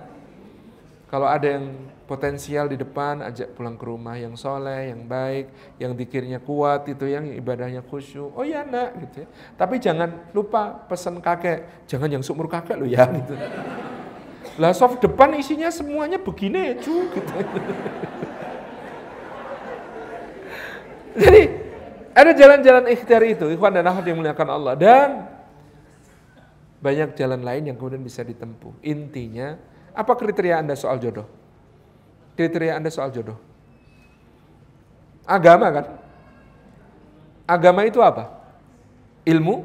[1.06, 5.96] Kalau ada yang potensial di depan, ajak pulang ke rumah yang soleh, yang baik, yang
[5.96, 8.32] dikirnya kuat itu, yang ibadahnya khusyuk.
[8.36, 9.28] Oh iya nak, gitu ya.
[9.56, 13.34] Tapi jangan lupa pesan kakek, jangan yang seumur kakek lo ya, gitu.
[14.60, 17.32] Lah soft depan isinya semuanya begini, cu, gitu.
[21.14, 21.42] Jadi
[22.14, 25.08] ada jalan-jalan ikhtiar itu, ikhwan dan akhwat yang muliakan Allah dan
[26.84, 28.76] banyak jalan lain yang kemudian bisa ditempuh.
[28.84, 29.56] Intinya,
[29.96, 31.43] apa kriteria Anda soal jodoh?
[32.34, 33.38] Kriteria Anda soal jodoh?
[35.24, 35.86] Agama kan?
[37.48, 38.28] Agama itu apa?
[39.24, 39.64] Ilmu,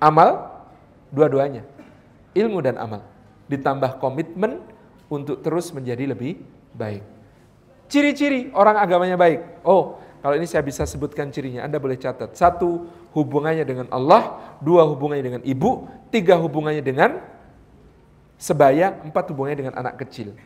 [0.00, 0.62] amal,
[1.08, 1.64] dua-duanya.
[2.36, 3.02] Ilmu dan amal.
[3.48, 4.60] Ditambah komitmen
[5.08, 6.38] untuk terus menjadi lebih
[6.76, 7.02] baik.
[7.90, 9.64] Ciri-ciri orang agamanya baik.
[9.66, 12.36] Oh, kalau ini saya bisa sebutkan cirinya, Anda boleh catat.
[12.36, 12.86] Satu,
[13.16, 14.36] hubungannya dengan Allah.
[14.60, 15.88] Dua, hubungannya dengan ibu.
[16.12, 17.24] Tiga, hubungannya dengan
[18.36, 19.00] sebaya.
[19.00, 20.36] Empat, hubungannya dengan anak kecil.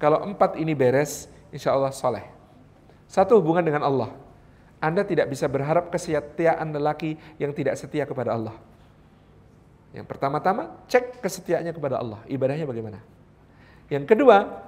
[0.00, 2.24] Kalau empat ini beres, insya Allah soleh.
[3.04, 4.10] Satu hubungan dengan Allah.
[4.80, 8.56] Anda tidak bisa berharap kesetiaan lelaki yang tidak setia kepada Allah.
[9.92, 12.24] Yang pertama-tama, cek kesetiaannya kepada Allah.
[12.32, 12.96] Ibadahnya bagaimana?
[13.92, 14.64] Yang kedua,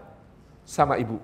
[0.68, 1.16] sama ibu.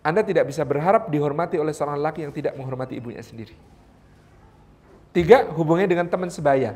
[0.00, 3.52] Anda tidak bisa berharap dihormati oleh seorang laki yang tidak menghormati ibunya sendiri.
[5.12, 6.72] Tiga, hubungannya dengan teman sebaya.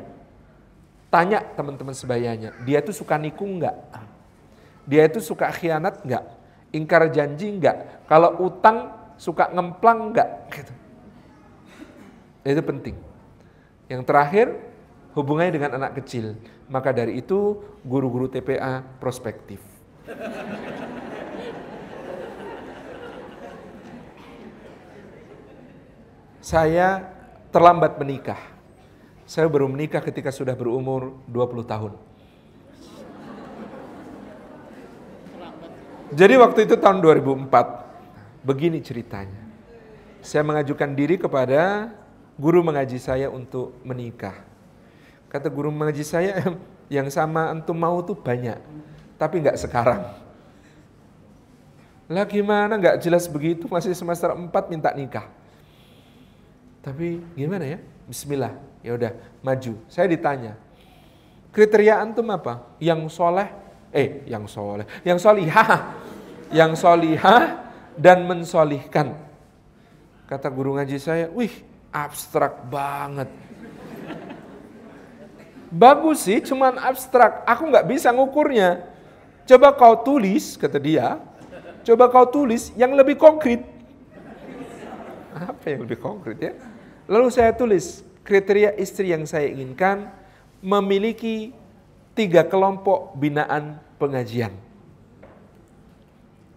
[1.09, 3.73] Tanya teman-teman sebayanya, dia itu suka nikung enggak?
[4.83, 6.27] Dia itu suka khianat enggak?
[6.75, 8.03] Ingkar janji enggak?
[8.11, 10.29] Kalau utang suka ngemplang enggak?
[10.51, 10.73] Gitu.
[12.43, 12.99] Itu penting.
[13.87, 14.47] Yang terakhir,
[15.15, 16.35] hubungannya dengan anak kecil.
[16.67, 19.63] Maka dari itu guru-guru TPA prospektif.
[26.43, 27.01] Saya
[27.49, 28.37] terlambat menikah.
[29.25, 31.97] Saya baru menikah ketika sudah berumur 20 tahun.
[36.15, 37.51] Jadi waktu itu tahun 2004,
[38.47, 39.43] begini ceritanya.
[40.23, 41.91] Saya mengajukan diri kepada
[42.39, 44.39] guru mengaji saya untuk menikah.
[45.27, 46.39] Kata guru mengaji saya,
[46.95, 48.55] yang sama antum mau tuh banyak,
[49.19, 50.07] tapi nggak sekarang.
[52.07, 55.27] Lah gimana nggak jelas begitu, masih semester 4 minta nikah.
[56.79, 57.79] Tapi gimana ya?
[58.07, 58.55] Bismillah,
[58.85, 59.11] ya udah
[59.41, 59.73] maju.
[59.91, 60.55] Saya ditanya,
[61.49, 62.61] kriteria antum apa?
[62.77, 63.49] Yang soleh,
[63.89, 65.65] eh yang soleh, yang solihah,
[66.53, 67.65] yang solihah
[67.95, 69.15] dan mensolihkan.
[70.25, 71.53] Kata guru ngaji saya, wih
[71.93, 73.29] abstrak banget.
[75.69, 77.45] Bagus sih, cuman abstrak.
[77.45, 78.85] Aku nggak bisa ngukurnya.
[79.45, 81.21] Coba kau tulis, kata dia.
[81.85, 83.61] Coba kau tulis yang lebih konkret.
[85.35, 86.53] Apa yang lebih konkret ya?
[87.05, 90.09] Lalu saya tulis kriteria istri yang saya inginkan
[90.63, 91.53] memiliki
[92.17, 94.55] tiga kelompok binaan pengajian.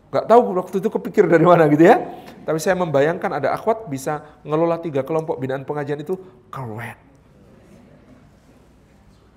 [0.09, 2.01] Gak tahu waktu itu kepikir dari mana gitu ya.
[2.48, 6.16] Tapi saya membayangkan ada akhwat bisa ngelola tiga kelompok binaan pengajian itu
[6.48, 6.97] keren.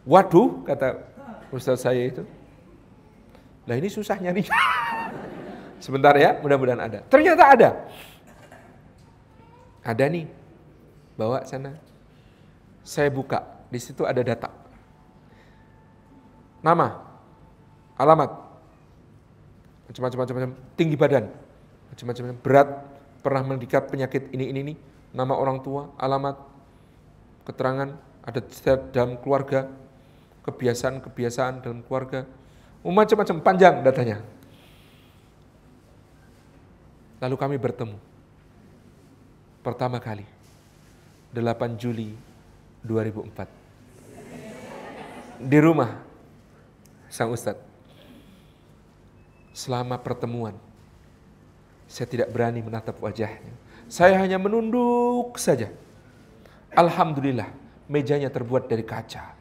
[0.07, 1.11] Waduh, kata
[1.51, 2.23] Ustaz saya itu.
[3.67, 4.47] Lah ini susah nyari.
[5.83, 6.99] Sebentar ya, mudah-mudahan ada.
[7.05, 7.69] Ternyata ada.
[9.83, 10.25] Ada nih
[11.19, 11.75] bawa sana.
[12.81, 14.49] Saya buka, di situ ada data.
[16.65, 16.97] Nama,
[17.97, 18.31] alamat,
[19.91, 21.27] macam-macam, tinggi badan,
[21.91, 22.69] macam-macam, berat,
[23.19, 24.73] pernah mendikat penyakit ini, ini, ini,
[25.11, 26.39] nama orang tua, alamat,
[27.43, 27.91] keterangan,
[28.23, 28.39] ada
[28.95, 29.67] dalam keluarga,
[30.47, 32.23] kebiasaan-kebiasaan dalam keluarga,
[32.81, 34.25] macam-macam panjang datanya.
[37.21, 38.01] Lalu kami bertemu.
[39.61, 40.25] Pertama kali.
[41.31, 42.17] 8 Juli
[42.81, 45.45] 2004.
[45.45, 46.01] Di rumah
[47.07, 47.70] sang Ustadz.
[49.51, 50.55] Selama pertemuan,
[51.91, 53.51] saya tidak berani menatap wajahnya.
[53.91, 55.67] Saya hanya menunduk saja.
[56.71, 57.51] Alhamdulillah,
[57.91, 59.35] mejanya terbuat dari kaca.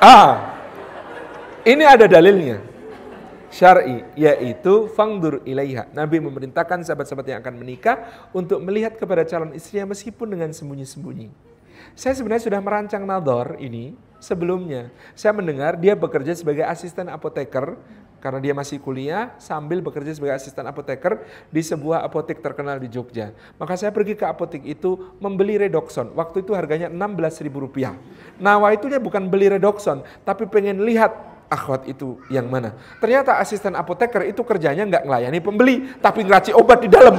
[0.00, 0.56] Ah,
[1.68, 2.70] ini ada dalilnya
[3.52, 5.90] syar'i yaitu fangdur ilaiha.
[5.92, 11.49] Nabi memerintahkan sahabat-sahabat yang akan menikah untuk melihat kepada calon istrinya meskipun dengan sembunyi-sembunyi.
[11.98, 14.92] Saya sebenarnya sudah merancang nador ini sebelumnya.
[15.16, 17.74] Saya mendengar dia bekerja sebagai asisten apoteker
[18.20, 23.32] karena dia masih kuliah sambil bekerja sebagai asisten apoteker di sebuah apotek terkenal di Jogja.
[23.56, 26.12] Maka saya pergi ke apotek itu membeli redoxon.
[26.12, 27.96] Waktu itu harganya 16 ribu rupiah.
[28.36, 31.16] Nawa itunya bukan beli redoxon, tapi pengen lihat
[31.48, 32.76] akhwat itu yang mana.
[33.00, 37.16] Ternyata asisten apoteker itu kerjanya nggak ngelayani pembeli, tapi ngeraci obat di dalam.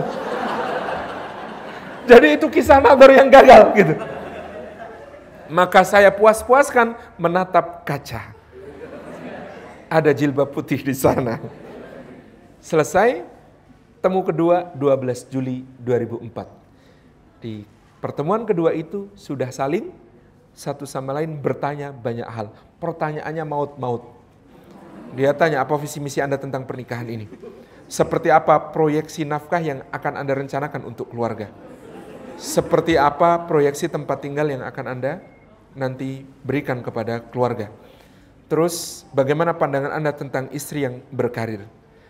[2.10, 4.21] Jadi itu kisah nador yang gagal gitu.
[5.52, 8.32] Maka saya puas-puaskan menatap kaca.
[9.92, 11.44] Ada jilbab putih di sana.
[12.64, 13.28] Selesai,
[14.00, 17.44] temu kedua 12 Juli 2004.
[17.44, 17.68] Di
[18.00, 19.92] pertemuan kedua itu sudah saling
[20.56, 22.48] satu sama lain bertanya banyak hal.
[22.80, 24.22] Pertanyaannya maut-maut
[25.12, 27.28] dia tanya apa visi misi Anda tentang pernikahan ini?
[27.92, 31.52] Seperti apa proyeksi nafkah yang akan Anda rencanakan untuk keluarga?
[32.40, 35.20] Seperti apa proyeksi tempat tinggal yang akan Anda
[35.76, 37.72] nanti berikan kepada keluarga?
[38.52, 41.64] Terus bagaimana pandangan Anda tentang istri yang berkarir?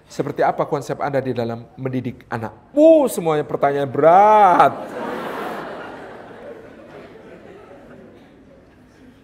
[0.10, 2.52] Seperti apa konsep Anda di dalam mendidik anak?
[2.74, 4.74] Uh, semuanya pertanyaan berat.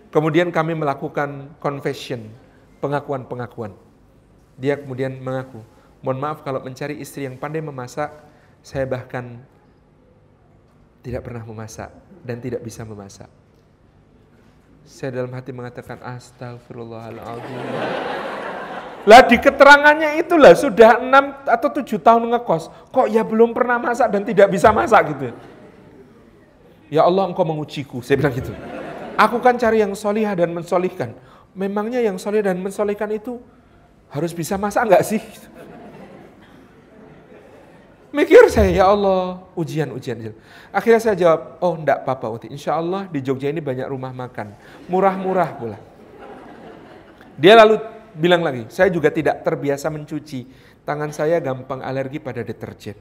[0.07, 2.31] Kemudian kami melakukan confession,
[2.79, 3.75] pengakuan-pengakuan.
[4.55, 5.61] Dia kemudian mengaku,
[5.99, 8.09] mohon maaf kalau mencari istri yang pandai memasak,
[8.63, 9.43] saya bahkan
[11.03, 11.91] tidak pernah memasak
[12.23, 13.29] dan tidak bisa memasak.
[14.87, 17.59] Saya dalam hati mengatakan astagfirullahaladzim.
[19.03, 24.07] Lah di keterangannya itulah sudah enam atau tujuh tahun ngekos, kok ya belum pernah masak
[24.15, 25.35] dan tidak bisa masak gitu.
[26.87, 27.99] Ya Allah engkau mengujiku.
[27.99, 28.55] Saya bilang gitu.
[29.19, 31.11] Aku kan cari yang solihah dan mensolihkan.
[31.51, 33.43] Memangnya yang solih dan mensolihkan itu
[34.07, 35.19] harus bisa masak enggak sih?
[38.17, 40.33] Mikir saya, ya Allah, ujian-ujian.
[40.73, 42.47] Akhirnya saya jawab, oh enggak apa-apa Uti.
[42.49, 44.57] Insya Allah di Jogja ini banyak rumah makan.
[44.89, 45.77] Murah-murah pula.
[47.37, 47.77] Dia lalu
[48.17, 50.49] bilang lagi, saya juga tidak terbiasa mencuci.
[50.81, 52.97] Tangan saya gampang alergi pada deterjen.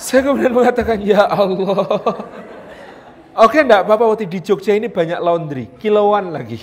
[0.00, 1.84] Saya kemudian mengatakan, ya Allah.
[3.36, 6.56] Oke, enggak apa-apa, waktu di Jogja ini banyak laundry, kiloan lagi.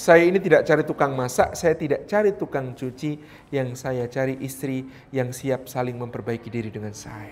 [0.00, 3.20] Saya ini tidak cari tukang masak, saya tidak cari tukang cuci,
[3.52, 7.28] yang saya cari istri yang siap saling memperbaiki diri dengan saya.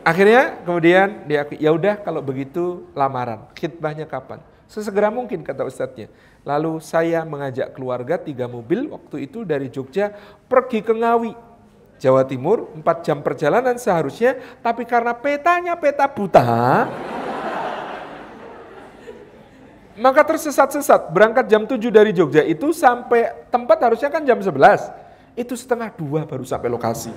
[0.00, 4.40] Akhirnya kemudian dia ya udah kalau begitu lamaran, khidbahnya kapan?
[4.64, 6.08] Sesegera mungkin kata ustadznya.
[6.40, 10.16] Lalu saya mengajak keluarga tiga mobil waktu itu dari Jogja
[10.48, 11.36] pergi ke Ngawi.
[12.00, 16.88] Jawa Timur, empat jam perjalanan seharusnya, tapi karena petanya peta buta,
[19.96, 21.10] maka tersesat-sesat.
[21.10, 24.54] Berangkat jam 7 dari Jogja itu sampai tempat harusnya kan jam 11.
[25.36, 27.12] Itu setengah dua baru sampai lokasi.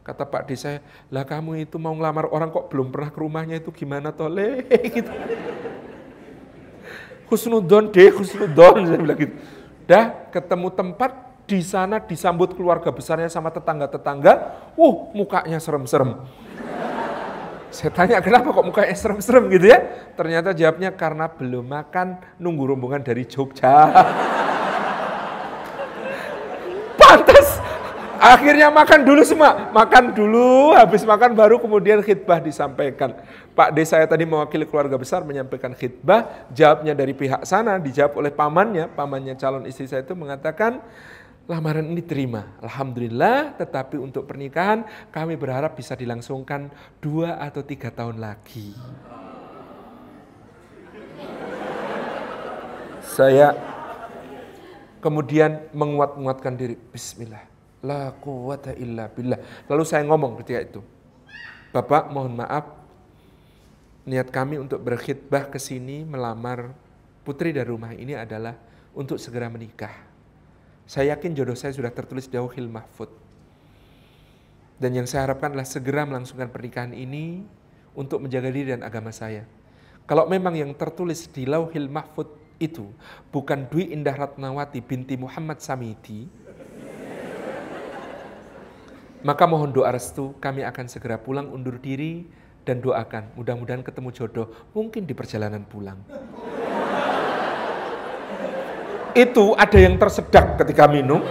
[0.00, 0.80] Kata Pak D saya,
[1.12, 4.64] lah kamu itu mau ngelamar orang kok belum pernah ke rumahnya itu gimana tole?
[4.96, 5.12] gitu.
[7.30, 9.34] Husnudon deh, husnudon, saya bilang gitu.
[9.86, 11.12] Dah ketemu tempat
[11.46, 16.26] di sana disambut keluarga besarnya sama tetangga-tetangga, uh mukanya serem-serem.
[17.70, 19.78] Saya tanya kenapa kok mukanya serem-serem gitu ya?
[20.18, 23.86] Ternyata jawabnya karena belum makan nunggu rombongan dari Jogja.
[27.00, 27.62] Pantas
[28.18, 29.70] akhirnya makan dulu semua.
[29.70, 33.14] Makan dulu, habis makan baru kemudian khidbah disampaikan.
[33.54, 38.34] Pak D saya tadi mewakili keluarga besar menyampaikan khidbah, jawabnya dari pihak sana dijawab oleh
[38.34, 40.82] pamannya, pamannya calon istri saya itu mengatakan,
[41.50, 42.46] lamaran ini terima.
[42.62, 46.70] Alhamdulillah, tetapi untuk pernikahan kami berharap bisa dilangsungkan
[47.02, 48.78] dua atau tiga tahun lagi.
[53.02, 53.58] Saya
[55.02, 56.78] kemudian menguat-nguatkan diri.
[56.78, 57.42] Bismillah.
[57.82, 59.66] La quwata illa billah.
[59.66, 60.80] Lalu saya ngomong ketika itu.
[61.74, 62.70] Bapak mohon maaf,
[64.06, 66.70] niat kami untuk berkhidbah ke sini melamar
[67.26, 68.54] putri dari rumah ini adalah
[68.94, 70.09] untuk segera menikah
[70.90, 73.06] saya yakin jodoh saya sudah tertulis di Lauhil Mahfud.
[74.82, 77.46] Dan yang saya harapkan adalah segera melangsungkan pernikahan ini
[77.94, 79.46] untuk menjaga diri dan agama saya.
[80.10, 82.26] Kalau memang yang tertulis di Lauhil Mahfud
[82.58, 82.90] itu
[83.30, 86.26] bukan Dwi Indah Ratnawati binti Muhammad Samiti,
[89.22, 92.26] maka mohon doa restu kami akan segera pulang undur diri
[92.66, 96.02] dan doakan mudah-mudahan ketemu jodoh mungkin di perjalanan pulang
[99.14, 101.22] itu ada yang tersedak ketika minum.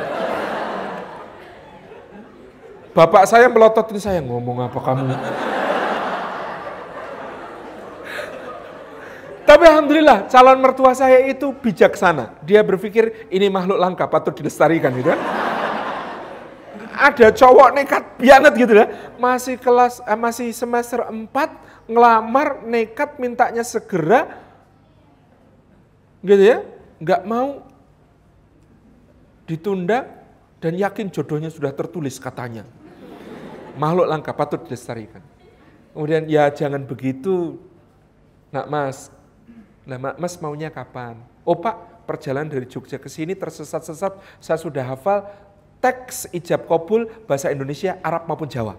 [2.89, 5.05] Bapak saya melototin saya, ngomong apa kamu?
[9.49, 12.37] Tapi Alhamdulillah calon mertua saya itu bijaksana.
[12.45, 15.21] Dia berpikir ini makhluk langka, patut dilestarikan gitu kan.
[16.99, 18.85] Ada cowok nekat banget gitu ya.
[19.17, 21.49] Masih kelas, eh, masih semester 4,
[21.89, 24.29] ngelamar nekat mintanya segera.
[26.21, 26.61] Gitu ya.
[26.99, 27.63] Nggak mau
[29.47, 30.05] ditunda
[30.59, 32.67] dan yakin jodohnya sudah tertulis katanya.
[33.79, 35.23] Makhluk langka patut dilestarikan.
[35.95, 37.57] Kemudian ya jangan begitu,
[38.51, 39.09] nak mas.
[39.87, 41.17] Nah mas maunya kapan?
[41.47, 45.25] Oh pak, perjalanan dari Jogja ke sini tersesat-sesat, saya sudah hafal
[45.79, 48.75] teks ijab kabul bahasa Indonesia, Arab maupun Jawa.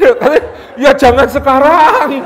[0.82, 2.20] ya jangan sekarang.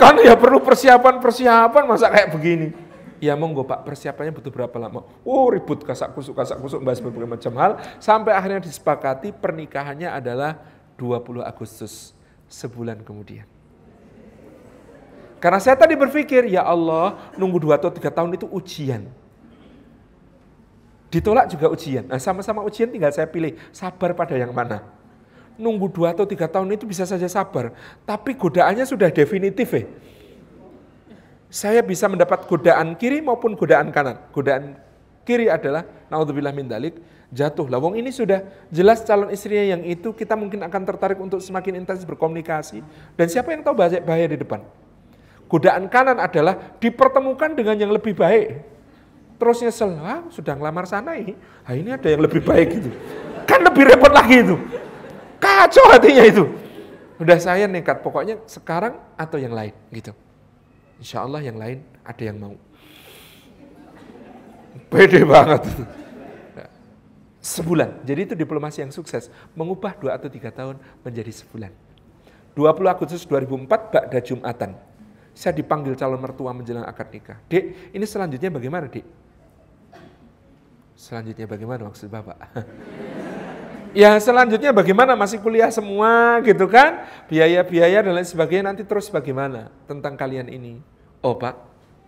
[0.00, 2.72] Kan ya perlu persiapan-persiapan, masa kayak begini.
[3.20, 5.04] Ya monggo Pak, persiapannya butuh berapa lama?
[5.28, 10.56] Oh ribut kasak kusuk kasak kusuk bahas berbagai macam hal sampai akhirnya disepakati pernikahannya adalah
[10.96, 12.16] 20 Agustus
[12.48, 13.44] sebulan kemudian.
[15.36, 19.08] Karena saya tadi berpikir, ya Allah, nunggu dua atau tiga tahun itu ujian.
[21.12, 22.08] Ditolak juga ujian.
[22.08, 24.99] Nah sama-sama ujian tinggal saya pilih, sabar pada yang mana
[25.60, 27.76] nunggu dua atau tiga tahun itu bisa saja sabar.
[28.08, 29.84] Tapi godaannya sudah definitif ya.
[31.50, 34.16] Saya bisa mendapat godaan kiri maupun godaan kanan.
[34.32, 34.78] Godaan
[35.28, 36.96] kiri adalah, naudzubillah min dalik,
[37.34, 37.66] jatuh.
[37.66, 42.06] Lawong ini sudah jelas calon istrinya yang itu kita mungkin akan tertarik untuk semakin intens
[42.06, 42.82] berkomunikasi.
[43.18, 44.62] Dan siapa yang tahu bahaya, bahaya di depan.
[45.50, 48.62] Godaan kanan adalah dipertemukan dengan yang lebih baik.
[49.40, 51.34] Terus nyesel, ah, sudah ngelamar sana ini,
[51.64, 52.90] ah, ini ada yang lebih baik gitu.
[53.48, 54.54] Kan lebih repot lagi itu.
[55.40, 56.44] Kacau hatinya itu.
[57.16, 60.12] Udah saya nekat, pokoknya sekarang atau yang lain gitu.
[61.00, 62.54] Insya Allah yang lain ada yang mau.
[64.92, 65.64] Pede banget.
[67.40, 68.04] Sebulan.
[68.04, 69.32] Jadi itu diplomasi yang sukses.
[69.56, 71.72] Mengubah dua atau tiga tahun menjadi sebulan.
[72.52, 74.76] 20 Agustus 2004, Ba'da Jumatan.
[75.32, 77.38] Saya dipanggil calon mertua menjelang akad nikah.
[77.48, 79.06] Dek, ini selanjutnya bagaimana, Dek?
[81.00, 82.36] Selanjutnya bagaimana maksud Bapak?
[83.96, 87.06] Ya selanjutnya bagaimana masih kuliah semua gitu kan?
[87.26, 90.82] Biaya-biaya dan lain sebagainya nanti terus bagaimana tentang kalian ini?
[91.20, 91.54] Oh Pak,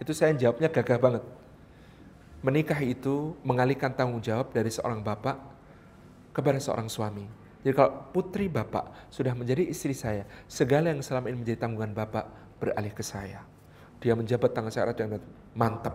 [0.00, 1.24] itu saya jawabnya gagah banget.
[2.42, 5.38] Menikah itu mengalihkan tanggung jawab dari seorang bapak
[6.34, 7.28] kepada seorang suami.
[7.62, 12.26] Jadi kalau putri bapak sudah menjadi istri saya, segala yang selama ini menjadi tanggungan bapak
[12.59, 13.46] beralih ke saya.
[14.02, 15.22] Dia menjabat tangan saya dan
[15.54, 15.94] mantap.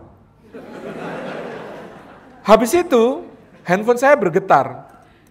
[2.40, 3.28] Habis itu
[3.68, 4.87] handphone saya bergetar.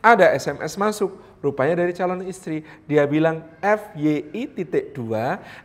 [0.08, 2.64] Ada SMS masuk, rupanya dari calon istri.
[2.88, 5.04] Dia bilang FYI titik 2,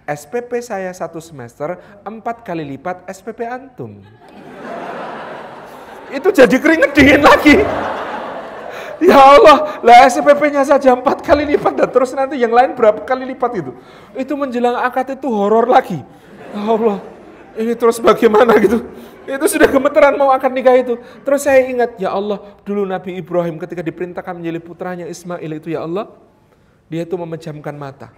[0.02, 4.02] SPP saya satu semester, empat kali lipat SPP antum.
[6.18, 7.54] Itu jadi keringet dingin lagi.
[9.02, 13.34] Ya Allah, lah SPP-nya saja empat kali lipat dan terus nanti yang lain berapa kali
[13.34, 13.74] lipat itu?
[14.14, 15.98] Itu menjelang akad itu horor lagi.
[16.54, 17.02] Ya Allah,
[17.58, 18.78] ini terus bagaimana gitu?
[19.26, 20.98] Itu sudah gemeteran mau akad nikah itu.
[21.22, 25.86] Terus saya ingat, ya Allah, dulu Nabi Ibrahim ketika diperintahkan menjadi putranya Ismail itu ya
[25.86, 26.10] Allah,
[26.90, 28.10] dia itu memejamkan mata.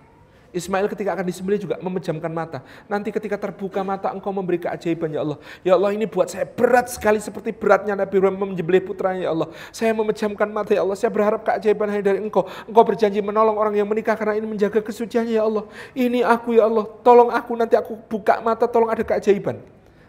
[0.55, 2.63] Ismail ketika akan disembelih juga memejamkan mata.
[2.87, 5.39] Nanti ketika terbuka mata engkau memberi keajaiban ya Allah.
[5.67, 9.51] Ya Allah ini buat saya berat sekali seperti beratnya Nabi Ibrahim menyembelih putranya ya Allah.
[9.75, 10.95] Saya memejamkan mata ya Allah.
[10.95, 12.47] Saya berharap keajaiban hanya dari engkau.
[12.71, 15.67] Engkau berjanji menolong orang yang menikah karena ini menjaga kesuciannya ya Allah.
[15.91, 16.87] Ini aku ya Allah.
[17.03, 19.59] Tolong aku nanti aku buka mata tolong ada keajaiban.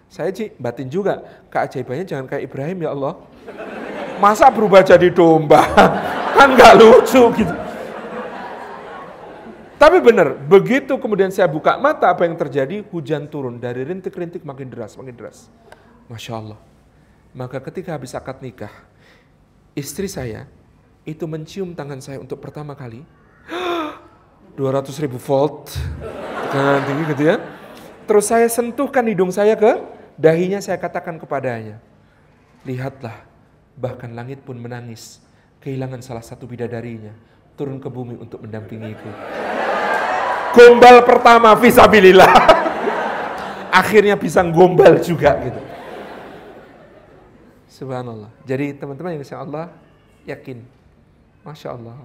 [0.10, 1.22] Saya sih batin juga.
[1.52, 3.14] Keajaibannya jangan kayak Ibrahim ya Allah.
[4.22, 5.66] Masa berubah jadi domba?
[6.36, 7.56] kan gak lucu gitu.
[9.76, 14.72] Tapi benar, begitu kemudian saya buka mata apa yang terjadi, hujan turun dari rintik-rintik makin
[14.72, 15.52] deras, makin deras.
[16.08, 16.60] Masya Allah.
[17.36, 18.72] Maka ketika habis akad nikah,
[19.76, 20.48] istri saya
[21.04, 23.04] itu mencium tangan saya untuk pertama kali.
[24.56, 25.76] 200 ribu volt,
[26.48, 27.38] tekanan tinggi gitu ya.
[28.08, 29.76] Terus saya sentuhkan hidung saya ke
[30.16, 31.80] dahinya, saya katakan kepadanya,
[32.68, 33.24] lihatlah,
[33.80, 35.24] bahkan langit pun menangis,
[35.64, 37.12] kehilangan salah satu bidadarinya,
[37.56, 39.12] turun ke bumi untuk mendampingiku
[40.56, 42.32] gombal pertama visabilillah.
[43.84, 45.62] Akhirnya bisa gombal juga gitu.
[47.68, 48.32] Subhanallah.
[48.48, 49.68] Jadi teman-teman yang insya Allah
[50.24, 50.64] yakin.
[51.44, 52.00] Masya Allah.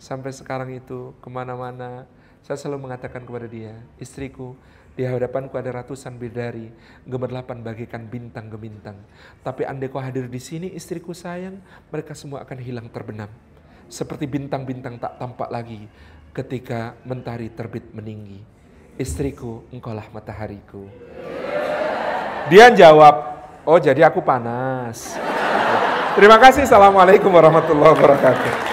[0.00, 2.08] Sampai sekarang itu ke mana-mana
[2.42, 4.58] saya selalu mengatakan kepada dia, istriku,
[4.92, 6.68] di hadapanku ada ratusan bidari,
[7.08, 9.00] gemerlapan bagikan bintang gemintang.
[9.40, 11.56] Tapi andai kau hadir di sini, istriku sayang,
[11.88, 13.32] mereka semua akan hilang terbenam.
[13.88, 15.88] Seperti bintang-bintang tak tampak lagi
[16.36, 18.40] ketika mentari terbit meninggi.
[19.00, 20.84] Istriku, engkaulah matahariku.
[22.52, 23.14] Dia jawab,
[23.64, 25.16] oh jadi aku panas.
[26.12, 26.68] Terima kasih.
[26.68, 28.71] Assalamualaikum warahmatullahi wabarakatuh.